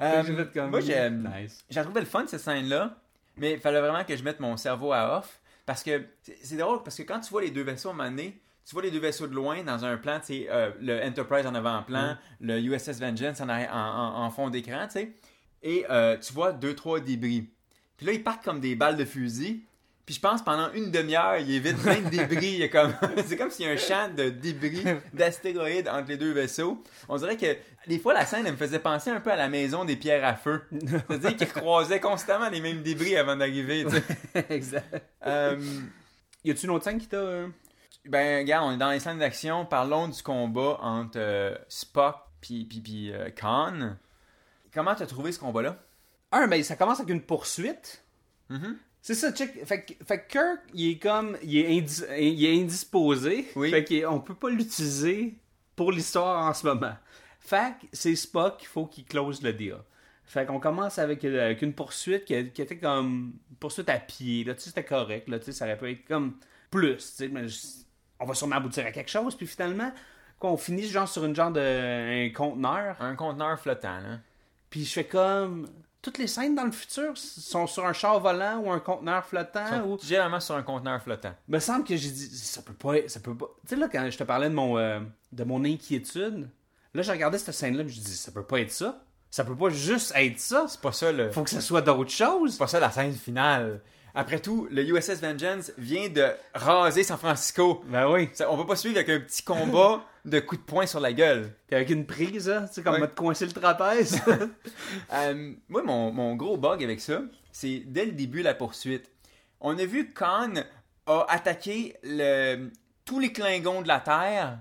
Euh, 0.00 0.24
fait 0.24 0.52
comme, 0.54 0.70
moi, 0.70 0.80
j'ai 0.80 1.08
Nice. 1.10 1.64
j'ai 1.70 1.80
trouvé 1.82 2.00
le 2.00 2.06
fun 2.06 2.24
cette 2.26 2.40
scène-là, 2.40 2.96
mais 3.36 3.52
il 3.52 3.60
fallait 3.60 3.80
vraiment 3.80 4.02
que 4.02 4.16
je 4.16 4.24
mette 4.24 4.40
mon 4.40 4.56
cerveau 4.56 4.90
à 4.92 5.18
off. 5.18 5.38
Parce 5.66 5.82
que 5.82 6.04
c'est- 6.22 6.56
drôle, 6.56 6.82
parce 6.82 6.96
que 6.96 7.02
quand 7.02 7.20
tu 7.20 7.30
vois 7.30 7.42
les 7.42 7.50
deux 7.50 7.62
vaisseaux 7.62 7.88
à 7.88 7.92
un 7.92 7.94
moment 7.96 8.10
donné, 8.10 8.40
tu 8.64 8.74
vois 8.74 8.82
les 8.82 8.90
deux 8.90 8.98
vaisseaux 9.00 9.26
de 9.26 9.34
loin 9.34 9.62
dans 9.62 9.84
un 9.84 9.96
plan, 9.96 10.18
tu 10.20 10.26
sais, 10.26 10.46
euh, 10.50 10.70
le 10.80 11.02
Enterprise 11.04 11.46
en 11.46 11.54
avant-plan, 11.54 12.16
le 12.40 12.58
USS 12.60 13.00
Vengeance 13.00 13.40
en, 13.40 13.48
en, 13.48 13.54
en- 13.70 14.24
en 14.24 14.30
fond 14.30 14.50
d'écran, 14.50 14.86
tu 14.86 14.92
sais, 14.92 15.12
et 15.62 15.84
euh, 15.90 16.16
tu 16.18 16.32
vois 16.32 16.52
deux, 16.52 16.74
trois 16.74 17.00
débris. 17.00 17.48
Puis 17.96 18.06
là, 18.06 18.12
ils 18.12 18.22
partent 18.22 18.44
comme 18.44 18.60
des 18.60 18.74
balles 18.74 18.96
de 18.96 19.04
fusil. 19.04 19.64
Puis 20.04 20.16
je 20.16 20.20
pense 20.20 20.42
pendant 20.42 20.72
une 20.72 20.90
demi-heure, 20.90 21.36
il 21.38 21.50
évite 21.52 21.78
plein 21.80 22.00
de 22.00 22.08
débris. 22.08 22.56
Il 22.58 22.70
comme... 22.70 22.92
C'est 23.26 23.36
comme 23.36 23.50
s'il 23.50 23.66
y 23.66 23.68
a 23.68 23.72
un 23.72 23.76
champ 23.76 24.08
de 24.12 24.30
débris, 24.30 24.82
d'astéroïdes 25.12 25.88
entre 25.88 26.08
les 26.08 26.16
deux 26.16 26.32
vaisseaux. 26.32 26.82
On 27.08 27.16
dirait 27.16 27.36
que 27.36 27.56
des 27.86 27.98
fois, 28.00 28.12
la 28.12 28.26
scène, 28.26 28.44
elle 28.46 28.52
me 28.52 28.56
faisait 28.56 28.80
penser 28.80 29.10
un 29.10 29.20
peu 29.20 29.30
à 29.30 29.36
la 29.36 29.48
maison 29.48 29.84
des 29.84 29.94
pierres 29.96 30.24
à 30.24 30.34
feu. 30.34 30.62
C'est-à-dire 31.08 31.36
qu'ils 31.36 31.52
croisaient 31.52 32.00
constamment 32.00 32.48
les 32.48 32.60
mêmes 32.60 32.82
débris 32.82 33.16
avant 33.16 33.36
d'arriver. 33.36 33.86
exact. 34.50 35.02
Euh, 35.26 35.60
Y 36.44 36.50
a-tu 36.50 36.64
une 36.64 36.72
autre 36.72 36.84
scène 36.84 36.98
qui 36.98 37.06
t'a... 37.06 37.16
euh, 37.18 37.46
ben, 38.04 38.38
regarde, 38.40 38.66
on 38.66 38.72
est 38.72 38.78
dans 38.78 38.90
les 38.90 38.98
scènes 38.98 39.20
d'action. 39.20 39.64
Parlons 39.66 40.08
du 40.08 40.20
combat 40.22 40.78
entre 40.80 41.18
euh, 41.18 41.54
Spock 41.68 42.16
puis, 42.40 42.64
puis, 42.64 42.80
puis 42.80 43.12
Khan. 43.36 43.94
Comment 44.74 44.96
t'as 44.96 45.06
trouvé 45.06 45.30
ce 45.30 45.38
combat-là? 45.38 45.76
Un, 46.32 46.48
ben, 46.48 46.60
ça 46.64 46.74
commence 46.74 46.98
avec 46.98 47.12
une 47.14 47.22
poursuite. 47.22 48.02
Mhm. 48.48 48.76
C'est 49.04 49.14
ça, 49.16 49.32
check. 49.32 49.64
Fait, 49.66 49.82
que- 49.84 50.04
fait 50.04 50.20
que 50.20 50.28
Kirk, 50.30 50.60
il 50.74 50.90
est 50.92 50.98
comme. 50.98 51.36
Il 51.42 51.56
est, 51.58 51.68
indi- 51.80 52.04
il 52.20 52.44
est 52.44 52.60
indisposé. 52.62 53.48
Oui. 53.56 53.70
Fait 53.70 53.84
qu'on 53.84 54.20
peut 54.20 54.34
pas 54.36 54.48
l'utiliser 54.48 55.34
pour 55.74 55.90
l'histoire 55.90 56.46
en 56.46 56.54
ce 56.54 56.64
moment. 56.66 56.94
Fait 57.40 57.74
que 57.80 57.86
c'est 57.92 58.14
Spock 58.14 58.58
qu'il 58.58 58.68
faut 58.68 58.86
qu'il 58.86 59.04
close 59.04 59.42
le 59.42 59.52
deal. 59.52 59.76
Fait 60.24 60.46
qu'on 60.46 60.60
commence 60.60 60.98
avec, 61.00 61.24
euh, 61.24 61.46
avec 61.46 61.62
une 61.62 61.72
poursuite 61.72 62.24
qui, 62.24 62.50
qui 62.50 62.62
était 62.62 62.78
comme. 62.78 63.32
Une 63.50 63.56
poursuite 63.56 63.88
à 63.88 63.98
pied. 63.98 64.44
Là, 64.44 64.54
tu 64.54 64.60
sais, 64.60 64.68
c'était 64.68 64.84
correct. 64.84 65.28
Là, 65.28 65.40
tu 65.40 65.46
sais, 65.46 65.52
ça 65.52 65.64
aurait 65.64 65.76
pu 65.76 65.90
être 65.90 66.04
comme 66.06 66.36
plus. 66.70 66.96
Tu 66.96 67.02
sais, 67.02 67.28
mais 67.28 67.48
je- 67.48 67.58
on 68.20 68.24
va 68.24 68.34
sûrement 68.34 68.56
aboutir 68.56 68.86
à 68.86 68.92
quelque 68.92 69.10
chose. 69.10 69.36
Puis 69.36 69.48
finalement, 69.48 69.92
qu'on 70.38 70.56
finisse 70.56 70.90
genre 70.92 71.08
sur 71.08 71.24
une 71.24 71.34
genre 71.34 71.50
de. 71.50 72.28
un 72.28 72.32
conteneur. 72.32 72.96
Un 73.02 73.16
conteneur 73.16 73.58
flottant, 73.58 73.98
là. 73.98 74.20
Puis 74.70 74.84
je 74.84 74.92
fais 74.92 75.04
comme. 75.04 75.68
Toutes 76.02 76.18
les 76.18 76.26
scènes 76.26 76.56
dans 76.56 76.64
le 76.64 76.72
futur 76.72 77.16
sont 77.16 77.66
sur 77.68 77.86
un 77.86 77.92
char 77.92 78.18
volant 78.18 78.58
ou 78.58 78.72
un 78.72 78.80
conteneur 78.80 79.24
flottant 79.24 79.66
sont 79.68 79.88
ou. 79.88 79.98
Généralement 80.02 80.40
sur 80.40 80.56
un 80.56 80.62
conteneur 80.64 81.00
flottant. 81.00 81.32
Me 81.48 81.60
semble 81.60 81.84
que 81.84 81.96
j'ai 81.96 82.10
dit. 82.10 82.28
Ça 82.36 82.60
peut 82.60 82.72
pas 82.74 82.98
être- 82.98 83.08
Ça 83.10 83.20
peut 83.20 83.36
pas. 83.36 83.46
Tu 83.62 83.68
sais, 83.68 83.76
là, 83.76 83.88
quand 83.88 84.10
je 84.10 84.18
te 84.18 84.24
parlais 84.24 84.48
de 84.50 84.54
mon, 84.54 84.76
euh, 84.78 84.98
de 85.30 85.44
mon 85.44 85.64
inquiétude, 85.64 86.50
là, 86.92 87.02
j'ai 87.02 87.12
regardé 87.12 87.38
cette 87.38 87.54
scène-là, 87.54 87.84
puis 87.84 87.94
je 87.94 88.00
dis, 88.00 88.16
ça 88.16 88.32
peut 88.32 88.42
pas 88.44 88.58
être 88.60 88.72
ça. 88.72 89.04
Ça 89.30 89.44
peut 89.44 89.56
pas 89.56 89.70
juste 89.70 90.12
être 90.16 90.38
ça. 90.40 90.66
C'est 90.68 90.80
pas 90.80 90.92
ça 90.92 91.10
le. 91.12 91.30
Faut 91.30 91.44
que 91.44 91.50
ça 91.50 91.60
soit 91.60 91.80
d'autres 91.82 92.10
choses. 92.10 92.52
C'est 92.52 92.58
pas 92.58 92.66
ça 92.66 92.80
la 92.80 92.90
scène 92.90 93.14
finale. 93.14 93.80
Après 94.14 94.40
tout, 94.40 94.68
le 94.70 94.82
USS 94.82 95.20
Vengeance 95.22 95.72
vient 95.78 96.08
de 96.08 96.26
raser 96.54 97.02
San 97.02 97.16
Francisco. 97.16 97.82
Ben 97.86 98.10
oui. 98.10 98.28
Ça- 98.34 98.50
on 98.52 98.56
va 98.56 98.64
pas 98.64 98.76
suivre 98.76 98.96
avec 98.96 99.08
un 99.08 99.20
petit 99.20 99.42
combat 99.42 100.04
de 100.26 100.38
coups 100.40 100.60
de 100.60 100.66
poing 100.66 100.86
sur 100.86 101.00
la 101.00 101.12
gueule. 101.14 101.54
Puis 101.66 101.76
avec 101.76 101.88
une 101.90 102.04
prise, 102.06 102.48
là, 102.48 102.66
tu 102.68 102.74
sais, 102.74 102.82
comme 102.82 102.94
Ouais. 102.94 103.00
m'a 103.00 103.06
coincé 103.06 103.46
le 103.46 103.52
trapèze. 103.52 104.20
Euh, 105.12 105.52
moi, 105.68 105.82
mon, 105.82 106.12
mon 106.12 106.34
gros 106.36 106.56
bug 106.56 106.82
avec 106.84 107.00
ça, 107.00 107.22
c'est 107.52 107.82
dès 107.86 108.04
le 108.06 108.12
début 108.12 108.40
de 108.40 108.44
la 108.44 108.54
poursuite. 108.54 109.10
On 109.60 109.78
a 109.78 109.84
vu 109.84 110.12
Khan 110.12 110.52
a 111.06 111.26
attaqué 111.28 111.96
le, 112.02 112.70
tous 113.04 113.18
les 113.18 113.32
Klingons 113.32 113.82
de 113.82 113.88
la 113.88 114.00
Terre 114.00 114.58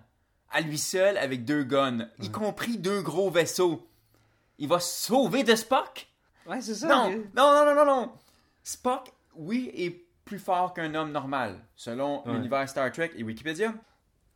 à 0.52 0.62
lui 0.62 0.78
seul 0.78 1.18
avec 1.18 1.46
deux 1.46 1.64
guns, 1.64 2.08
y 2.22 2.30
compris 2.30 2.78
deux 2.78 3.02
gros 3.02 3.30
vaisseaux. 3.30 3.88
Il 4.60 4.68
va 4.68 4.80
sauver 4.80 5.44
de 5.44 5.56
Spock? 5.56 6.08
ouais, 6.46 6.62
c'est 6.62 6.76
ça. 6.76 6.88
Non, 6.88 7.10
non, 7.36 7.54
non, 7.54 7.66
non, 7.66 7.76
non, 7.76 7.86
non. 7.86 8.12
Spock, 8.64 9.12
oui, 9.36 9.72
est 9.76 10.06
plus 10.26 10.40
fort 10.40 10.74
qu'un 10.74 10.94
homme 10.96 11.12
normal, 11.12 11.60
selon 11.76 12.26
Ouais. 12.28 12.34
l'univers 12.34 12.68
Star 12.70 12.92
Trek 12.92 13.12
et 13.16 13.24
Wikipédia. 13.24 13.74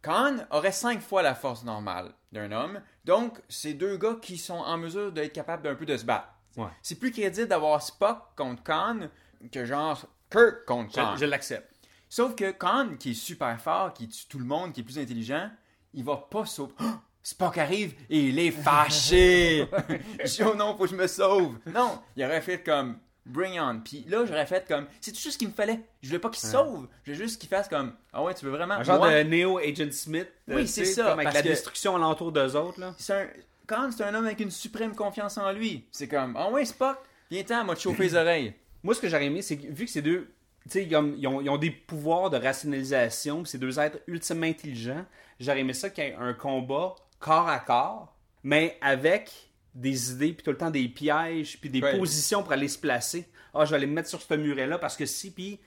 Khan 0.02 0.38
aurait 0.52 0.72
cinq 0.72 1.02
fois 1.02 1.24
la 1.24 1.34
force 1.34 1.64
normale 1.64 2.14
d'un 2.32 2.52
homme, 2.52 2.82
donc 3.06 3.40
c'est 3.50 3.74
deux 3.74 3.98
gars 3.98 4.18
qui 4.22 4.38
sont 4.38 4.54
en 4.54 4.78
mesure 4.78 5.12
d'être 5.12 5.34
capables 5.34 5.64
d'un 5.64 5.74
peu 5.76 5.86
de 5.86 5.98
se 5.98 6.06
battre. 6.06 6.28
Ouais. 6.58 6.68
C'est 6.84 7.00
plus 7.00 7.12
crédible 7.12 7.48
d'avoir 7.48 7.82
Spock 7.82 8.20
contre 8.36 8.62
Khan 8.64 9.10
que 9.52 9.66
genre 9.66 10.06
Kirk 10.30 10.66
contre 10.66 10.94
Khan. 10.94 11.14
Je, 11.16 11.22
je 11.22 11.26
l'accepte. 11.26 11.72
Sauf 12.08 12.36
que 12.36 12.52
Khan, 12.52 12.96
qui 13.00 13.12
est 13.12 13.16
super 13.16 13.60
fort, 13.60 13.94
qui 13.94 14.08
tue 14.08 14.28
tout 14.28 14.40
le 14.40 14.46
monde, 14.46 14.74
qui 14.74 14.82
est 14.82 14.84
plus 14.84 15.00
intelligent, 15.00 15.50
il 15.94 16.04
va 16.04 16.18
pas 16.18 16.46
sauver. 16.46 16.74
Oh! 16.82 16.86
Spock 17.24 17.58
arrive 17.58 17.96
et 18.08 18.28
il 18.30 18.38
est 18.38 18.52
fâché. 18.52 19.68
Oh 20.46 20.54
non, 20.56 20.78
faut 20.78 20.84
que 20.84 20.92
je 20.92 20.96
me 20.96 21.08
sauve. 21.08 21.58
Non, 21.66 22.00
il 22.16 22.24
aurait 22.24 22.42
fait 22.42 22.62
comme 22.62 23.00
bring 23.26 23.60
on. 23.60 23.80
Puis 23.80 24.06
là, 24.08 24.26
j'aurais 24.26 24.46
fait 24.46 24.68
comme 24.68 24.86
c'est 25.02 25.12
tout 25.12 25.18
ce 25.32 25.38
qu'il 25.38 25.48
me 25.48 25.54
fallait. 25.54 25.80
Je 26.02 26.08
voulais 26.10 26.20
pas 26.20 26.30
qu'il 26.30 26.40
se 26.42 26.48
sauve. 26.52 26.88
Je 27.04 27.12
veux 27.12 27.18
juste 27.18 27.40
qu'il 27.40 27.50
fasse 27.50 27.68
comme 27.68 27.94
ah 28.14 28.24
ouais, 28.24 28.34
tu 28.34 28.46
veux 28.46 28.52
vraiment. 28.52 28.76
Un 28.76 28.84
genre 28.84 29.00
Moi, 29.00 29.24
de 29.24 29.30
Neo 29.30 29.58
Agent 29.58 29.92
Smith. 29.92 30.28
euh, 30.50 30.56
Oui, 30.56 30.68
c'est 30.68 30.86
ça, 30.86 31.10
Comme 31.10 31.20
avec 31.20 31.34
la 31.34 31.42
que- 31.42 31.48
destruction 31.48 31.96
alentour 31.96 32.32
d'eux 32.32 32.56
autres, 32.56 32.80
là. 32.80 32.94
c'est 32.98 33.14
un... 33.14 33.28
Khan, 33.68 33.90
c'est 33.92 34.04
un 34.04 34.14
homme 34.14 34.26
avec 34.28 34.40
une 34.42 34.52
suprême 34.52 34.94
confiance 34.96 35.38
en 35.40 35.52
lui. 35.52 35.86
C'est 35.92 36.08
comme 36.08 36.36
ah 36.38 36.52
ouais, 36.52 36.66
Spock, 36.66 36.98
viens-t'en, 37.32 37.64
m'a 37.64 37.74
te 37.76 37.80
chauffer 37.82 38.04
les 38.04 38.16
oreilles. 38.16 38.54
Moi, 38.84 38.94
ce 38.94 39.02
que 39.02 39.10
j'aurais 39.10 39.26
aimé, 39.26 39.42
c'est 39.42 39.58
que 39.58 39.66
vu 39.68 39.86
que 39.86 39.92
ces 39.92 40.04
deux. 40.04 40.32
Tu 40.66 40.70
sais, 40.72 40.84
ils, 40.86 40.96
ont- 40.96 41.14
ils 41.18 41.28
ont, 41.28 41.42
ils 41.42 41.50
ont 41.50 41.58
des 41.58 41.72
pouvoirs 41.72 42.30
de 42.30 42.38
rationalisation, 42.38 43.46
ces 43.46 43.58
deux 43.58 43.80
êtres 43.80 44.00
ultimement 44.08 44.46
intelligents, 44.48 45.06
j'aurais 45.40 45.60
aimé 45.62 45.74
ça 45.74 45.90
qu'il 45.90 46.04
y 46.04 46.08
ait 46.08 46.16
un 46.16 46.34
combat 46.34 46.96
corps 47.20 47.48
à 47.48 47.60
corps, 47.60 48.16
mais 48.44 48.78
avec 48.82 49.32
des 49.76 50.12
idées, 50.12 50.34
puis 50.34 50.44
tout 50.44 50.52
le 50.52 50.58
temps 50.58 50.72
des 50.72 50.88
pièges, 50.88 51.58
puis 51.60 51.70
des 51.70 51.82
Ouais. 51.82 51.98
positions 51.98 52.42
pour 52.42 52.54
aller 52.54 52.68
se 52.70 52.78
placer. 52.80 53.28
Ah, 53.54 53.66
je 53.66 53.70
vais 53.72 53.76
aller 53.78 53.88
me 53.88 53.94
mettre 53.94 54.10
sur 54.10 54.22
ce 54.22 54.34
muret-là 54.34 54.78
parce 54.80 54.96
que 54.98 55.06
si, 55.06 55.32
puis 55.32 55.60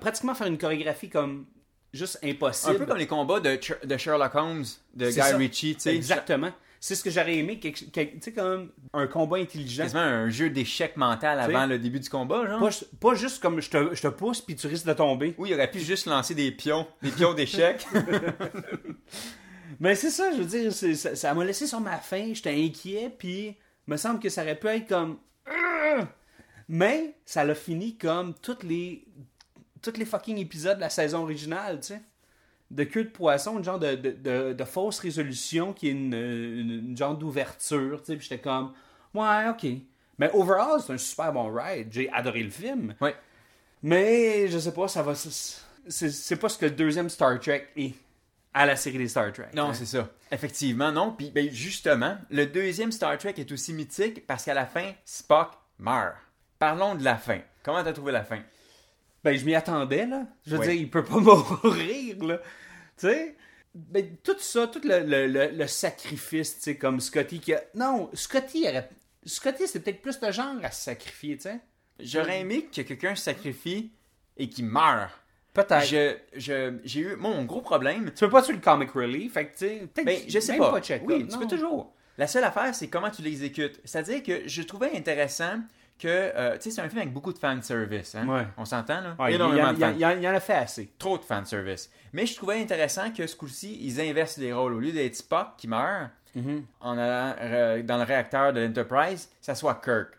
pratiquement 0.00 0.34
faire 0.34 0.46
une 0.46 0.58
chorégraphie 0.58 1.08
comme 1.10 1.46
juste 1.92 2.18
impossible. 2.22 2.76
Un 2.76 2.78
peu 2.78 2.86
comme 2.86 2.98
les 2.98 3.06
combats 3.06 3.40
de, 3.40 3.58
de 3.84 3.96
Sherlock 3.96 4.34
Holmes, 4.34 4.64
de 4.94 5.06
Guy 5.06 5.12
ça. 5.14 5.36
Ritchie, 5.36 5.74
tu 5.74 5.80
sais. 5.80 5.94
Exactement. 5.94 6.52
C'est 6.82 6.94
ce 6.94 7.04
que 7.04 7.10
j'aurais 7.10 7.36
aimé, 7.36 7.60
tu 7.60 7.74
sais, 7.92 8.32
comme 8.32 8.70
un 8.94 9.06
combat 9.06 9.36
intelligent. 9.36 9.82
Quasiment 9.82 10.00
un 10.00 10.30
jeu 10.30 10.48
d'échecs 10.48 10.96
mental 10.96 11.38
avant 11.38 11.66
le 11.66 11.78
début 11.78 12.00
du 12.00 12.08
combat, 12.08 12.46
genre. 12.46 12.58
Pas, 12.58 12.70
pas 13.10 13.14
juste 13.14 13.42
comme 13.42 13.60
je 13.60 13.68
te, 13.68 13.94
je 13.94 14.00
te 14.00 14.08
pousse, 14.08 14.40
puis 14.40 14.56
tu 14.56 14.66
risques 14.66 14.86
de 14.86 14.94
tomber. 14.94 15.34
Oui, 15.36 15.50
il 15.50 15.54
aurait 15.54 15.70
pu 15.70 15.78
juste 15.80 16.06
lancer 16.06 16.34
des 16.34 16.50
pions, 16.52 16.86
des 17.02 17.10
pions 17.10 17.34
d'échecs. 17.34 17.86
Mais 19.78 19.94
c'est 19.94 20.10
ça, 20.10 20.32
je 20.32 20.38
veux 20.38 20.44
dire, 20.44 20.72
ça 20.72 21.14
ça 21.14 21.34
m'a 21.34 21.44
laissé 21.44 21.66
sur 21.66 21.80
ma 21.80 21.98
faim, 21.98 22.30
j'étais 22.32 22.54
inquiet, 22.54 23.14
puis 23.16 23.56
me 23.86 23.96
semble 23.96 24.20
que 24.20 24.28
ça 24.28 24.42
aurait 24.42 24.58
pu 24.58 24.66
être 24.68 24.88
comme... 24.88 25.18
Mais 26.68 27.14
ça 27.24 27.44
l'a 27.44 27.54
fini 27.54 27.96
comme 27.96 28.34
toutes 28.34 28.62
les 28.62 29.04
tous 29.82 29.96
les 29.96 30.04
fucking 30.04 30.36
épisodes 30.38 30.76
de 30.76 30.82
la 30.82 30.90
saison 30.90 31.22
originale, 31.22 31.80
tu 31.80 31.88
sais. 31.88 32.02
De 32.70 32.84
queue 32.84 33.04
de 33.04 33.08
poisson, 33.08 33.58
une 33.58 33.64
genre 33.64 33.78
de, 33.78 33.94
de, 33.96 34.10
de, 34.10 34.52
de 34.52 34.64
fausse 34.64 34.98
résolution 35.00 35.72
qui 35.72 35.88
est 35.88 35.92
une, 35.92 36.14
une, 36.14 36.70
une 36.90 36.96
genre 36.96 37.16
d'ouverture, 37.16 38.00
tu 38.00 38.06
sais, 38.06 38.16
puis 38.16 38.28
j'étais 38.28 38.40
comme... 38.42 38.72
Ouais, 39.14 39.48
ok. 39.48 39.66
Mais 40.18 40.30
overall, 40.34 40.80
c'est 40.80 40.92
un 40.92 40.98
super 40.98 41.32
bon 41.32 41.52
ride. 41.52 41.88
J'ai 41.90 42.10
adoré 42.12 42.42
le 42.42 42.50
film. 42.50 42.94
ouais. 43.00 43.16
Mais 43.82 44.46
je 44.48 44.58
sais 44.58 44.72
pas, 44.72 44.86
ça 44.86 45.02
va... 45.02 45.14
C'est 45.14 46.36
pas 46.36 46.48
ce 46.50 46.58
que 46.58 46.66
le 46.66 46.72
deuxième 46.72 47.08
Star 47.08 47.40
Trek 47.40 47.68
est 47.76 47.94
à 48.52 48.66
la 48.66 48.76
série 48.76 48.98
des 48.98 49.08
Star 49.08 49.32
Trek. 49.32 49.48
Non, 49.54 49.70
hein. 49.70 49.74
c'est 49.74 49.86
ça. 49.86 50.08
Effectivement, 50.30 50.92
non. 50.92 51.12
Puis, 51.12 51.30
ben, 51.30 51.50
justement, 51.50 52.18
le 52.30 52.46
deuxième 52.46 52.92
Star 52.92 53.16
Trek 53.18 53.34
est 53.36 53.52
aussi 53.52 53.72
mythique 53.72 54.26
parce 54.26 54.44
qu'à 54.44 54.54
la 54.54 54.66
fin, 54.66 54.92
Spock 55.04 55.52
meurt. 55.78 56.16
Parlons 56.58 56.94
de 56.94 57.04
la 57.04 57.16
fin. 57.16 57.40
Comment 57.62 57.82
t'as 57.82 57.92
trouvé 57.92 58.12
la 58.12 58.24
fin? 58.24 58.40
Ben, 59.22 59.36
je 59.36 59.44
m'y 59.44 59.54
attendais, 59.54 60.06
là. 60.06 60.26
Je 60.46 60.56
veux 60.56 60.62
dire, 60.62 60.72
il 60.72 60.90
peut 60.90 61.04
pas 61.04 61.16
mourir, 61.20 62.24
là. 62.24 62.38
Tu 62.96 63.06
sais? 63.06 63.36
Ben, 63.74 64.16
tout 64.22 64.36
ça, 64.38 64.66
tout 64.66 64.80
le, 64.82 65.00
le, 65.00 65.26
le, 65.26 65.46
le 65.52 65.66
sacrifice, 65.66 66.56
tu 66.56 66.62
sais, 66.62 66.76
comme 66.76 67.00
Scotty 67.00 67.38
qui 67.40 67.54
a... 67.54 67.62
Non, 67.74 68.10
Scotty 68.14 68.66
aurait... 68.68 68.90
Scotty, 69.24 69.68
c'est 69.68 69.80
peut-être 69.80 70.02
plus 70.02 70.18
de 70.18 70.32
genre 70.32 70.56
à 70.62 70.70
se 70.70 70.82
sacrifier, 70.82 71.36
tu 71.36 71.42
sais. 71.42 71.60
J'aurais 72.00 72.40
aimé 72.40 72.64
que 72.64 72.80
quelqu'un 72.80 73.14
se 73.14 73.24
sacrifie 73.24 73.92
et 74.36 74.48
qu'il 74.48 74.64
meure. 74.64 75.10
Peut-être. 75.52 75.84
Je, 75.86 76.16
je, 76.36 76.78
j'ai 76.84 77.00
eu, 77.00 77.16
mon 77.16 77.44
gros 77.44 77.60
problème, 77.60 78.06
Tu 78.14 78.24
peux 78.24 78.30
pas 78.30 78.42
sur 78.42 78.52
le 78.54 78.60
comic 78.60 78.90
relief, 78.92 79.32
fait 79.34 79.46
que, 79.46 79.52
tu 79.52 79.58
sais. 79.66 79.88
Ben, 80.04 80.18
je 80.28 80.38
sais 80.40 80.52
même 80.52 80.60
pas. 80.60 80.80
check 80.80 81.02
oui, 81.06 81.26
tu 81.28 81.36
peux 81.38 81.46
toujours. 81.46 81.92
La 82.18 82.26
seule 82.26 82.44
affaire, 82.44 82.74
c'est 82.74 82.88
comment 82.88 83.10
tu 83.10 83.22
l'exécutes. 83.22 83.80
C'est-à-dire 83.84 84.22
que 84.22 84.46
je 84.46 84.62
trouvais 84.62 84.96
intéressant 84.96 85.58
que, 85.98 86.06
euh, 86.08 86.54
tu 86.56 86.62
sais, 86.64 86.70
c'est 86.70 86.80
un 86.80 86.88
film 86.88 87.00
avec 87.00 87.12
beaucoup 87.12 87.32
de 87.32 87.38
fanservice. 87.38 88.14
Hein? 88.14 88.26
Ouais. 88.28 88.46
On 88.56 88.64
s'entend, 88.64 89.00
là? 89.00 89.16
Ouais, 89.18 89.30
il, 89.30 89.32
y 89.32 89.34
Énormément 89.34 89.68
en- 89.68 89.72
de 89.72 89.76
il 89.76 89.80
y 89.80 89.84
en- 89.84 89.88
fan- 89.88 89.96
il 89.96 90.00
y 90.00 90.06
en- 90.06 90.10
il 90.16 90.22
y 90.22 90.28
en 90.28 90.34
a 90.34 90.40
fait 90.40 90.54
assez. 90.54 90.92
Trop 90.98 91.18
de 91.18 91.24
fanservice. 91.24 91.90
Mais 92.12 92.26
je 92.26 92.34
trouvais 92.36 92.60
intéressant 92.60 93.10
que 93.10 93.26
ce 93.26 93.36
coup-ci, 93.36 93.78
ils 93.82 94.00
inversent 94.00 94.38
les 94.38 94.52
rôles. 94.52 94.74
Au 94.74 94.78
lieu 94.80 94.92
d'être 94.92 95.16
Spock 95.16 95.56
qui 95.58 95.66
meurt 95.68 96.10
Mm-hmm. 96.36 96.62
en 96.82 96.96
allant 96.96 97.34
euh, 97.40 97.82
dans 97.82 97.96
le 97.96 98.04
réacteur 98.04 98.52
de 98.52 98.60
l'Enterprise, 98.60 99.28
ça 99.40 99.56
soit 99.56 99.80
Kirk. 99.84 100.10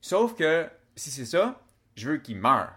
Sauf 0.00 0.34
que, 0.34 0.66
si 0.96 1.10
c'est 1.10 1.26
ça, 1.26 1.60
je 1.96 2.08
veux 2.08 2.16
qu'il 2.16 2.38
meure. 2.38 2.72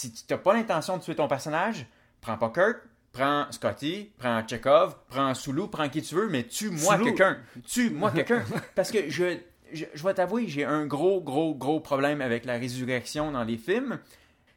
Si 0.00 0.10
tu 0.10 0.24
n'as 0.30 0.38
pas 0.38 0.54
l'intention 0.54 0.96
de 0.96 1.02
tuer 1.02 1.14
ton 1.14 1.28
personnage, 1.28 1.84
prends 2.22 2.38
pas 2.38 2.48
Kirk, 2.48 2.78
prends 3.12 3.52
Scotty, 3.52 4.10
prends 4.16 4.42
Chekhov, 4.48 4.96
prends 5.08 5.34
Sulu, 5.34 5.68
prends 5.70 5.90
qui 5.90 6.00
tu 6.00 6.14
veux, 6.14 6.30
mais 6.30 6.44
tue-moi 6.44 6.96
quelqu'un. 6.96 7.36
Tue-moi 7.66 8.10
quelqu'un. 8.10 8.42
Parce 8.74 8.90
que 8.90 9.10
je, 9.10 9.36
je, 9.74 9.84
je 9.92 10.02
vais 10.02 10.14
t'avouer, 10.14 10.48
j'ai 10.48 10.64
un 10.64 10.86
gros, 10.86 11.20
gros, 11.20 11.54
gros 11.54 11.80
problème 11.80 12.22
avec 12.22 12.46
la 12.46 12.56
résurrection 12.56 13.30
dans 13.30 13.44
les 13.44 13.58
films, 13.58 13.98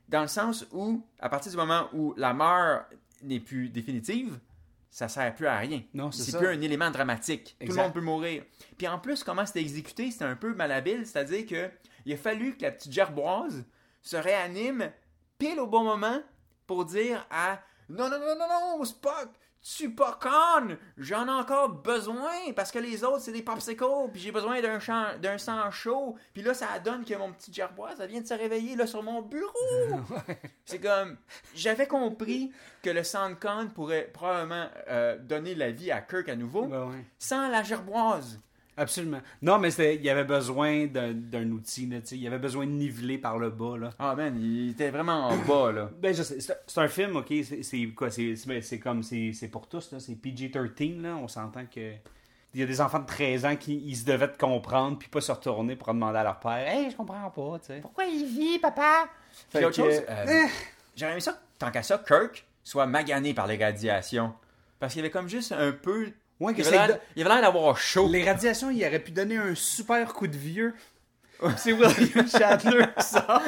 dans 0.08 0.22
le 0.22 0.30
sens 0.30 0.66
où, 0.72 1.06
à 1.20 1.28
partir 1.28 1.52
du 1.52 1.58
moment 1.58 1.90
où 1.92 2.14
la 2.16 2.34
mort 2.34 2.84
n'est 3.22 3.42
plus 3.42 3.68
définitive, 3.68 4.40
ça 4.90 5.10
sert 5.10 5.36
plus 5.36 5.48
à 5.48 5.58
rien. 5.58 5.82
Non, 5.94 6.10
c'est 6.14 6.38
plus 6.38 6.48
un 6.48 6.62
élément 6.62 6.90
dramatique. 6.90 7.58
Tout 7.60 7.68
le 7.68 7.76
monde 7.76 7.94
peut 7.94 8.00
mourir. 8.00 8.44
Puis 8.78 8.88
en 8.88 8.98
plus, 8.98 9.26
comment 9.26 9.46
c'était 9.46 9.60
exécuté, 9.60 10.10
c'était 10.10 10.24
un 10.24 10.38
peu 10.38 10.54
malhabile, 10.54 11.06
c'est-à-dire 11.06 11.46
que 11.46 11.70
il 12.06 12.14
a 12.14 12.18
fallu 12.18 12.56
que 12.56 12.62
la 12.62 12.72
petite 12.72 12.94
gerboise 12.94 13.66
se 14.02 14.16
réanime 14.16 14.90
pile 15.38 15.60
au 15.60 15.68
bon 15.68 15.84
moment 15.84 16.20
pour 16.68 16.86
dire 16.86 17.26
à 17.30 17.60
non 17.90 18.10
non 18.10 18.20
non 18.20 18.36
non 18.38 18.78
non 18.78 18.84
Spock 18.86 19.30
tu 19.62 19.96
pas 19.96 20.20
con 20.22 20.76
j'en 20.98 21.26
ai 21.26 21.32
encore 21.32 21.70
besoin 21.70 22.52
parce 22.54 22.70
que 22.70 22.80
les 22.80 23.02
autres 23.06 23.20
c'est 23.22 23.32
des 23.32 23.42
popsicles 23.42 23.86
puis 24.12 24.22
j'ai 24.22 24.32
besoin 24.34 24.62
d'un 24.62 24.80
champ- 24.80 25.18
d'un 25.22 25.38
sang 25.38 25.72
chaud 25.72 26.18
puis 26.34 26.42
là 26.44 26.54
ça 26.54 26.80
donne 26.80 27.06
que 27.06 27.14
mon 27.16 27.32
petit 27.32 27.54
gerboise 27.54 27.98
ça 27.98 28.06
vient 28.06 28.20
de 28.20 28.28
se 28.28 28.34
réveiller 28.34 28.76
là 28.76 28.86
sur 28.88 29.02
mon 29.04 29.22
bureau. 29.22 30.02
C'est 30.66 30.80
comme 30.80 31.18
j'avais 31.56 31.88
compris 31.88 32.52
que 32.82 32.90
le 32.90 33.04
SandCon 33.06 33.70
pourrait 33.74 34.10
probablement 34.14 34.68
euh, 34.90 35.18
donner 35.18 35.56
la 35.56 35.72
vie 35.72 35.92
à 35.92 36.02
Kirk 36.02 36.28
à 36.28 36.36
nouveau 36.36 36.66
ouais. 36.66 37.06
sans 37.18 37.48
la 37.48 37.64
gerboise 37.64 38.42
Absolument. 38.76 39.20
Non, 39.42 39.60
mais 39.60 39.70
c'était- 39.72 39.96
il 39.96 40.04
y 40.04 40.10
avait 40.10 40.24
besoin 40.24 40.88
d'un 40.88 41.14
d'un 41.14 41.50
outil, 41.52 41.86
là, 41.88 42.00
tu 42.02 42.08
sais. 42.08 42.16
Il 42.16 42.22
y 42.24 42.28
avait 42.28 42.40
besoin 42.40 42.66
de 42.66 42.72
niveler 42.72 43.18
par 43.18 43.38
le 43.38 43.50
bas, 43.52 43.78
là. 43.78 43.92
ah 44.00 44.16
man 44.16 44.36
il 44.42 44.72
était 44.72 44.90
vraiment 44.90 45.28
en 45.30 45.38
bas 45.38 45.72
là 45.72 45.90
Ben, 46.02 46.14
je 46.14 46.24
sais, 46.24 46.40
c'est 46.40 46.58
c'est 46.66 46.80
un 46.82 46.88
film, 46.88 47.16
ok, 47.18 47.32
c'est- 47.62 47.88
quoi, 47.96 48.10
c'est 48.10 48.36
c'est- 48.36 48.62
c'est 48.62 48.80
comme, 48.80 49.04
c'est 49.04 49.32
c'est 49.34 49.48
pour 49.48 49.68
tous, 49.68 49.92
là, 49.92 50.00
c'est 50.00 50.16
PG-13, 50.16 51.02
là, 51.02 51.16
on 51.16 51.28
s'entend 51.28 51.66
que... 51.66 51.94
Il 52.56 52.60
y 52.60 52.64
a 52.64 52.68
des 52.68 52.82
enfants 52.82 53.00
de 53.00 53.08
13 53.08 53.46
ans 53.46 53.56
qui 53.56 53.76
ils 53.84 53.96
se 53.96 54.06
devaient 54.06 54.32
te 54.32 54.38
comprendre, 54.38 55.00
puis 55.00 55.08
pas 55.10 55.22
se 55.22 55.32
retourner 55.32 55.76
pour 55.76 55.88
demander 55.92 56.20
à 56.20 56.24
leur 56.24 56.40
père 56.40 56.68
«Hey, 56.68 56.92
je 56.92 56.96
comprends 56.96 57.30
pas, 57.32 57.58
tu 57.60 57.66
sais.» 57.66 57.80
Pourquoi 57.82 58.06
il 58.06 58.26
vit, 58.28 58.60
papa? 58.60 59.08
Puis 59.52 59.66
autre 59.66 59.76
que- 59.76 59.84
chose, 59.92 60.02
euh, 60.08 60.46
j'aurais 60.96 61.12
aimé 61.14 61.20
ça, 61.22 61.40
tant 61.58 61.72
qu'à 61.72 61.82
ça, 61.82 61.98
Kirk 62.08 62.46
soit 62.64 62.86
magané 62.86 63.34
par 63.34 63.48
les 63.48 63.58
radiations. 63.58 64.34
Parce 64.80 64.94
qu'il 64.94 65.02
y 65.02 65.04
avait 65.06 65.12
comme 65.12 65.28
juste 65.30 65.52
un 65.52 65.72
peu. 65.72 66.12
Ouais, 66.44 66.54
que 66.54 66.62
il 66.62 66.68
avait 66.68 67.00
l'air- 67.18 67.42
d'avoir 67.42 67.78
chaud. 67.78 68.08
Les 68.10 68.24
radiations, 68.24 68.70
il 68.70 68.86
aurait 68.86 69.00
pu 69.00 69.12
donner 69.12 69.38
un 69.38 69.56
super 69.56 70.14
coup 70.14 70.28
de 70.28 70.38
vieux. 70.38 70.74
C'est 71.58 71.74
William 71.74 72.28
Shatner 72.28 72.86
qui 72.98 73.06
sort. 73.06 73.24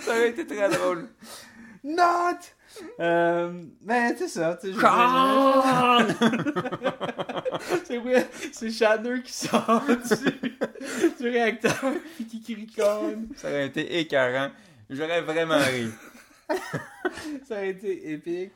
Ça 0.00 0.10
aurait 0.10 0.30
été 0.30 0.46
très 0.46 0.68
drôle. 0.68 1.08
Not! 1.84 2.38
Euh, 3.00 3.62
ben, 3.80 4.14
c'est 4.18 4.28
ça, 4.28 4.58
tu 4.60 4.72
sais, 4.72 4.78
c'est 8.52 8.70
Shatner 8.70 9.22
qui 9.22 9.32
sort 9.32 9.82
du, 9.86 10.50
du 11.20 11.28
réacteur 11.28 11.92
puis 12.16 12.26
qui 12.26 12.40
criconne. 12.42 13.28
Ça 13.36 13.48
aurait 13.48 13.66
été 13.66 13.98
écœurant. 14.00 14.50
J'aurais 14.90 15.20
vraiment 15.22 15.58
ri. 15.58 15.88
Ça 17.48 17.58
a 17.58 17.62
été 17.62 18.10
épique. 18.12 18.52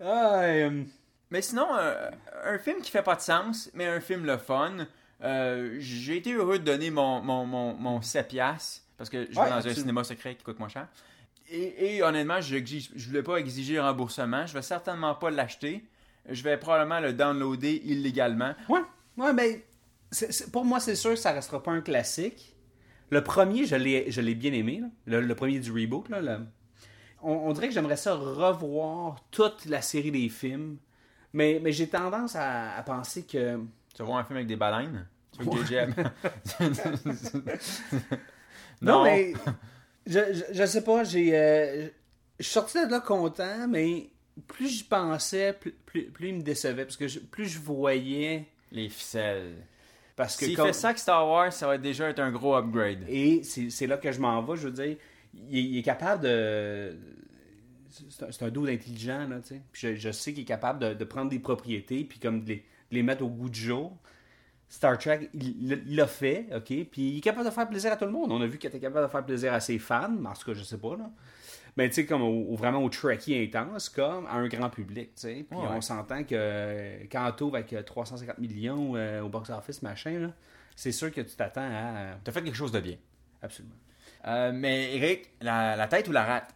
Ah, 0.00 0.40
euh, 0.42 0.82
Mais 1.30 1.42
sinon, 1.42 1.66
euh, 1.76 2.10
un 2.44 2.58
film 2.58 2.80
qui 2.82 2.90
fait 2.90 3.02
pas 3.02 3.16
de 3.16 3.20
sens, 3.20 3.70
mais 3.74 3.86
un 3.86 4.00
film 4.00 4.24
le 4.24 4.38
fun. 4.38 4.86
Euh, 5.24 5.76
J'ai 5.80 6.18
été 6.18 6.32
heureux 6.34 6.58
de 6.58 6.64
donner 6.64 6.90
mon, 6.90 7.20
mon, 7.22 7.46
mon, 7.46 7.74
mon 7.74 8.02
7 8.02 8.28
piastres, 8.28 8.82
parce 8.98 9.10
que 9.10 9.24
je 9.24 9.28
vais 9.30 9.34
dans 9.50 9.56
un 9.56 9.74
cinéma 9.80 10.04
secret 10.04 10.34
qui 10.36 10.44
coûte 10.44 10.58
moins 10.58 10.68
cher. 10.68 10.86
Et, 11.50 11.96
et 11.96 12.02
honnêtement, 12.02 12.40
je 12.40 12.58
je 12.58 13.08
voulais 13.08 13.22
pas 13.22 13.36
exiger 13.38 13.80
remboursement. 13.80 14.46
Je 14.46 14.54
vais 14.54 14.62
certainement 14.62 15.14
pas 15.14 15.30
l'acheter. 15.30 15.84
Je 16.28 16.42
vais 16.42 16.56
probablement 16.58 17.00
le 17.00 17.12
downloader 17.12 17.80
illégalement. 17.84 18.52
ouais, 18.68 18.80
ouais, 19.16 19.32
mais 19.32 19.64
c'est- 20.10 20.50
pour 20.50 20.64
moi, 20.64 20.80
c'est 20.80 20.96
sûr 20.96 21.10
que 21.10 21.16
ça 21.16 21.32
restera 21.32 21.62
pas 21.62 21.70
un 21.72 21.80
classique. 21.80 22.54
Le 23.10 23.22
premier, 23.22 23.64
je 23.66 23.76
l'ai 23.76 24.10
je 24.10 24.20
l'ai 24.20 24.34
bien 24.34 24.52
aimé, 24.52 24.80
là. 24.82 24.88
Le, 25.06 25.20
le 25.20 25.34
premier 25.36 25.60
du 25.60 25.70
reboot. 25.70 26.08
Là, 26.08 26.20
le- 26.20 26.40
on, 27.22 27.32
on 27.32 27.52
dirait 27.52 27.68
que 27.68 27.74
j'aimerais 27.74 27.96
ça 27.96 28.14
revoir 28.14 29.24
toute 29.30 29.64
la 29.66 29.80
série 29.82 30.10
des 30.10 30.28
films. 30.28 30.78
Mais, 31.36 31.60
mais 31.62 31.70
j'ai 31.70 31.86
tendance 31.86 32.34
à, 32.34 32.76
à 32.76 32.82
penser 32.82 33.24
que. 33.24 33.56
Tu 33.94 33.98
vas 33.98 34.04
voir 34.04 34.18
un 34.18 34.24
film 34.24 34.36
avec 34.36 34.48
des 34.48 34.56
baleines? 34.56 35.06
Tu 35.36 35.44
veux 35.44 35.64
que 35.64 35.74
aime? 35.74 35.94
Non, 38.82 39.04
mais. 39.04 39.32
Je, 40.06 40.20
je, 40.32 40.42
je 40.54 40.66
sais 40.66 40.84
pas, 40.84 41.04
j'ai. 41.04 41.36
euh, 41.36 41.88
je 42.38 42.44
suis 42.44 42.52
sorti 42.52 42.84
de 42.86 42.90
là 42.90 43.00
content, 43.00 43.66
mais 43.68 44.08
plus 44.46 44.68
j'y 44.68 44.84
pensais, 44.84 45.52
plus, 45.52 45.72
plus, 45.72 46.04
plus 46.04 46.28
il 46.28 46.34
me 46.36 46.42
décevait. 46.42 46.84
Parce 46.84 46.96
que 46.96 47.08
je- 47.08 47.18
plus 47.20 47.46
je 47.46 47.58
voyais. 47.58 48.46
Les 48.72 48.88
ficelles. 48.88 49.54
Parce 50.14 50.36
que 50.36 50.46
S'il 50.46 50.56
comme- 50.56 50.66
fait 50.68 50.72
ça 50.72 50.88
avec 50.88 50.98
Star 50.98 51.26
Wars, 51.28 51.52
ça 51.52 51.66
va 51.66 51.76
déjà 51.78 52.08
être 52.08 52.20
un 52.20 52.30
gros 52.30 52.56
upgrade. 52.56 53.04
Et 53.08 53.42
c'est 53.42 53.86
là 53.86 53.96
que 53.98 54.10
je 54.12 54.20
m'en 54.20 54.42
vais, 54.42 54.56
je 54.56 54.68
veux 54.68 54.86
dire. 54.86 54.96
Il 55.50 55.76
est 55.78 55.82
capable 55.82 56.22
de. 56.22 56.96
C'est 58.08 58.42
un, 58.42 58.50
dos 58.50 58.66
intelligent, 58.66 59.26
là, 59.28 59.40
tu 59.40 59.48
sais. 59.54 59.62
Puis 59.72 59.80
je, 59.88 59.94
je 59.96 60.10
sais 60.10 60.32
qu'il 60.32 60.42
est 60.42 60.46
capable 60.46 60.78
de, 60.80 60.94
de 60.94 61.04
prendre 61.04 61.30
des 61.30 61.38
propriétés, 61.38 62.04
puis 62.04 62.18
comme 62.18 62.42
de 62.44 62.48
les, 62.48 62.56
de 62.56 62.62
les 62.96 63.02
mettre 63.02 63.22
au 63.24 63.28
goût 63.28 63.48
du 63.48 63.60
jour. 63.60 63.96
Star 64.68 64.98
Trek, 64.98 65.30
il 65.32 65.94
l'a 65.94 66.06
fait, 66.08 66.46
OK? 66.54 66.66
Puis 66.90 66.90
il 67.02 67.18
est 67.18 67.20
capable 67.20 67.46
de 67.46 67.50
faire 67.52 67.68
plaisir 67.68 67.92
à 67.92 67.96
tout 67.96 68.04
le 68.04 68.10
monde. 68.10 68.32
On 68.32 68.40
a 68.40 68.46
vu 68.46 68.58
qu'il 68.58 68.68
était 68.68 68.80
capable 68.80 69.06
de 69.06 69.10
faire 69.10 69.24
plaisir 69.24 69.52
à 69.54 69.60
ses 69.60 69.78
fans, 69.78 70.08
mais 70.10 70.28
en 70.28 70.32
tout 70.32 70.44
cas, 70.44 70.54
je 70.58 70.64
sais 70.64 70.78
pas, 70.78 70.96
là. 70.96 71.08
Mais 71.76 71.88
tu 71.88 71.94
sais, 71.96 72.06
comme 72.06 72.22
au, 72.22 72.52
au- 72.52 72.56
vraiment 72.56 72.82
au 72.82 72.88
Trekkie 72.88 73.36
intense, 73.38 73.88
comme 73.90 74.26
à 74.26 74.32
un 74.34 74.48
grand 74.48 74.70
public, 74.70 75.14
tu 75.14 75.20
sais. 75.20 75.46
Puis 75.48 75.56
Ouais, 75.58 75.66
on 75.70 75.80
s'entend 75.80 76.24
que 76.24 76.34
euh, 76.34 76.98
quand 77.12 77.30
on 77.42 77.52
avec 77.54 77.72
euh, 77.74 77.82
350 77.82 78.38
millions 78.38 78.96
euh, 78.96 79.20
au 79.20 79.28
box-office, 79.28 79.82
machin, 79.82 80.18
là, 80.18 80.32
c'est 80.74 80.90
sûr 80.92 81.12
que 81.12 81.20
tu 81.20 81.36
t'attends 81.36 81.60
à... 81.70 82.16
T'as 82.24 82.32
fait 82.32 82.42
quelque 82.42 82.56
chose 82.56 82.72
de 82.72 82.80
bien. 82.80 82.96
Absolument. 83.42 83.74
Euh, 84.26 84.50
mais 84.54 84.96
Eric, 84.96 85.30
la, 85.42 85.76
la 85.76 85.86
tête 85.86 86.08
ou 86.08 86.12
la 86.12 86.24
rate? 86.24 86.54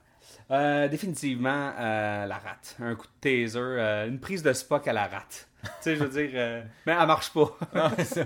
Euh, 0.51 0.89
définitivement, 0.89 1.73
euh, 1.79 2.27
la 2.27 2.39
rate. 2.39 2.77
Un 2.81 2.95
coup 2.95 3.07
de 3.07 3.13
taser, 3.21 3.59
euh, 3.59 4.09
une 4.09 4.19
prise 4.19 4.43
de 4.43 4.53
Spock 4.53 4.89
à 4.89 4.93
la 4.93 5.07
rate. 5.07 5.49
tu 5.63 5.69
sais, 5.81 5.97
je 5.97 6.05
veux 6.05 6.09
dire, 6.09 6.65
mais 6.87 6.93
elle 6.99 7.07
marche 7.07 7.33
pas. 7.33 7.57
Non, 7.75 7.91
ça. 8.05 8.25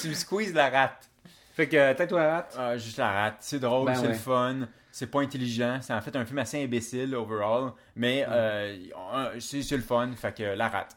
tu 0.00 0.08
me 0.08 0.14
squeezes 0.14 0.54
la 0.54 0.70
rate. 0.70 1.08
fait 1.54 1.68
que, 1.68 1.92
tête 1.94 2.12
ou 2.12 2.16
la 2.16 2.34
rate? 2.34 2.78
Juste 2.78 2.98
la 2.98 3.10
rate. 3.10 3.36
C'est 3.40 3.58
drôle, 3.58 3.86
Ben 3.86 3.94
c'est 3.94 4.02
ouais. 4.02 4.08
le 4.08 4.14
fun. 4.14 4.56
C'est 4.90 5.10
pas 5.10 5.20
intelligent. 5.20 5.78
C'est 5.80 5.94
en 5.94 6.00
fait 6.00 6.14
un 6.16 6.24
film 6.24 6.38
assez 6.38 6.62
imbécile 6.62 7.14
overall. 7.14 7.72
Mais 7.96 8.26
c'est 9.40 9.76
le 9.76 9.82
fun. 9.82 10.10
Fait 10.16 10.36
que 10.36 10.42
la 10.42 10.68
rate. 10.68 10.96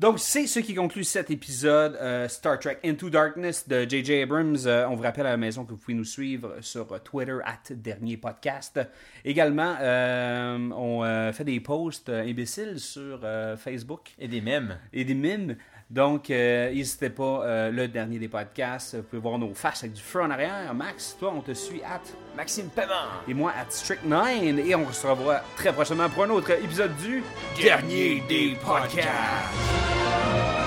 Donc, 0.00 0.20
c'est 0.20 0.46
ce 0.46 0.60
qui 0.60 0.76
conclut 0.76 1.02
cet 1.02 1.28
épisode 1.28 1.96
euh, 1.96 2.28
Star 2.28 2.60
Trek 2.60 2.78
Into 2.84 3.10
Darkness 3.10 3.66
de 3.66 3.82
J.J. 3.82 4.22
Abrams. 4.22 4.56
Euh, 4.64 4.86
on 4.88 4.94
vous 4.94 5.02
rappelle 5.02 5.26
à 5.26 5.30
la 5.30 5.36
maison 5.36 5.64
que 5.64 5.70
vous 5.72 5.76
pouvez 5.76 5.94
nous 5.94 6.04
suivre 6.04 6.54
sur 6.60 7.02
Twitter, 7.02 7.38
at 7.44 7.74
Dernier 7.74 8.16
Podcast. 8.16 8.78
Également, 9.24 9.74
euh, 9.80 10.70
on 10.70 11.02
euh, 11.02 11.32
fait 11.32 11.42
des 11.42 11.58
posts 11.58 12.10
imbéciles 12.10 12.78
sur 12.78 13.26
Facebook. 13.56 14.14
Et 14.20 14.28
des 14.28 14.40
mèmes. 14.40 14.78
et 14.92 15.04
des 15.04 15.14
mimes. 15.14 15.56
Donc, 15.90 16.30
euh, 16.30 16.70
n'hésitez 16.72 17.08
pas, 17.08 17.42
euh, 17.44 17.70
le 17.70 17.88
dernier 17.88 18.18
des 18.18 18.28
podcasts, 18.28 18.96
vous 18.96 19.02
pouvez 19.02 19.22
voir 19.22 19.38
nos 19.38 19.54
faces 19.54 19.84
avec 19.84 19.94
du 19.94 20.02
feu 20.02 20.20
en 20.20 20.30
arrière. 20.30 20.74
Max, 20.74 21.16
toi, 21.18 21.32
on 21.34 21.40
te 21.40 21.54
suit 21.54 21.82
at 21.82 22.02
Maxime 22.36 22.68
Paiement. 22.68 22.92
et 23.26 23.32
moi 23.32 23.52
at 23.58 23.70
Strict9 23.70 24.58
et 24.66 24.74
on 24.74 24.92
se 24.92 25.06
revoit 25.06 25.40
très 25.56 25.72
prochainement 25.72 26.10
pour 26.10 26.24
un 26.24 26.30
autre 26.30 26.50
épisode 26.50 26.94
du 26.96 27.22
Dernier 27.60 28.22
des 28.28 28.56
podcasts. 28.62 30.57